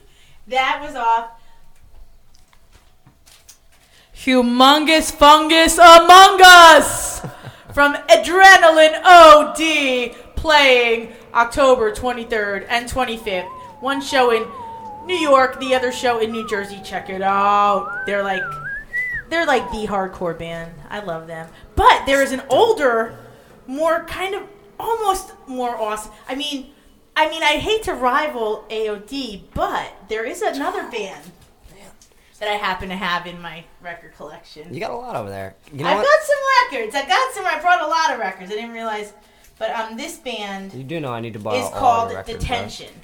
[0.49, 1.31] That was off.
[4.17, 7.21] Humongous Fungus Among Us
[7.75, 13.49] from Adrenaline OD playing October 23rd and 25th.
[13.81, 14.49] One show in
[15.07, 16.81] New York, the other show in New Jersey.
[16.83, 18.07] Check it out.
[18.07, 18.43] They're like
[19.29, 20.73] they're like the hardcore band.
[20.89, 21.47] I love them.
[21.77, 23.19] But there is an older,
[23.67, 24.45] more kind of
[24.81, 26.13] almost more awesome.
[26.27, 26.71] I mean,
[27.19, 31.32] I mean, I hate to rival AOD, but there is another band
[32.39, 34.73] that I happen to have in my record collection.
[34.73, 35.57] You got a lot over there.
[35.73, 36.07] You know I've what?
[36.07, 36.95] got some records.
[36.95, 37.45] I got some.
[37.45, 38.53] I brought a lot of records.
[38.53, 39.12] I didn't realize,
[39.59, 42.19] but um, this band You do know I need to borrow is all called your
[42.19, 42.40] records, right?
[42.40, 42.95] Detention,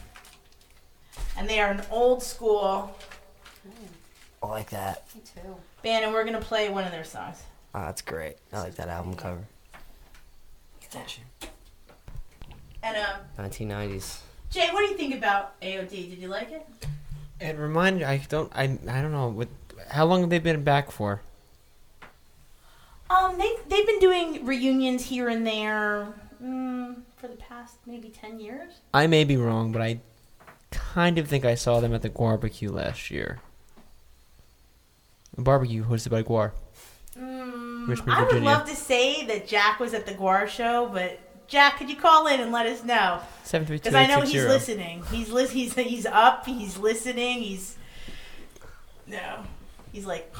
[1.36, 2.96] and they are an old school
[4.40, 5.06] I like that.
[5.12, 5.56] Me too.
[5.82, 7.42] band, and we're gonna play one of their songs.
[7.74, 8.36] Oh, that's great.
[8.52, 9.42] I like that album cover.
[12.84, 14.18] And um, 1990s.
[14.50, 15.88] Jay, what do you think about AOD?
[15.90, 16.66] Did you like it?
[17.40, 19.48] It reminded I don't I I don't know what
[19.88, 21.22] how long have they been back for?
[23.10, 26.08] Um, they they've been doing reunions here and there
[26.42, 28.74] mm, for the past maybe ten years.
[28.92, 30.00] I may be wrong, but I
[30.70, 33.40] kind of think I saw them at the barbecue last year.
[35.36, 36.52] A barbecue hosted by GWAR.
[37.18, 38.50] Mm, Richmond, I would Virginia.
[38.50, 42.26] love to say that Jack was at the GWAR show, but Jack, could you call
[42.26, 43.20] in and let us know?
[43.42, 45.02] Seven three two Because I know he's listening.
[45.10, 46.46] He's lis- he's he's up.
[46.46, 47.40] He's listening.
[47.42, 47.76] He's
[49.06, 49.44] no.
[49.92, 50.32] He's like.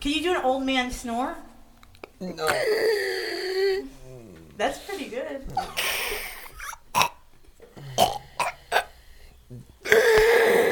[0.00, 1.36] Can you do an old man snore?
[2.20, 2.46] No.
[4.56, 5.44] That's pretty good.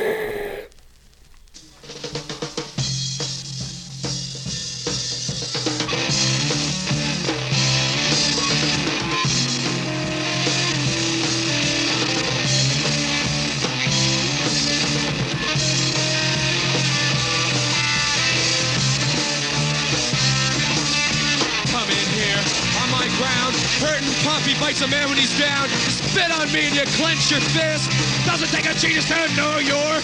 [24.41, 25.69] Hurting puppy bites a man when he's down.
[25.69, 27.91] Spit on me and you clench your fist.
[28.27, 30.01] Doesn't take a genius to know you're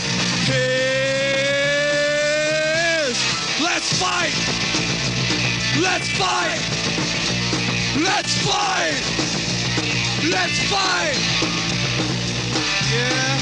[0.46, 0.86] pissed.
[3.60, 4.34] Let's fight.
[5.80, 6.60] Let's fight.
[7.96, 9.02] Let's fight.
[10.30, 11.16] Let's fight.
[12.92, 13.35] Yeah,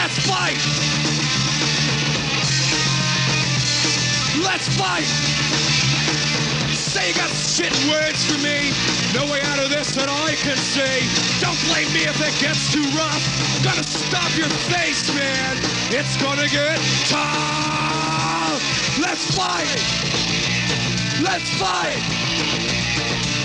[0.00, 0.56] Let's fight!
[4.42, 5.04] Let's fight!
[6.72, 8.72] Say you got shit words for me.
[9.12, 11.04] No way out of this that I can see.
[11.44, 13.20] Don't blame me if it gets too rough.
[13.62, 15.58] Gonna stop your face, man.
[15.92, 16.80] It's gonna get
[17.12, 18.64] tough.
[18.98, 19.68] Let's fight.
[21.20, 22.00] Let's fight.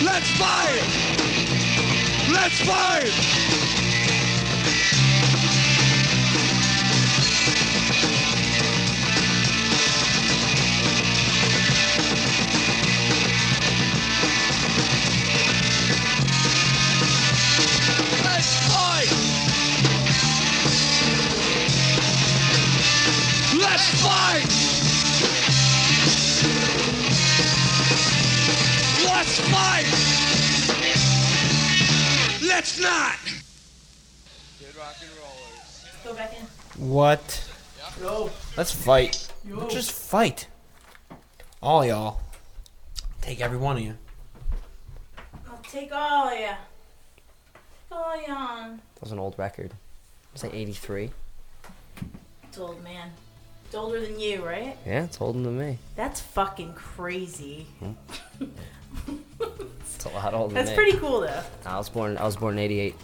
[0.08, 0.88] Let's fight.
[2.32, 3.55] Let's fight.
[29.42, 29.86] Fight!
[32.48, 33.18] Let's not!
[34.60, 35.86] Good rock and rollers.
[36.04, 36.46] Go back in.
[36.90, 37.50] What?
[38.02, 38.30] Yo.
[38.58, 39.32] Let's fight.
[39.48, 39.68] Yo.
[39.70, 40.48] Just fight.
[41.62, 42.20] All y'all.
[43.22, 43.96] Take every one of you.
[45.50, 46.56] I'll take all of ya.
[47.92, 48.68] All ya.
[48.70, 49.72] That was an old record.
[50.34, 51.12] Was that 83?
[52.44, 53.12] It's old, man.
[53.66, 54.78] It's older than you, right?
[54.86, 55.80] Yeah, it's older than me.
[55.96, 57.68] That's fucking crazy.
[57.80, 57.94] Hmm.
[59.96, 60.84] It's a lot older That's than me.
[60.84, 61.42] pretty cool, though.
[61.66, 62.18] I was born.
[62.18, 62.96] I was born in '88.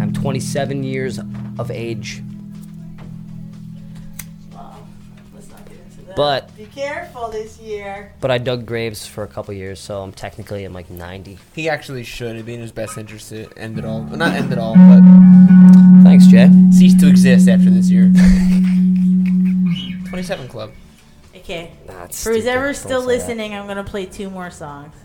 [0.00, 1.18] I'm 27 years
[1.58, 2.22] of age.
[4.52, 4.76] Wow.
[5.34, 6.16] Let's not get into that.
[6.16, 8.12] But- Be careful this year.
[8.20, 11.38] But I dug graves for a couple years, so I'm technically I'm like 90.
[11.54, 12.32] He actually should.
[12.32, 14.02] It'd be in his best interest to end it all.
[14.02, 15.02] Well, not end it all, but
[16.04, 16.48] Thanks, Jay.
[16.72, 18.10] cease to exist after this year.
[20.08, 20.70] 27 Club.
[21.46, 21.70] Okay.
[21.86, 24.96] That's For who's ever still listening, I'm gonna play two more songs.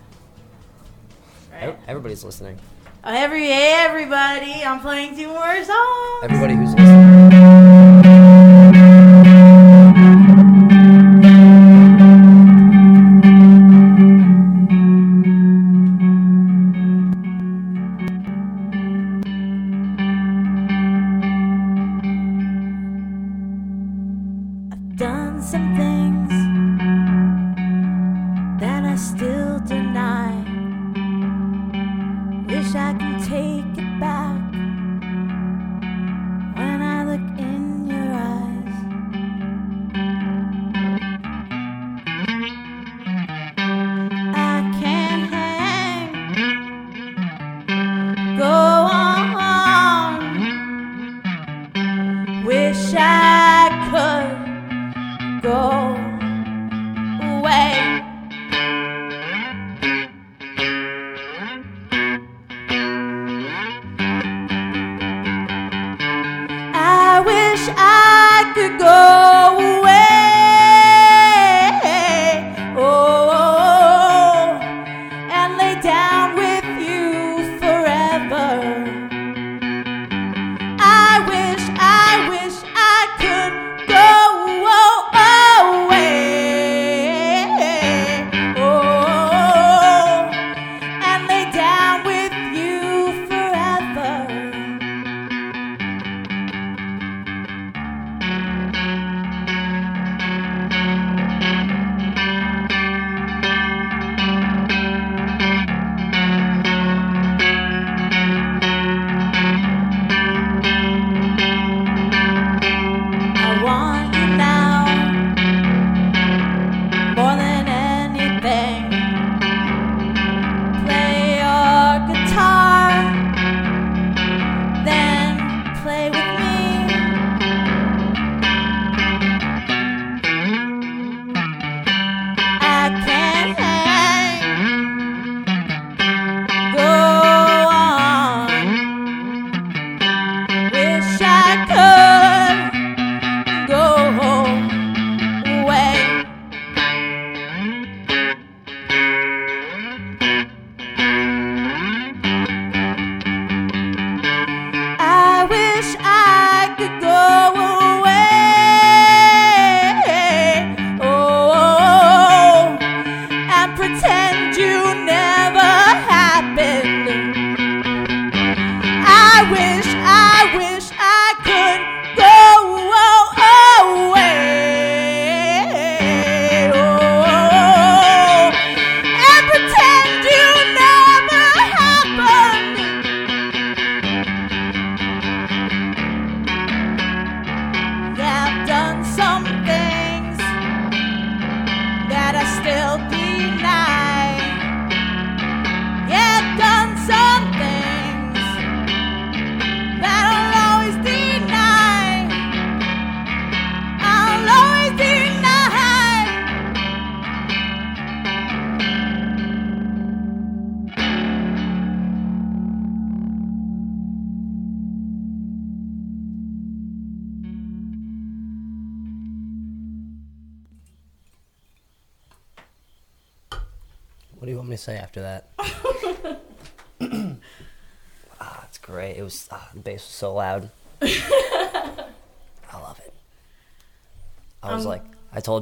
[1.54, 2.58] Ev- Everybody's listening.
[3.04, 6.24] Oh, every everybody, I'm playing two more songs.
[6.24, 7.31] Everybody who's listening.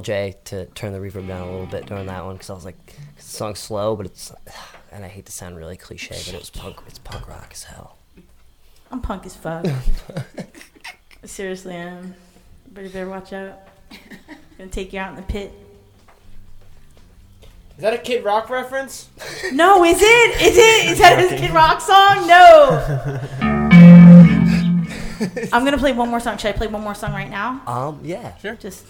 [0.00, 2.54] Told Jay to turn the reverb down a little bit during that one because I
[2.54, 4.32] was like, 'cause the song's slow, but it's,
[4.92, 6.76] and I hate to sound really cliche, but it was punk.
[6.86, 7.96] It's punk rock as hell.
[8.90, 9.64] I'm punk as fuck.
[9.66, 10.46] Seriously,
[11.22, 12.14] I seriously am.
[12.72, 13.58] But you better watch out.
[14.58, 15.52] Gonna take you out in the pit.
[17.76, 19.08] Is that a Kid Rock reference?
[19.52, 20.42] No, is it?
[20.42, 20.90] Is it?
[20.92, 22.26] Is that a Kid Rock song?
[22.26, 23.18] No.
[25.52, 26.36] I'm gonna play one more song.
[26.38, 27.62] Should I play one more song right now?
[27.66, 28.54] Um, yeah, sure.
[28.54, 28.84] Just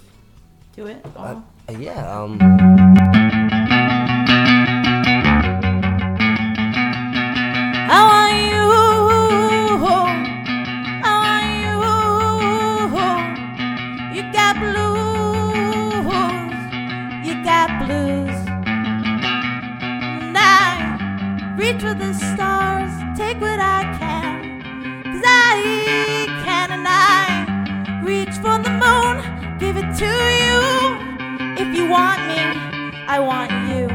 [0.75, 1.05] do it.
[1.17, 2.21] Uh, uh, yeah.
[2.21, 2.39] Um.
[7.89, 8.65] How are you?
[11.03, 11.75] How are you?
[14.15, 16.07] You got blues.
[17.27, 18.39] You got blues.
[20.23, 24.63] And I reach for the stars, take what I can.
[25.05, 26.10] Cause I
[29.61, 30.07] give it to
[30.41, 30.57] you.
[31.63, 32.41] If you want me,
[33.07, 33.90] I want you.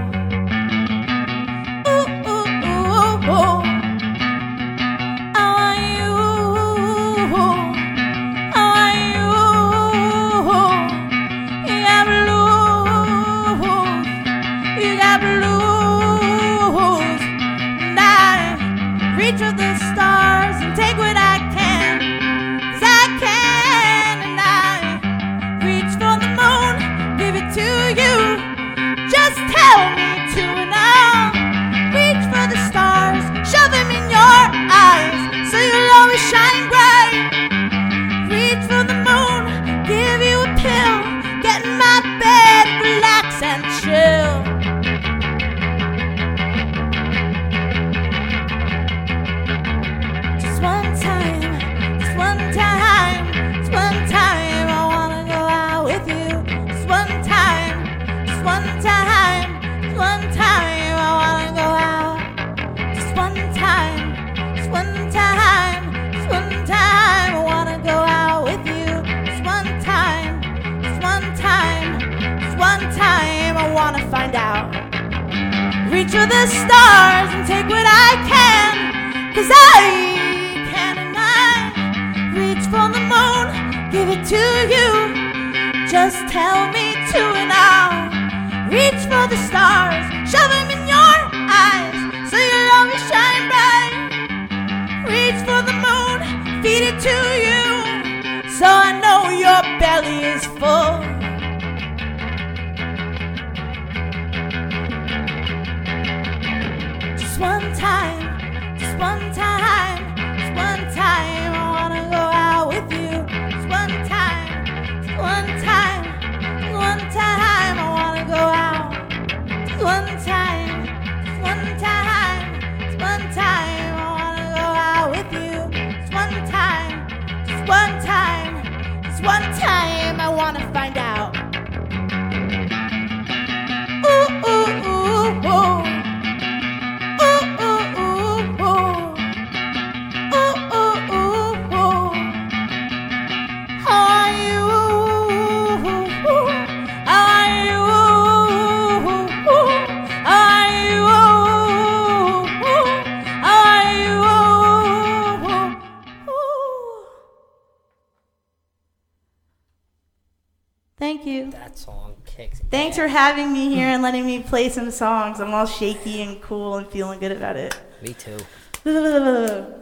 [164.45, 165.39] Play some songs.
[165.39, 167.77] I'm all shaky and cool and feeling good about it.
[168.01, 168.37] Me too.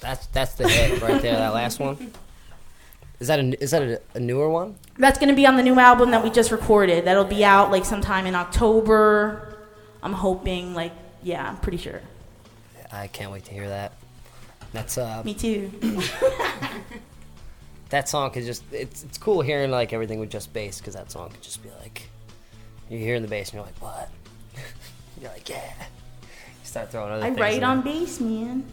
[0.00, 1.36] That's that's the hit right there.
[1.36, 2.12] That last one.
[3.20, 4.74] Is that a is that a, a newer one?
[4.98, 7.04] That's gonna be on the new album that we just recorded.
[7.04, 9.56] That'll be out like sometime in October.
[10.02, 10.90] I'm hoping, like,
[11.22, 12.00] yeah, I'm pretty sure.
[12.90, 13.92] I can't wait to hear that.
[14.72, 15.22] That's uh.
[15.24, 15.70] Me too.
[17.90, 21.12] that song could just it's it's cool hearing like everything with just bass because that
[21.12, 22.08] song could just be like
[22.92, 24.10] you're hearing the bass and you're like what
[25.20, 25.62] you're like yeah
[26.20, 26.28] you
[26.64, 28.64] start throwing other I things I write in on bass, man.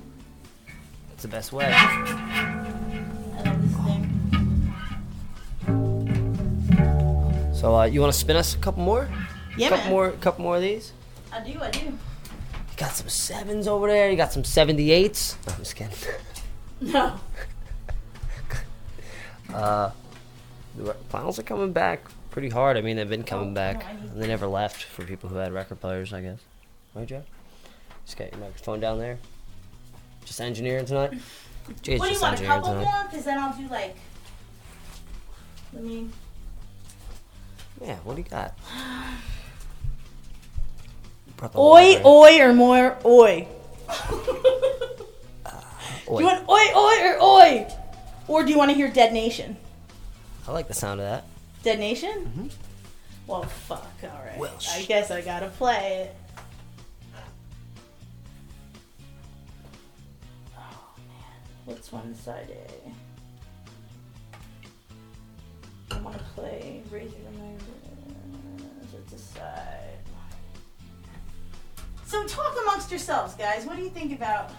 [1.13, 4.05] it's the best way I love this thing.
[7.53, 9.09] so uh, you want to spin us a couple more
[9.57, 9.93] Yeah, couple man.
[9.93, 10.91] more couple more of these
[11.31, 11.79] I do, I do.
[11.85, 11.97] you
[12.77, 15.95] got some sevens over there you got some 78s no, I'm just kidding
[16.81, 17.15] No.
[19.53, 19.91] uh
[20.77, 22.03] the finals are coming back
[22.40, 22.78] pretty hard.
[22.78, 23.86] I mean, they've been coming oh, back.
[23.99, 26.40] And they never left for people who had record players, I guess.
[26.95, 27.22] Right, Joe?
[28.06, 29.20] Just got your microphone down there.
[30.24, 31.14] Just engineering tonight.
[31.68, 32.40] What do you want?
[32.40, 32.84] A couple tonight.
[32.84, 33.03] more?
[33.03, 33.95] Because then I'll do like.
[35.72, 36.10] Let me.
[37.80, 38.57] Yeah, what do you got?
[41.56, 43.48] Oi, oi, or more oi.
[45.45, 45.61] Uh,
[46.10, 46.20] oi.
[46.20, 47.68] You want oi, oi, or oi?
[48.28, 49.57] Or do you want to hear Dead Nation?
[50.48, 51.28] I like the sound of that.
[51.64, 52.10] Dead Nation?
[52.26, 52.48] Mm-hmm.
[53.27, 54.38] Well, fuck, alright.
[54.38, 56.15] Well, I guess I gotta play it.
[60.57, 61.38] Oh, man.
[61.65, 62.91] What's one side A?
[65.94, 67.53] I want to play Razor to My
[68.94, 69.98] It's a side.
[72.06, 73.65] So talk amongst yourselves, guys.
[73.65, 74.49] What do you think about?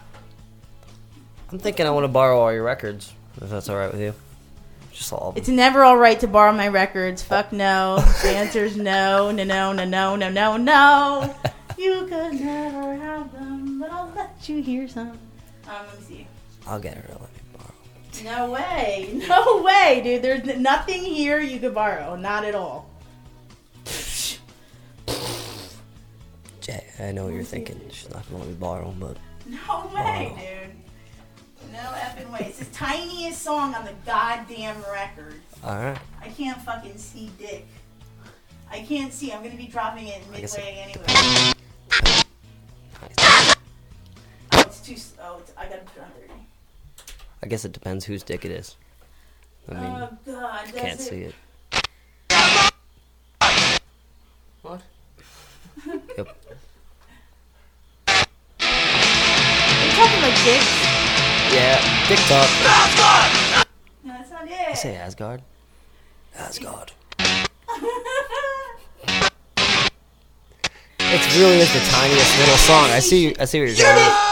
[1.50, 4.14] I'm thinking I want to borrow all your records, if that's all right with you.
[5.00, 5.40] Just all of them.
[5.40, 7.22] It's never all right to borrow my records.
[7.22, 8.00] Fuck no.
[8.22, 11.34] The answer's no, no, no, no, no, no, no, no.
[11.78, 15.12] You could never have them, but I'll let you hear some.
[15.12, 15.16] Um,
[15.88, 16.26] let me see.
[16.66, 17.72] I'll get her to let me borrow.
[18.24, 19.22] No way.
[19.26, 20.20] No way, dude.
[20.20, 22.14] There's nothing here you could borrow.
[22.16, 22.90] Not at all.
[26.60, 27.80] Jay, I know what you're thinking.
[27.90, 29.16] She's not gonna let me borrow them, but
[29.46, 30.76] No way, dude.
[31.72, 32.46] No effing way.
[32.48, 35.40] It's the tiniest song on the goddamn record.
[35.64, 35.98] all right.
[36.20, 37.66] I can't fucking see dick.
[38.70, 39.32] I can't see.
[39.32, 41.52] I'm gonna be dropping it midway it anyway.
[44.52, 44.94] Oh, it's too.
[44.94, 46.32] s- Oh, it's, I gotta put it on 30.
[47.42, 48.76] I guess it depends whose dick it is.
[49.68, 51.02] I mean, oh God, does can't it?
[51.02, 51.34] see it.
[54.62, 54.82] What?
[56.16, 56.36] Yep.
[58.08, 60.99] Are you talking about dick?
[61.52, 62.48] Yeah, TikTok.
[62.64, 63.66] Asgard!
[64.04, 64.76] No, that's not I it.
[64.76, 65.42] say Asgard.
[66.36, 66.92] Asgard.
[71.12, 72.84] It really is the tiniest little song.
[72.90, 73.34] I see.
[73.36, 74.29] I see what you're saying.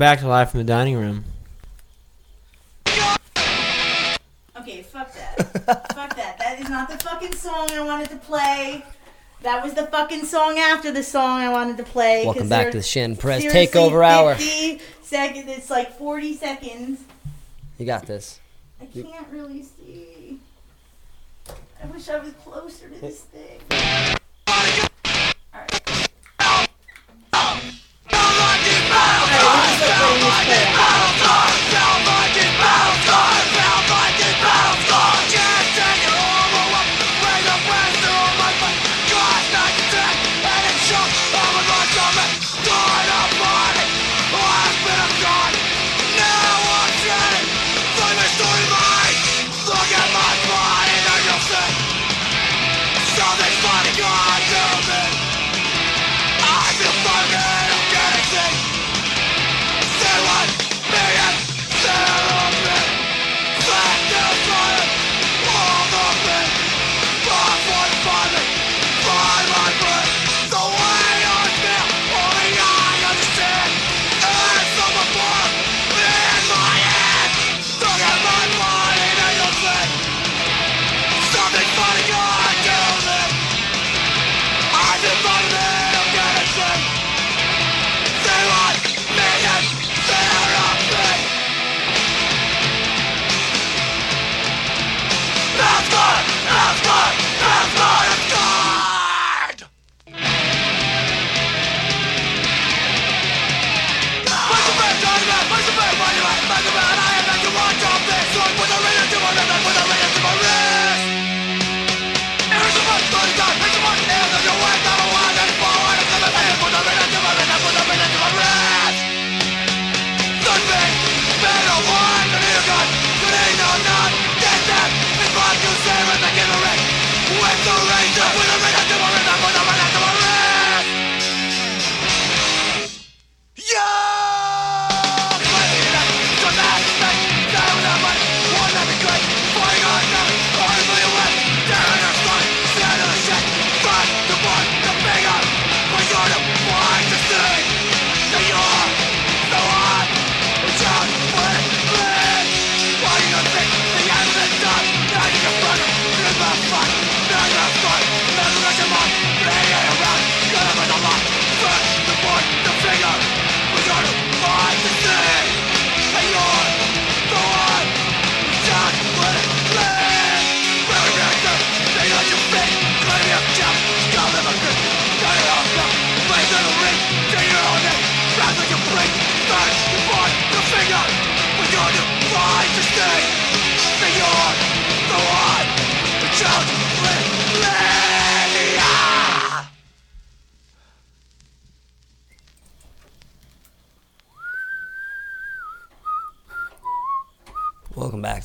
[0.00, 1.26] Back to Live from the Dining Room.
[4.56, 5.36] Okay, fuck that.
[5.94, 6.38] fuck that.
[6.38, 8.82] That is not the fucking song I wanted to play.
[9.42, 12.24] That was the fucking song after the song I wanted to play.
[12.24, 14.36] Welcome back to the Shin Press seriously Takeover Hour.
[14.36, 15.44] 50 seconds.
[15.48, 17.04] It's like 40 seconds.
[17.76, 18.40] You got this.
[18.80, 20.38] I can't really see.
[21.82, 23.60] I wish I was closer to this thing.
[29.80, 30.28] Não, não,
[31.24, 31.29] não,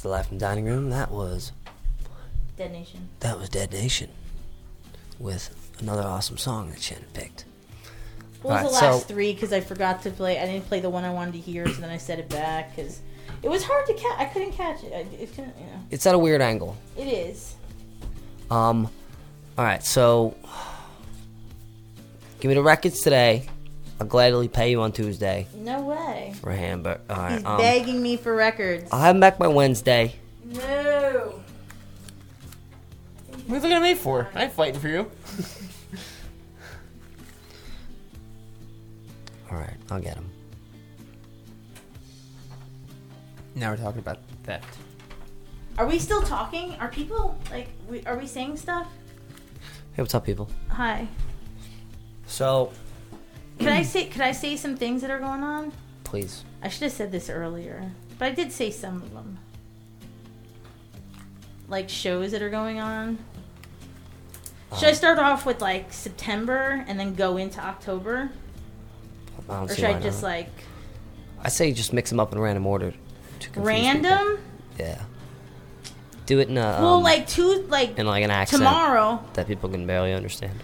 [0.06, 0.92] the Life in the Dining Room.
[0.92, 1.51] That was
[2.58, 3.09] Dead Nation.
[3.19, 4.09] that was Dead Nation
[5.19, 7.45] with another awesome song that Shannon picked.
[8.43, 9.34] What was the last so- three?
[9.34, 10.40] Because I forgot to play.
[10.40, 12.75] I didn't play the one I wanted to hear, so then I set it back
[12.75, 13.01] because
[13.42, 14.19] it was hard to catch.
[14.19, 14.93] I couldn't catch it.
[14.93, 15.82] I, it couldn't, you know.
[15.90, 16.77] It's at a weird angle.
[16.95, 17.56] It is.
[18.51, 18.88] Um,
[19.58, 20.35] all right, so
[22.40, 23.50] give me the records today.
[23.99, 26.33] I'll gladly pay you on Tuesday No way.
[26.41, 26.99] for a hamburger.
[27.09, 28.90] All right, He's um, begging me for records.
[28.91, 30.15] I'll have them back by Wednesday.
[30.43, 31.40] No.
[33.27, 34.27] What are you looking at me for?
[34.35, 35.09] I ain't fighting for you.
[39.51, 40.30] All right, I'll get him.
[43.56, 44.77] Now we're talking about theft.
[45.77, 46.75] Are we still talking?
[46.80, 47.67] Are people like?
[47.90, 48.88] We, are we saying stuff?
[49.93, 50.49] Hey, what's up, people?
[50.69, 51.07] Hi.
[52.27, 52.72] So,
[53.59, 54.06] Could I say?
[54.08, 55.72] Could I say some things that are going on?
[56.03, 59.38] please, I should have said this earlier, but I did say some of them.
[61.67, 63.17] Like shows that are going on.
[64.77, 68.30] Should I start off with like September and then go into October,
[69.50, 70.30] I don't or should I just not.
[70.30, 70.50] like
[71.42, 72.93] I say just mix them up in random order.
[73.40, 74.38] to random?
[74.38, 74.43] people.
[74.80, 75.01] Yeah.
[76.25, 79.24] Do it in a well, um, like two, like in like an accent tomorrow.
[79.34, 80.59] that people can barely understand.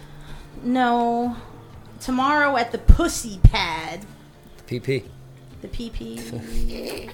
[0.62, 1.36] No,
[2.00, 4.04] tomorrow at the Pussy Pad,
[4.66, 5.04] The PP.
[5.60, 7.10] the PP.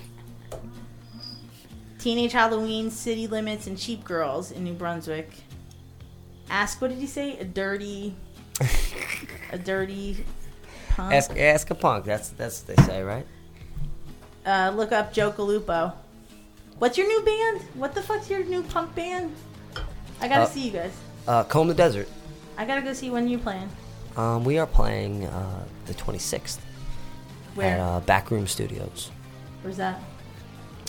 [1.98, 5.30] Teenage Halloween, City Limits, and Cheap Girls in New Brunswick.
[6.50, 7.38] Ask what did he say?
[7.38, 8.14] A dirty,
[9.52, 10.24] a dirty
[10.90, 11.12] punk.
[11.14, 12.04] Ask ask a punk.
[12.04, 13.26] That's that's what they say, right?
[14.46, 15.92] Uh, look up Joe Calupo.
[16.78, 17.60] What's your new band?
[17.74, 19.34] What the fuck's your new punk band?
[20.20, 20.92] I gotta Uh, see you guys.
[21.26, 22.08] Uh, Comb the Desert.
[22.56, 23.68] I gotta go see when you're playing.
[24.18, 26.58] Um, we are playing uh, the 26th
[27.54, 27.74] Where?
[27.74, 29.12] at uh, Backroom Studios.
[29.62, 30.00] Where's that?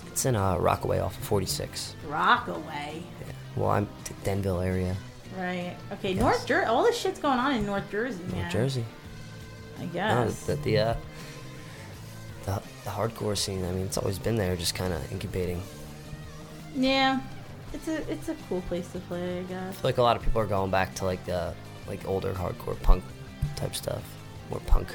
[0.07, 1.95] It's in uh, Rockaway off of 46.
[2.07, 3.03] Rockaway.
[3.21, 3.27] Yeah.
[3.55, 4.95] Well, I'm t- Denville area,
[5.37, 5.75] Right.
[5.93, 6.13] Okay.
[6.13, 6.21] Yes.
[6.21, 6.65] North Jersey.
[6.65, 8.41] All this shit's going on in North Jersey, man.
[8.41, 8.83] North Jersey.
[9.77, 10.43] I No, guess.
[10.47, 10.93] that the, uh,
[12.45, 13.63] the the hardcore scene.
[13.63, 15.61] I mean, it's always been there, just kind of incubating.
[16.75, 17.21] Yeah.
[17.73, 19.69] It's a it's a cool place to play, I guess.
[19.69, 21.53] I feel like a lot of people are going back to like the
[21.87, 23.03] like older hardcore punk
[23.59, 24.03] type stuff,
[24.49, 24.87] more punk.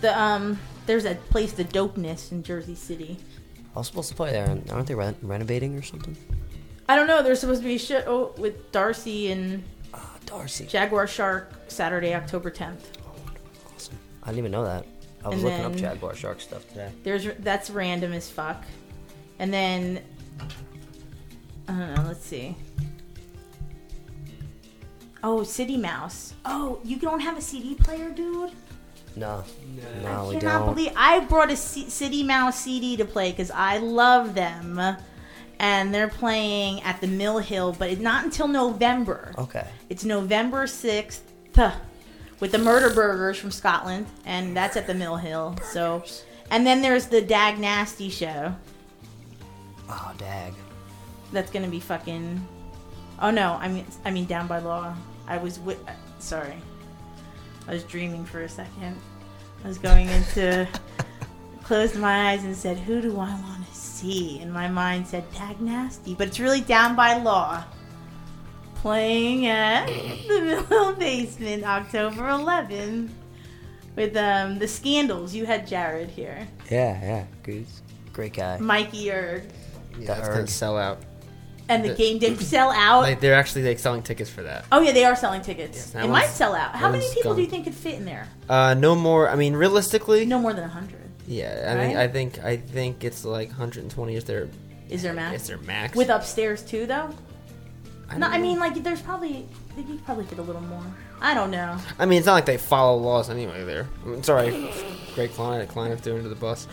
[0.00, 3.18] The um, there's a place, the Dopeness in Jersey City.
[3.74, 6.16] I was supposed to play there, and aren't they re- renovating or something?
[6.88, 7.22] I don't know.
[7.22, 9.62] There's supposed to be a show with Darcy and
[10.26, 12.80] Darcy Jaguar Shark Saturday, October 10th.
[13.74, 13.98] Awesome!
[14.22, 14.86] I didn't even know that.
[15.24, 16.90] I was And looking up Jaguar Shark stuff today.
[17.02, 18.64] There's that's random as fuck.
[19.38, 20.02] And then
[21.68, 22.04] I don't know.
[22.08, 22.56] Let's see.
[25.22, 26.34] Oh, City Mouse.
[26.44, 28.50] Oh, you don't have a CD player, dude.
[29.14, 29.44] No,
[30.02, 30.74] no, I we cannot don't.
[30.74, 34.80] believe I brought a C- City Mouse CD to play because I love them,
[35.58, 39.32] and they're playing at the Mill Hill, but it's not until November.
[39.36, 39.66] Okay.
[39.90, 41.22] It's November sixth
[42.40, 45.56] with the Murder Burgers from Scotland, and that's at the Mill Hill.
[45.70, 46.02] So,
[46.50, 48.56] and then there's the Dag Nasty show.
[49.90, 50.54] Oh, dag.
[51.32, 52.48] That's gonna be fucking.
[53.20, 54.94] Oh no, I mean, I mean, Down by Law.
[55.26, 56.56] I was wi- uh, sorry.
[57.68, 58.96] I was dreaming for a second.
[59.64, 60.66] I was going into,
[61.62, 65.24] closed my eyes and said, "Who do I want to see?" And my mind said,
[65.32, 67.64] "Dag Nasty," but it's really Down by Law.
[68.76, 69.86] Playing at
[70.28, 73.10] the Mill Basement, October 11th,
[73.94, 75.32] with um the Scandals.
[75.34, 77.66] You had Jared here, Yeah, yeah, good,
[78.12, 78.58] Great guy.
[78.58, 79.44] Mikey Erg,
[79.92, 80.98] Yeah, The that's gonna sell out.
[81.68, 83.02] And the The- game did sell out.
[83.02, 84.64] Like they're actually like selling tickets for that.
[84.72, 85.90] Oh yeah, they are selling tickets.
[85.92, 86.74] that it might sell out.
[86.74, 88.28] How many people do you think could fit in there?
[88.48, 89.28] Uh, no more.
[89.28, 90.98] I mean, realistically, no more than hundred.
[91.26, 94.48] Yeah, I mean, I think I think it's like 120 is their
[94.90, 95.42] Is there max?
[95.42, 95.96] Is their max?
[95.96, 97.10] With upstairs too, though.
[98.10, 100.82] I no, don't I mean like there's probably you could probably fit a little more.
[101.20, 101.78] I don't know.
[102.00, 103.64] I mean, it's not like they follow laws anyway.
[103.64, 103.86] There.
[104.04, 104.68] I mean, sorry,
[105.14, 106.66] Greg Klein, Klein threw into the bus.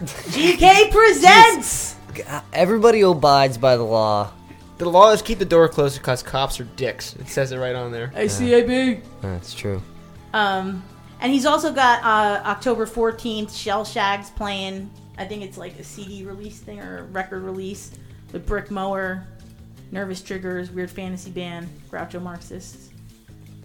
[0.00, 1.96] GK presents.
[2.52, 4.30] Everybody abides by the law.
[4.78, 7.14] The law is keep the door closed because cops are dicks.
[7.16, 8.08] It says it right on there.
[8.16, 9.02] ACAB.
[9.20, 9.80] That's true.
[10.32, 10.82] Um,
[11.20, 14.90] and he's also got uh, October 14th, Shell Shags playing.
[15.18, 17.92] I think it's like a CD release thing or a record release
[18.32, 19.24] with Brick Mower,
[19.92, 22.90] Nervous Triggers, Weird Fantasy Band, Groucho Marxists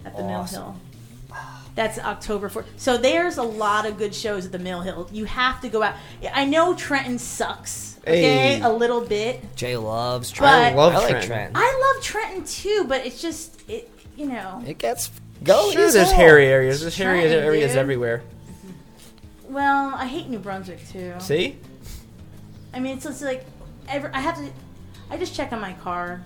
[0.06, 0.76] at the Mill Hill.
[1.75, 2.66] That's October 4th.
[2.77, 5.07] So there's a lot of good shows at the Mill Hill.
[5.11, 5.93] You have to go out.
[6.33, 8.61] I know Trenton sucks, okay, Hey.
[8.61, 9.56] a little bit.
[9.56, 10.74] Jay loves But- Trent.
[10.74, 11.25] I love I like Trent.
[11.27, 11.51] Trent.
[11.56, 14.64] I love Trenton too, but it's just, it, you know.
[14.66, 15.11] It gets
[15.43, 15.69] go.
[15.72, 16.82] Sure, there's hairy areas.
[16.82, 17.77] There's hairy Trenton, areas dude.
[17.80, 18.24] everywhere.
[19.48, 21.14] Well, I hate New Brunswick too.
[21.19, 21.57] See?
[22.74, 23.45] I mean, it's just like
[23.88, 24.09] ever.
[24.14, 24.49] I have to.
[25.09, 26.24] I just check on my car.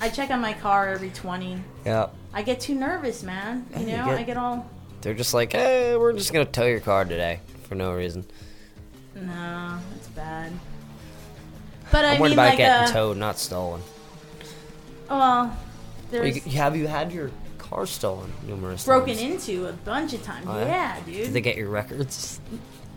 [0.00, 1.62] I check on my car every twenty.
[1.84, 2.08] Yeah.
[2.32, 3.66] I get too nervous, man.
[3.78, 4.70] You Yeah, know, you get- I get all.
[5.00, 8.24] They're just like, hey, we're just gonna tow your car today for no reason.
[9.14, 10.52] No, it's bad.
[11.92, 13.82] But I I'm worried mean, about like, getting uh, towed, not stolen.
[15.08, 15.56] well, Well,
[16.10, 18.86] there's you- have you had your car stolen numerous times.
[18.86, 19.48] broken times?
[19.48, 20.46] into a bunch of times.
[20.48, 21.24] Oh, yeah, Did dude.
[21.26, 22.40] Did they get your records?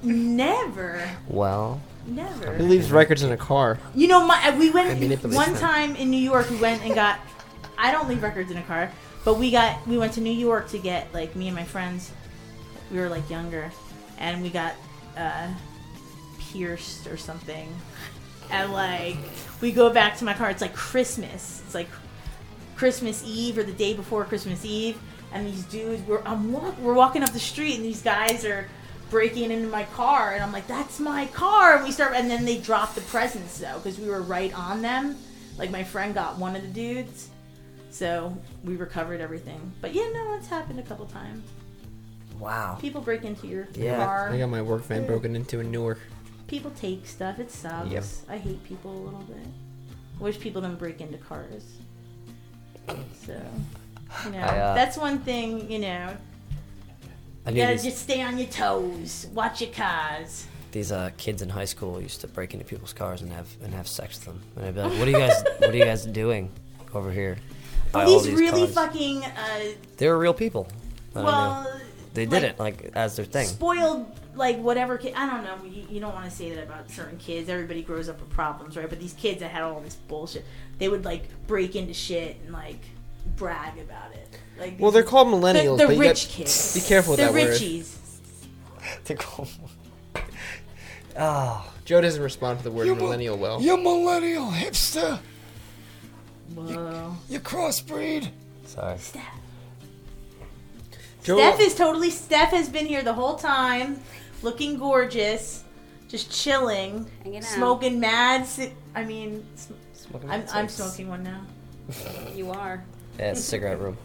[0.03, 2.53] Never, Well, never.
[2.53, 3.77] Who leaves records in a car?
[3.93, 5.59] You know, my we I went manipulate one time.
[5.59, 6.49] time in New York.
[6.49, 7.19] We went and got.
[7.77, 8.91] I don't leave records in a car,
[9.23, 9.85] but we got.
[9.87, 12.11] We went to New York to get like me and my friends.
[12.91, 13.71] We were like younger,
[14.17, 14.73] and we got
[15.15, 15.49] uh,
[16.39, 17.67] pierced or something.
[18.49, 19.17] And like
[19.61, 20.49] we go back to my car.
[20.49, 21.61] It's like Christmas.
[21.65, 21.89] It's like
[22.77, 24.97] Christmas Eve or the day before Christmas Eve,
[25.33, 28.69] and these dudes we're I'm walk, we're walking up the street, and these guys are
[29.09, 32.45] breaking into my car, and I'm like, "That's my car!" And we start, and then
[32.45, 35.17] they drop the presents though, because we were right on them.
[35.57, 37.29] Like my friend got one of the dudes,
[37.89, 39.71] so we recovered everything.
[39.81, 41.47] But yeah, no, it's happened a couple times.
[42.39, 42.77] wow.
[42.79, 44.29] People break into your Yeah, car.
[44.29, 45.99] I got my work van broken into in Newark.
[46.47, 47.39] People take stuff.
[47.39, 47.89] It sucks.
[47.89, 48.03] Yep.
[48.29, 49.37] I hate people a little bit.
[50.19, 51.63] I wish people didn't break into cars.
[53.25, 53.41] So,
[54.25, 55.69] you know, I, uh, that's one thing.
[55.69, 56.17] You know,
[57.47, 59.27] You knew gotta just stay on your toes.
[59.33, 60.45] Watch your cars.
[60.71, 63.73] these uh, kids in high school used to break into people's cars and have and
[63.73, 64.41] have sex with them.
[64.55, 65.43] And I'd be like, "What are you guys?
[65.59, 66.49] what are you guys doing
[66.93, 67.37] over here?"
[67.91, 69.59] By all these really cars?" fucking uh,
[69.97, 70.67] They were real people.
[71.15, 71.79] I well,
[72.13, 73.47] they did like, it like as their thing.
[73.47, 76.89] spoiled like whatever kid i don't know you, you don't want to say that about
[76.89, 79.95] certain kids everybody grows up with problems right but these kids that had all this
[79.95, 80.45] bullshit
[80.77, 82.81] they would like break into shit and like
[83.35, 86.73] brag about it like Well, they're called millennials, the, the but you rich got- kids
[86.75, 87.53] be careful with the that word.
[87.59, 87.93] richies
[89.05, 89.49] They're called.
[91.17, 93.61] Oh, Joe doesn't respond to the word You mil- millennial well.
[93.61, 95.19] You millennial hipster.
[96.55, 97.15] Whoa.
[97.29, 98.29] You crossbreed.
[98.65, 98.97] Sorry.
[101.23, 103.99] Joe, steph is totally steph has been here the whole time
[104.41, 105.63] looking gorgeous
[106.07, 107.43] just chilling Hanging out.
[107.43, 108.47] smoking mad
[108.95, 111.41] i mean sm- Smoking I'm, I'm smoking one now
[112.33, 112.81] You are.
[113.17, 113.97] Yeah, it's a cigarette room.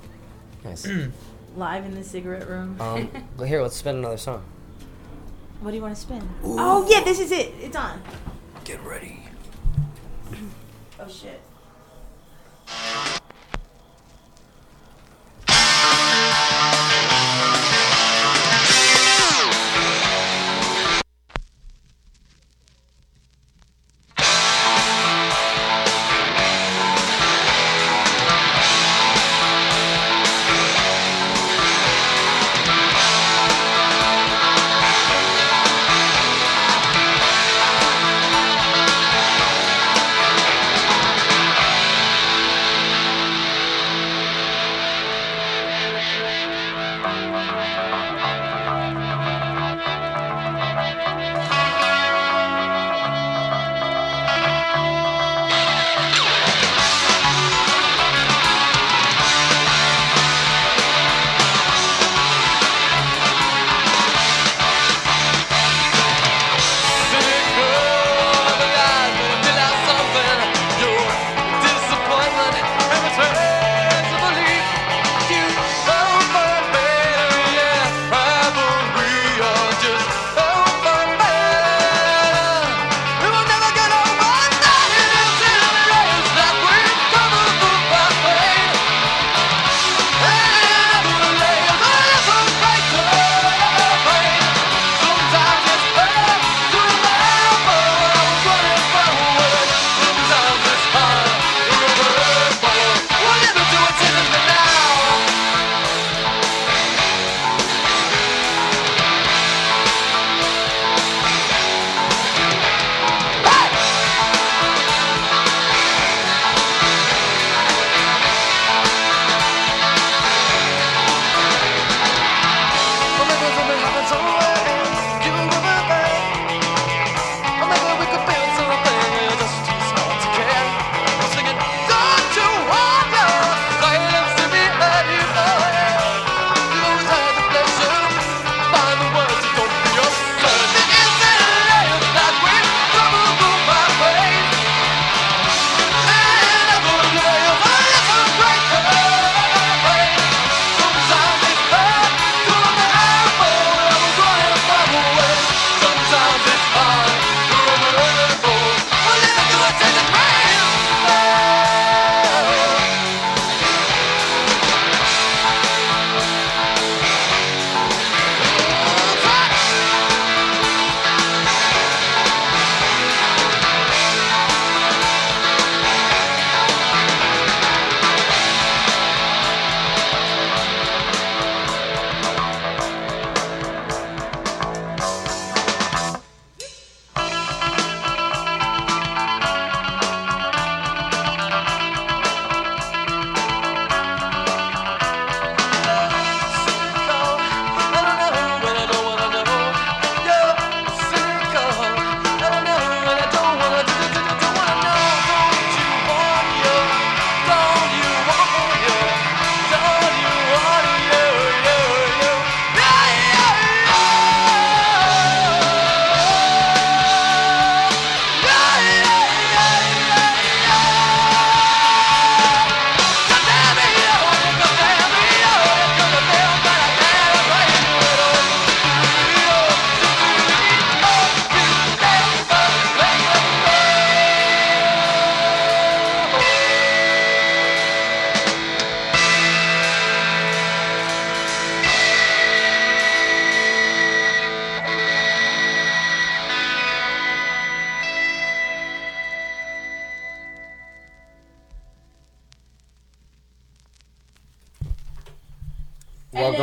[0.64, 0.86] Nice.
[1.56, 4.42] live in the cigarette room Um, well, here, let's spin another song.
[5.60, 6.28] What do you want to spin?
[6.42, 7.52] Oh yeah, this is it.
[7.60, 8.02] It's on.
[8.64, 9.22] Get ready.
[10.98, 11.40] Oh shit.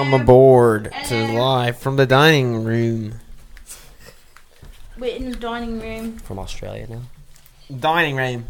[0.09, 3.19] Welcome aboard to live from the dining room.
[4.97, 6.17] We're in the dining room.
[6.17, 7.01] From Australia now.
[7.79, 8.45] Dining room.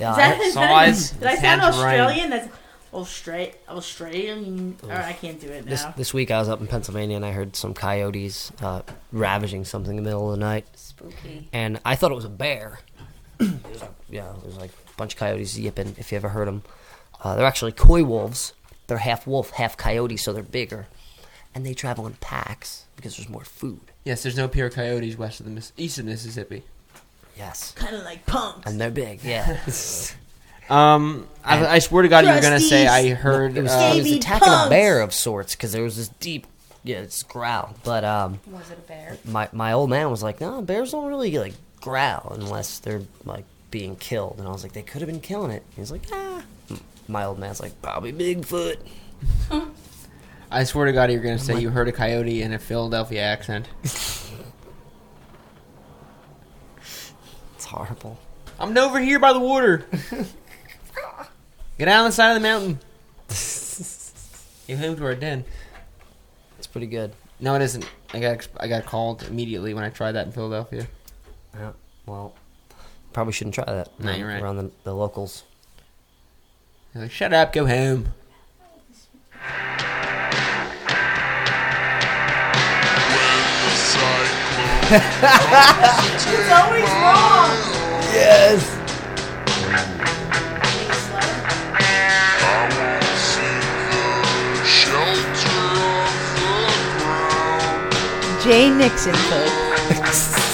[0.00, 2.00] Yeah, Is that, I- Size, did I sound sounds right.
[2.00, 2.30] Australian?
[2.30, 2.48] That's
[2.94, 4.78] Austra- Australian.
[4.82, 5.70] Or I can't do it now.
[5.72, 8.80] This this week I was up in Pennsylvania and I heard some coyotes uh,
[9.12, 10.64] ravaging something in the middle of the night.
[10.74, 11.50] Spooky.
[11.52, 12.78] And I thought it was a bear.
[13.40, 15.96] it was like, yeah, it was like a bunch of coyotes yipping.
[15.98, 16.62] If you ever heard them,
[17.22, 18.54] uh, they're actually coy wolves.
[18.86, 20.86] They're half wolf, half coyote, so they're bigger,
[21.54, 23.80] and they travel in packs because there's more food.
[24.04, 26.62] Yes, there's no pure coyotes west of the Miss- east of Mississippi.
[27.36, 28.70] Yes, kind of like punks.
[28.70, 29.22] and they're big.
[29.24, 29.58] Yeah.
[30.70, 33.54] Um, I, I swear to God, you were gonna say I heard.
[33.58, 36.46] it was, uh, he was attacking a bear of sorts because there was this deep,
[36.82, 37.74] yeah, it's growl.
[37.84, 39.18] But um, Was it a bear?
[39.26, 41.52] my my old man was like, no, bears don't really like
[41.82, 44.36] growl unless they're like being killed.
[44.38, 45.64] And I was like, they could have been killing it.
[45.76, 46.42] He's like, ah.
[47.08, 48.78] My old man's like, probably Bigfoot.
[50.54, 53.22] I swear to God, you're gonna oh say you heard a coyote in a Philadelphia
[53.22, 53.68] accent.
[57.64, 58.18] It's horrible.
[58.60, 59.86] I'm over here by the water.
[61.78, 62.78] Get out on the side of the mountain.
[64.68, 65.46] you came to our den.
[66.58, 67.12] It's pretty good.
[67.40, 67.88] No, it isn't.
[68.12, 70.86] I got I got called immediately when I tried that in Philadelphia.
[71.54, 71.72] Yeah.
[72.04, 72.34] Well,
[73.14, 73.98] probably shouldn't try that.
[73.98, 74.42] No, around- you're right.
[74.42, 75.44] Around the, the locals.
[76.92, 78.08] They're like, shut up, go home.
[84.86, 87.50] It's always wrong.
[88.12, 88.70] Yes.
[98.44, 100.50] Jay Nixon, folks.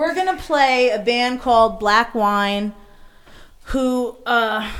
[0.00, 2.72] we're gonna play a band called Black Wine,
[3.64, 4.72] who uh,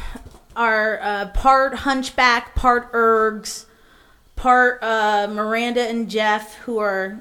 [0.57, 3.67] are uh, part Hunchback, part Ergs,
[4.35, 7.21] part uh, Miranda and Jeff, who are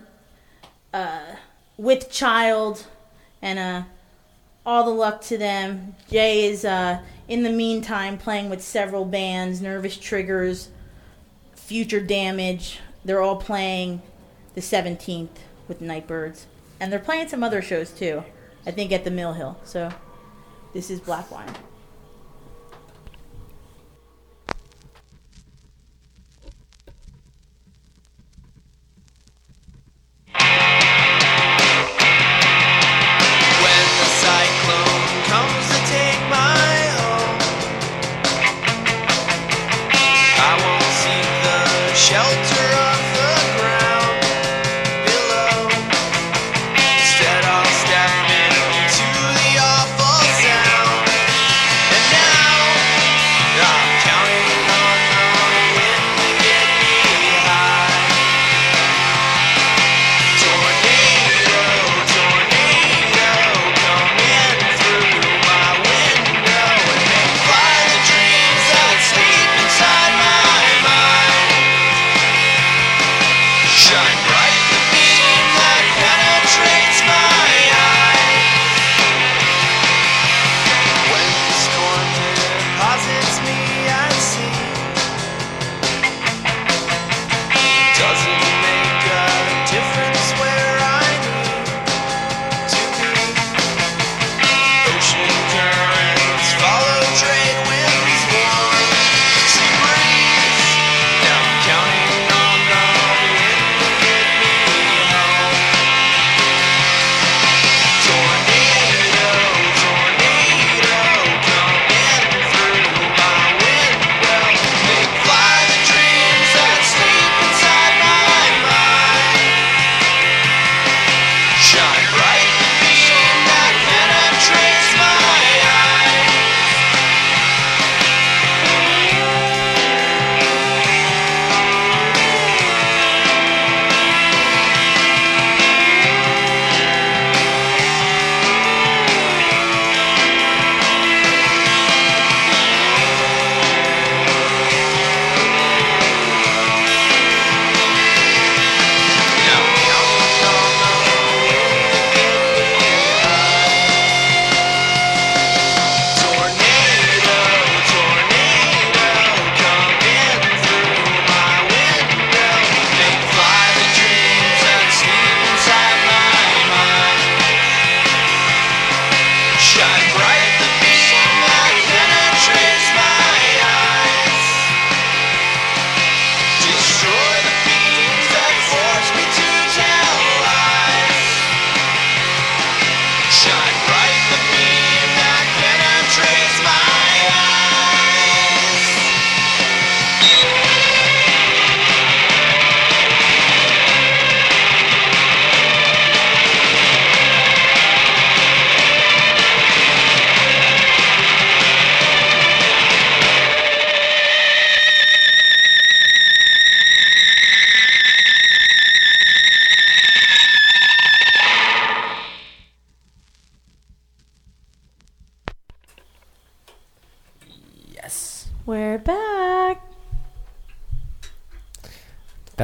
[0.94, 1.36] uh,
[1.76, 2.88] with Child,
[3.42, 3.84] and uh,
[4.66, 5.94] all the luck to them.
[6.10, 10.70] Jay is uh, in the meantime playing with several bands, Nervous Triggers,
[11.54, 12.80] Future Damage.
[13.04, 14.02] They're all playing
[14.56, 15.28] the 17th
[15.68, 16.46] with Nightbirds.
[16.80, 18.24] And they're playing some other shows too.
[18.66, 19.58] I think at the Mill Hill.
[19.64, 19.90] So
[20.74, 21.54] this is Black Wine.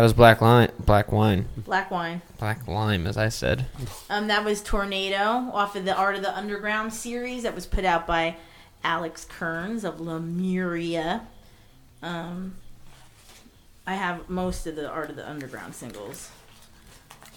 [0.06, 2.22] Was black line, black wine, Black wine.
[2.38, 3.66] black lime, as I said.
[4.08, 7.86] Um, that was Tornado off of the Art of the Underground series that was put
[7.86, 8.36] out by
[8.84, 11.26] Alex Kerns of Lemuria.
[12.04, 12.54] Um,
[13.88, 16.30] I have most of the Art of the Underground singles.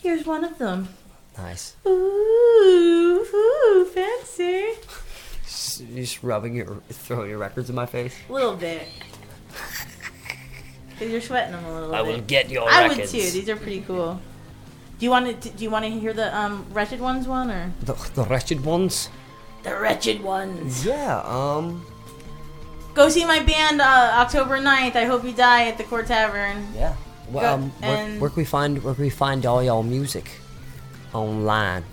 [0.03, 0.91] Here's one of them.
[1.39, 1.75] Nice.
[1.87, 4.73] Ooh, ooh, fancy.
[5.43, 8.15] Just- just rubbing your, throwing your records in my face.
[8.29, 8.87] A little bit.
[10.99, 12.13] Cause you're sweating them a little I bit.
[12.13, 13.13] will get your I records.
[13.13, 13.31] would too.
[13.31, 14.21] These are pretty cool.
[14.99, 15.51] Do you want to?
[15.51, 19.09] Do you want to hear the um, wretched ones one or The, the wretched ones.
[19.63, 20.85] the wretched ones?
[20.85, 21.21] Yeah.
[21.25, 21.85] Um.
[22.95, 24.97] Go see my band uh, October 9th.
[24.97, 26.67] I hope you die at the Court Tavern.
[26.75, 26.97] Yeah.
[27.31, 29.85] Well, Go- um, where, and- where can we find where can we find all y'all
[29.85, 30.29] music
[31.15, 31.85] online?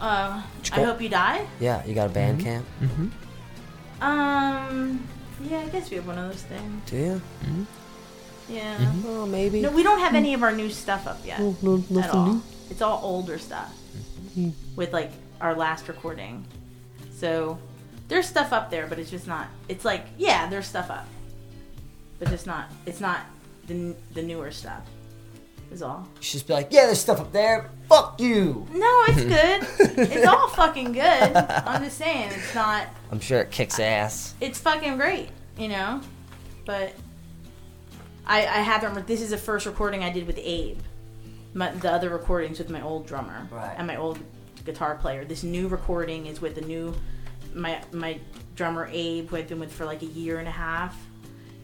[0.00, 1.46] Uh, I hope you die.
[1.60, 2.62] Yeah, you got a Bandcamp?
[2.80, 4.02] Mm-hmm.
[4.02, 5.08] Um,
[5.42, 6.90] yeah, I guess we have one of those things.
[6.90, 7.20] Do you?
[8.48, 8.76] Yeah.
[8.78, 9.02] Mhm.
[9.04, 9.60] Well, maybe.
[9.60, 11.40] No, we don't have any of our new stuff up yet.
[11.40, 12.26] No, no, at nothing all.
[12.34, 12.42] new.
[12.70, 13.72] It's all older stuff
[14.76, 15.10] with like
[15.40, 16.44] our last recording.
[17.14, 17.58] So
[18.08, 19.48] there's stuff up there, but it's just not.
[19.68, 21.06] It's like yeah, there's stuff up,
[22.18, 22.70] but it's not.
[22.86, 23.20] It's not
[23.66, 24.82] the the newer stuff.
[25.70, 26.08] Is all.
[26.16, 27.70] You should just be like, yeah, there's stuff up there.
[27.88, 28.66] Fuck you.
[28.72, 29.22] No, it's
[29.86, 29.98] good.
[30.10, 31.02] it's all fucking good.
[31.36, 32.86] I'm just saying, it's not.
[33.10, 34.34] I'm sure it kicks ass.
[34.40, 36.00] It's fucking great, you know.
[36.64, 36.94] But
[38.26, 39.06] I I haven't.
[39.06, 40.78] This is the first recording I did with Abe.
[41.54, 43.74] My, the other recordings with my old drummer Right.
[43.76, 44.18] and my old
[44.64, 45.24] guitar player.
[45.24, 46.94] This new recording is with the new
[47.54, 48.20] my my
[48.54, 50.96] drummer Abe, who I've been with for like a year and a half,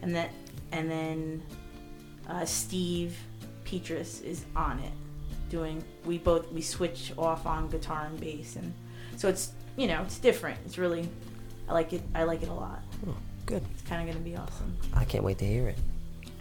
[0.01, 0.29] and then
[0.71, 1.43] and then
[2.27, 3.15] uh, Steve
[3.65, 4.91] Petrus is on it
[5.49, 5.83] doing.
[6.05, 8.73] We both we switch off on guitar and bass, and
[9.17, 10.57] so it's you know it's different.
[10.65, 11.09] It's really
[11.67, 12.01] I like it.
[12.13, 12.81] I like it a lot.
[13.07, 13.63] Oh, good.
[13.73, 14.77] It's kind of gonna be awesome.
[14.93, 15.77] I can't wait to hear it.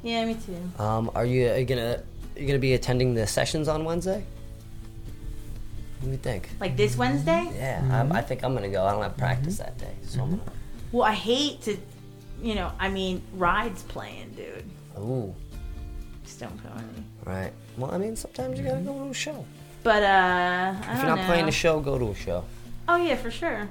[0.03, 0.83] Yeah, me too.
[0.83, 2.03] Um, are you, are you gonna
[2.37, 4.25] are you gonna be attending the sessions on Wednesday?
[6.01, 6.51] What do you think?
[6.61, 7.51] Like this Wednesday?
[7.55, 8.85] Yeah, I, I think I'm gonna go.
[8.85, 10.41] I don't have practice that day, so I'm
[10.93, 11.77] Well, I hate to,
[12.43, 12.71] you know.
[12.79, 14.65] I mean, Ride's playing, dude.
[14.95, 15.03] gonna.
[15.03, 15.35] Ooh,
[16.25, 16.85] Stone Pony.
[17.25, 17.53] Right.
[17.77, 19.45] Well, I mean, sometimes you gotta go to a show.
[19.83, 21.27] But uh, I If don't you're not know.
[21.27, 22.45] playing a show, go to a show.
[22.89, 23.69] Oh yeah, for sure.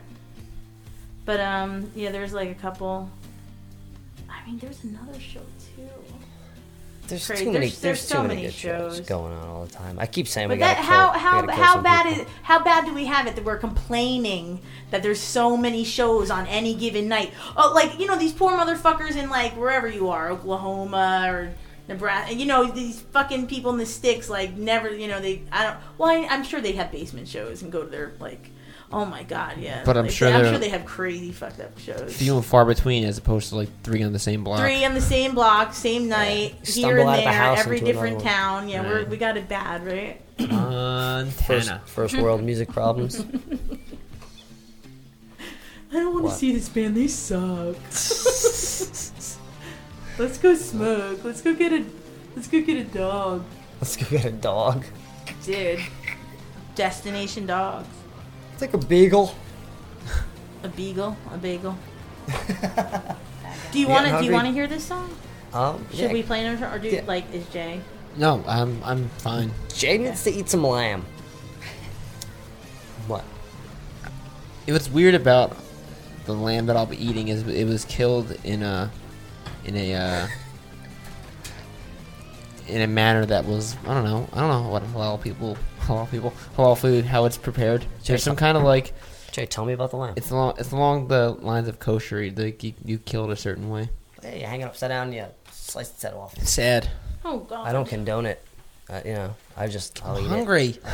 [1.25, 3.09] But um, yeah, there's like a couple.
[4.30, 5.40] I mean, there's another show
[5.75, 5.83] too.
[7.07, 7.45] There's Crazy.
[7.45, 7.65] too many.
[7.67, 8.98] There's- There's, there's too so many many good shows.
[8.98, 9.06] shows.
[9.07, 9.99] going on all the time.
[9.99, 11.83] I keep saying But we gotta that kill, how we how gotta kill how some
[11.83, 12.22] bad people.
[12.23, 16.32] is how bad do we have it that we're complaining that there's so many shows
[16.32, 17.32] on any given night?
[17.57, 21.53] Oh, like you know these poor motherfuckers in like wherever you are, Oklahoma or
[21.93, 22.35] Nebraska.
[22.35, 24.93] You know these fucking people in the sticks like never.
[24.93, 25.77] You know they I don't.
[25.97, 28.49] Well, I, I'm sure they have basement shows and go to their like.
[28.91, 29.81] Oh my god, yeah.
[29.83, 32.15] But I'm Like, sure I'm they're- sure they have crazy fucked up shows.
[32.15, 34.59] Few and far between, as opposed to like three on the same block.
[34.59, 37.80] Three on the same block, same night, here and out of a there, house every
[37.80, 38.69] different town.
[38.69, 40.22] Yeah, we're, we got it bad, right?
[40.51, 41.81] Montana.
[41.85, 43.19] first world music problems.
[45.91, 46.95] I don't want to see this band.
[46.95, 47.75] They suck.
[50.17, 51.24] let's go smoke.
[51.24, 51.85] Let's go get a.
[52.35, 53.43] Let's go get a dog,
[53.80, 54.85] Let's go get a dog.
[55.43, 55.80] dude.
[56.75, 57.88] Destination dogs.
[58.53, 59.35] It's like a beagle.
[60.64, 61.16] A beagle.
[61.32, 61.77] A bagel.
[63.72, 64.17] do you want to?
[64.19, 65.16] Do you want to hear this song?
[65.53, 66.14] Um, Should yeah.
[66.14, 67.03] we play it or do Yeah.
[67.06, 67.82] like is Jay?
[68.17, 69.51] No, I'm I'm fine.
[69.74, 71.06] Jay needs to eat some lamb.
[73.08, 73.24] What?
[74.66, 75.56] It was weird about
[76.25, 78.90] the lamb that I'll be eating is it was killed in a
[79.66, 80.27] in a uh,
[82.67, 86.09] in a manner that was I don't know I don't know what halal people halal
[86.09, 87.85] people halal food how it's prepared.
[88.06, 88.93] There's some kind of like
[89.32, 90.14] Jay, tell me about the lamb.
[90.16, 92.30] it's along it's along the lines of kosher.
[92.35, 93.90] Like you, you kill it a certain way.
[94.22, 96.38] Hey, you hang it upside down, you slice its head off.
[96.45, 96.90] Sad.
[97.25, 97.67] Oh God.
[97.67, 98.43] I don't condone it.
[98.90, 100.77] Uh, you know, I just I'll I'm eat hungry.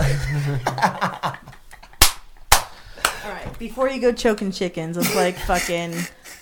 [3.26, 3.60] All right.
[3.60, 5.96] Before you go choking chickens, let's like fucking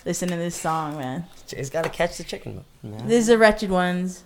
[0.08, 1.26] listen to this song, man.
[1.46, 2.64] Jay's got to catch the chicken.
[2.82, 3.06] Man.
[3.06, 4.24] This is the wretched ones.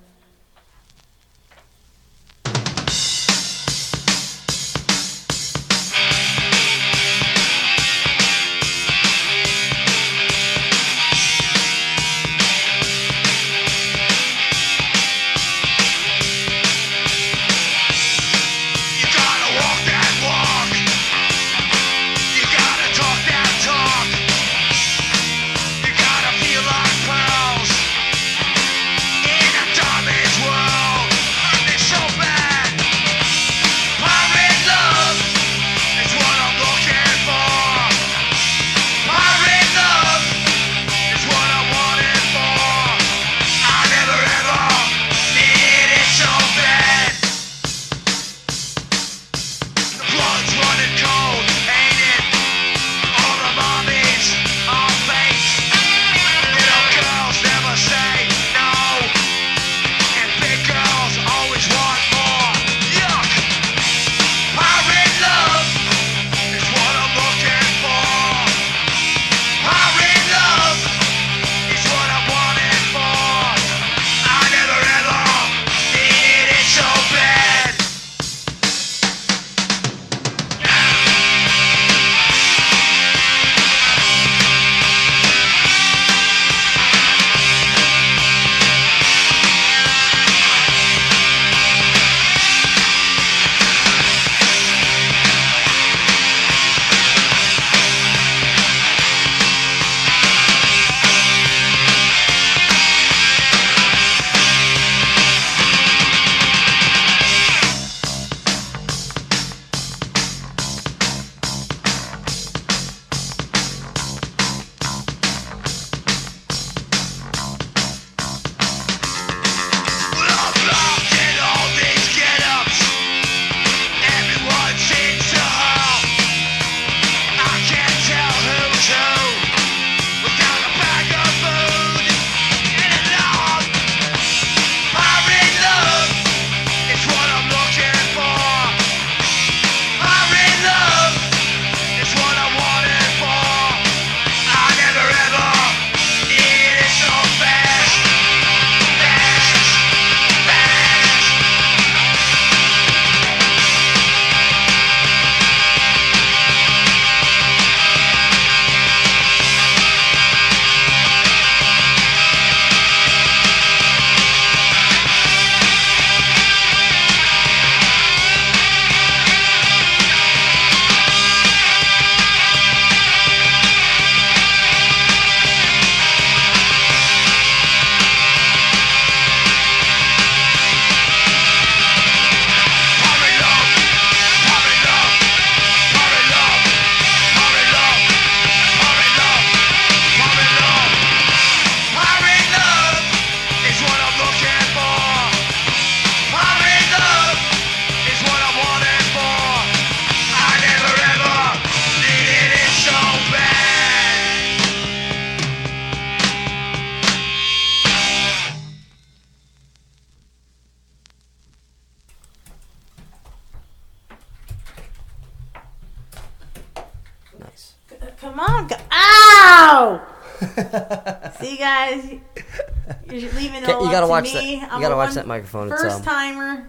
[224.82, 225.70] You gotta watch that microphone.
[225.70, 226.68] It's, First um, timer.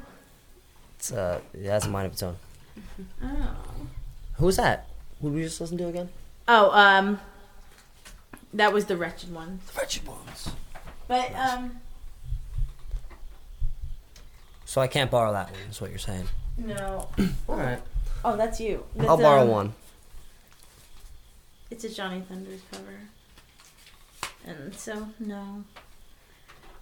[0.98, 2.36] It's uh, it has a mind of its own.
[3.24, 3.56] Oh.
[4.36, 4.88] Who was that?
[5.22, 6.10] Who did we just listen to again?
[6.48, 7.20] Oh, um,
[8.54, 9.60] that was the wretched one.
[9.74, 10.50] The wretched ones.
[11.08, 11.80] But um,
[14.66, 15.60] So I can't borrow that one.
[15.70, 16.28] Is what you're saying?
[16.58, 17.08] no.
[17.50, 17.80] All right.
[18.26, 18.84] Oh, that's you.
[19.00, 19.74] I'll borrow um, one.
[21.70, 23.00] It's a Johnny Thunders cover.
[24.46, 25.64] And so, no.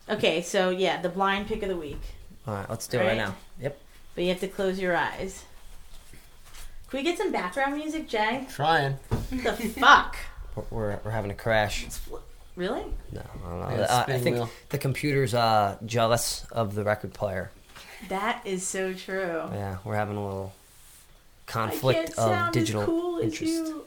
[0.09, 2.01] Okay, so yeah, the blind pick of the week.
[2.47, 3.35] All right, let's do it right now.
[3.61, 3.79] Yep.
[4.15, 5.43] But you have to close your eyes.
[6.89, 8.45] Can we get some background music, Jay?
[8.49, 8.93] Trying.
[9.43, 10.17] What the fuck?
[10.55, 11.85] We're, we're, we're having a crash.
[12.57, 12.83] Really?
[13.13, 13.69] No, I don't know.
[13.69, 14.49] Yeah, Uh, I spinning think wheel.
[14.67, 17.51] the computer's uh, jealous of the record player.
[18.09, 19.43] That is so true.
[19.53, 20.51] Yeah, we're having a little
[21.47, 23.53] I conflict can't of sound digital as cool as interest.
[23.53, 23.85] you.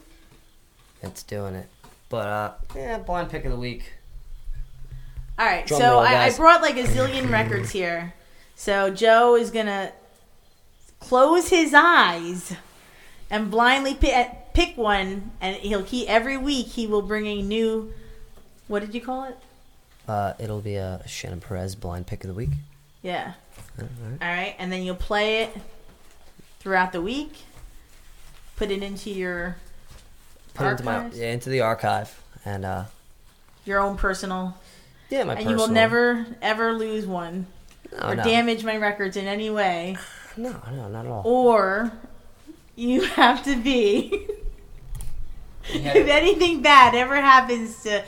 [1.03, 1.69] It's doing it.
[2.09, 3.93] But uh, yeah, blind pick of the week.
[5.39, 6.37] All right, Drum so roll, I, I guys.
[6.37, 8.15] brought like a zillion records here.
[8.55, 9.93] So Joe is gonna
[11.01, 12.55] close his eyes
[13.31, 16.67] and blindly pick, pick one, and he'll keep every week.
[16.69, 17.93] He will bring a new.
[18.69, 19.37] What did you call it?
[20.07, 22.51] Uh, it'll be a Shannon Perez blind pick of the week.
[23.03, 23.33] Yeah.
[23.79, 24.23] All right.
[24.23, 25.57] All right, and then you'll play it
[26.61, 27.33] throughout the week.
[28.57, 29.57] Put it into your
[30.55, 32.85] Put it into my archives, yeah, into the archive and uh,
[33.65, 34.57] your own personal.
[35.15, 37.47] Yeah, my and you will never ever lose one
[37.93, 38.25] No, or no.
[38.25, 39.97] damage my records in any way.
[40.37, 41.23] No, no, not at all.
[41.25, 41.93] Or
[42.75, 44.27] you have to be.
[45.69, 48.03] if anything bad ever happens to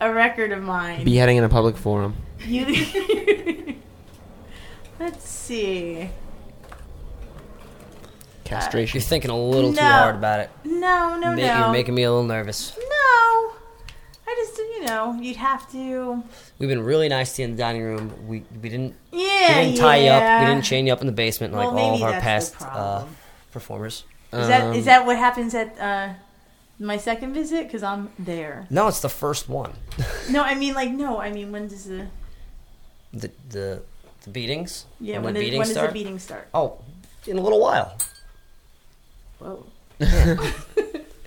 [0.00, 2.16] a record of mine, Beheading in a public forum.
[2.40, 2.66] you.
[4.98, 6.10] Let's see.
[8.42, 8.96] Castration.
[8.96, 10.50] Uh, you're thinking a little too hard about it.
[10.64, 11.58] No, no, Ma- no.
[11.60, 12.76] You're making me a little nervous.
[14.80, 14.86] No.
[14.86, 16.22] I just, you know, you'd have to.
[16.58, 18.12] We've been really nice to you in the dining room.
[18.28, 20.40] We we didn't Yeah, we didn't tie you up.
[20.42, 22.50] We didn't chain you up in the basement like Well, all of maybe our that's
[22.50, 22.66] the past uh,
[22.98, 23.16] problem.
[23.52, 24.04] performers.
[24.32, 26.14] Is that is that what happens at uh,
[26.78, 27.66] my second visit?
[27.66, 28.66] Because I'm there.
[28.70, 29.72] No, it's the first one.
[30.30, 31.18] No, I mean like no.
[31.20, 32.06] I mean when does the
[33.12, 33.82] The the,
[34.24, 34.84] the beatings.
[35.00, 36.48] yeah When the when does the beating start?
[36.52, 36.78] Oh,
[37.26, 37.96] in a little while.
[39.38, 39.64] Whoa.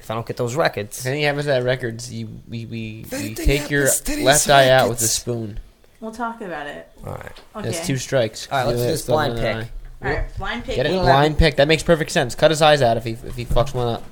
[0.01, 3.05] If I don't get those records, If anything happens to that records, you we we,
[3.11, 5.59] we take your happens to left eye out with a spoon.
[5.99, 6.89] We'll talk about it.
[7.05, 7.39] All right.
[7.55, 7.69] Okay.
[7.69, 8.47] That's two strikes.
[8.51, 9.55] All right, let's You do this blind pick.
[9.55, 9.69] eye.
[10.03, 10.75] All right, blind pick.
[10.77, 10.91] Get it?
[10.93, 11.57] Blind pick.
[11.57, 12.33] That makes perfect sense.
[12.33, 14.03] Cut his eyes out if he if he fucks one up.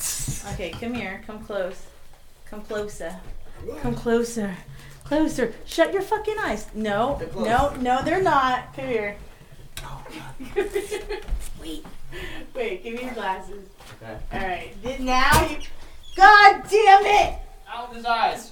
[0.54, 1.24] Okay, come here.
[1.26, 1.82] Come close.
[2.50, 3.16] Come closer.
[3.82, 4.56] Come closer.
[5.04, 5.54] Closer.
[5.66, 6.68] Shut your fucking eyes.
[6.76, 8.76] No, no, no, they're not.
[8.76, 9.18] Come here.
[9.84, 10.68] Oh god.
[11.62, 11.84] Wait.
[12.54, 13.64] Wait, give me your glasses.
[14.02, 14.18] Okay.
[14.34, 14.74] All right.
[14.84, 15.58] Th- Now you.
[16.16, 17.40] God damn it!
[17.68, 18.52] Out with his eyes.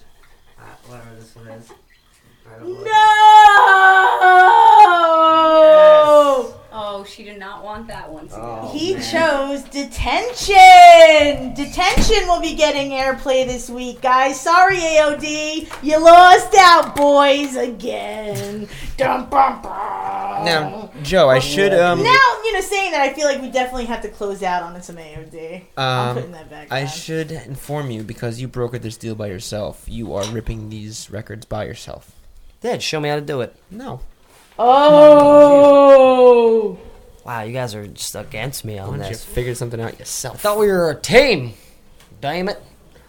[0.59, 1.69] Ah, whatever this one is.
[2.47, 2.63] No!
[6.79, 8.29] Oh, she did not want that one.
[8.33, 9.01] Oh, He man.
[9.03, 11.53] chose detention.
[11.55, 14.39] Detention will be getting airplay this week, guys.
[14.39, 18.67] Sorry, AOD, you lost out, boys, again.
[18.95, 20.45] Dum, bum, bum.
[20.45, 22.03] Now, Joe, I should um.
[22.03, 24.79] now, you know, saying that, I feel like we definitely have to close out on
[24.81, 25.63] some AOD.
[25.77, 26.67] I'm Um, putting that back.
[26.71, 26.89] I down.
[26.89, 29.83] should inform you because you brokered this deal by yourself.
[29.87, 32.11] You are ripping these records by yourself.
[32.61, 33.55] Dad, show me how to do it.
[33.69, 34.01] No.
[35.57, 35.97] Oh.
[37.23, 39.23] Wow, you guys are just against me Why on don't you this.
[39.23, 40.41] figure something out I yourself?
[40.41, 41.53] thought we were a team.
[42.21, 42.59] Damn it.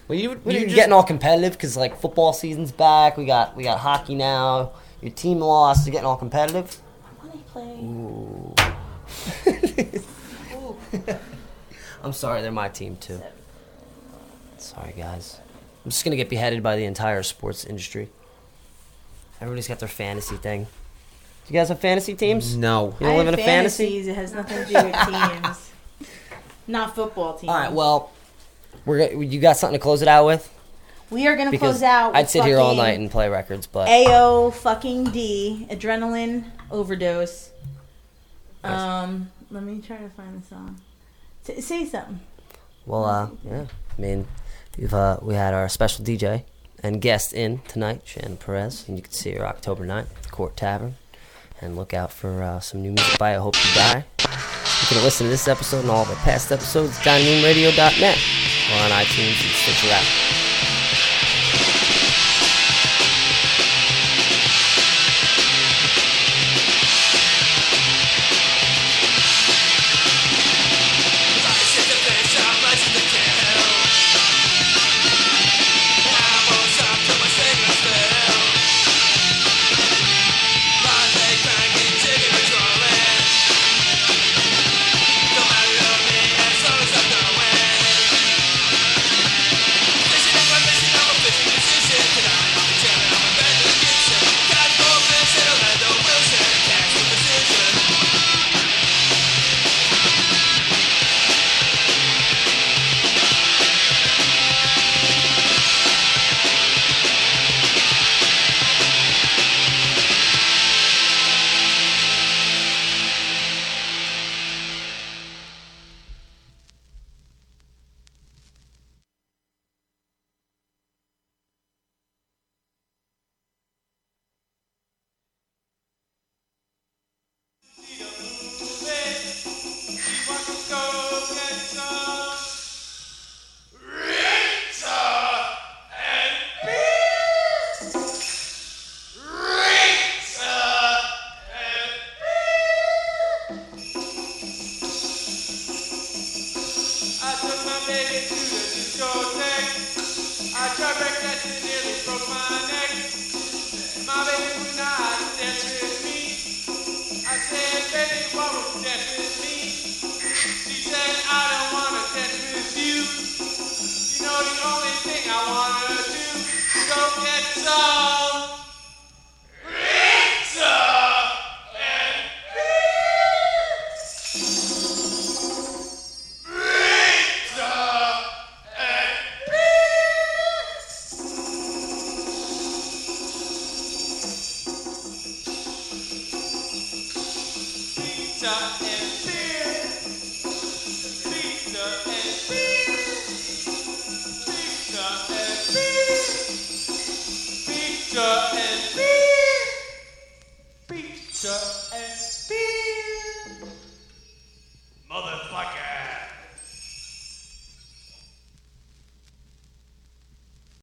[0.09, 3.17] Well, you We're just, getting all competitive because like football season's back.
[3.17, 4.73] We got we got hockey now.
[5.03, 5.87] Your team lost.
[5.87, 6.77] You're getting all competitive.
[7.23, 7.79] I want to play.
[11.05, 11.19] Ooh.
[12.03, 13.21] I'm sorry, they're my team too.
[14.57, 15.39] Sorry, guys.
[15.85, 18.09] I'm just gonna get beheaded by the entire sports industry.
[19.41, 20.65] Everybody's got their fantasy thing.
[20.65, 22.57] Do You guys have fantasy teams?
[22.57, 22.95] No.
[23.01, 23.85] You don't I live in have a fantasy?
[23.85, 24.09] fantasies.
[24.09, 25.71] It has nothing to do with teams.
[26.67, 27.51] Not football teams.
[27.51, 27.73] All right.
[27.73, 28.11] Well,
[28.85, 30.55] we're you got something to close it out with?
[31.11, 32.15] we are gonna close out.
[32.15, 37.51] I'd sit here all night and play records, but AO fucking D adrenaline overdose.
[38.63, 40.79] Um, let me try to find the song.
[41.49, 42.21] S- say something.
[42.85, 43.65] Well, uh, yeah.
[43.97, 44.27] I mean,
[44.77, 46.45] we've uh, we had our special DJ
[46.83, 50.29] and guest in tonight, Shannon Perez, and you can see her October 9th at the
[50.29, 50.97] Court Tavern.
[51.61, 54.05] And look out for uh, some new music by I Hope You Die.
[54.21, 58.19] You can listen to this episode and all our past episodes at diningroomradio.net
[58.71, 60.28] or on iTunes and Stitcher app.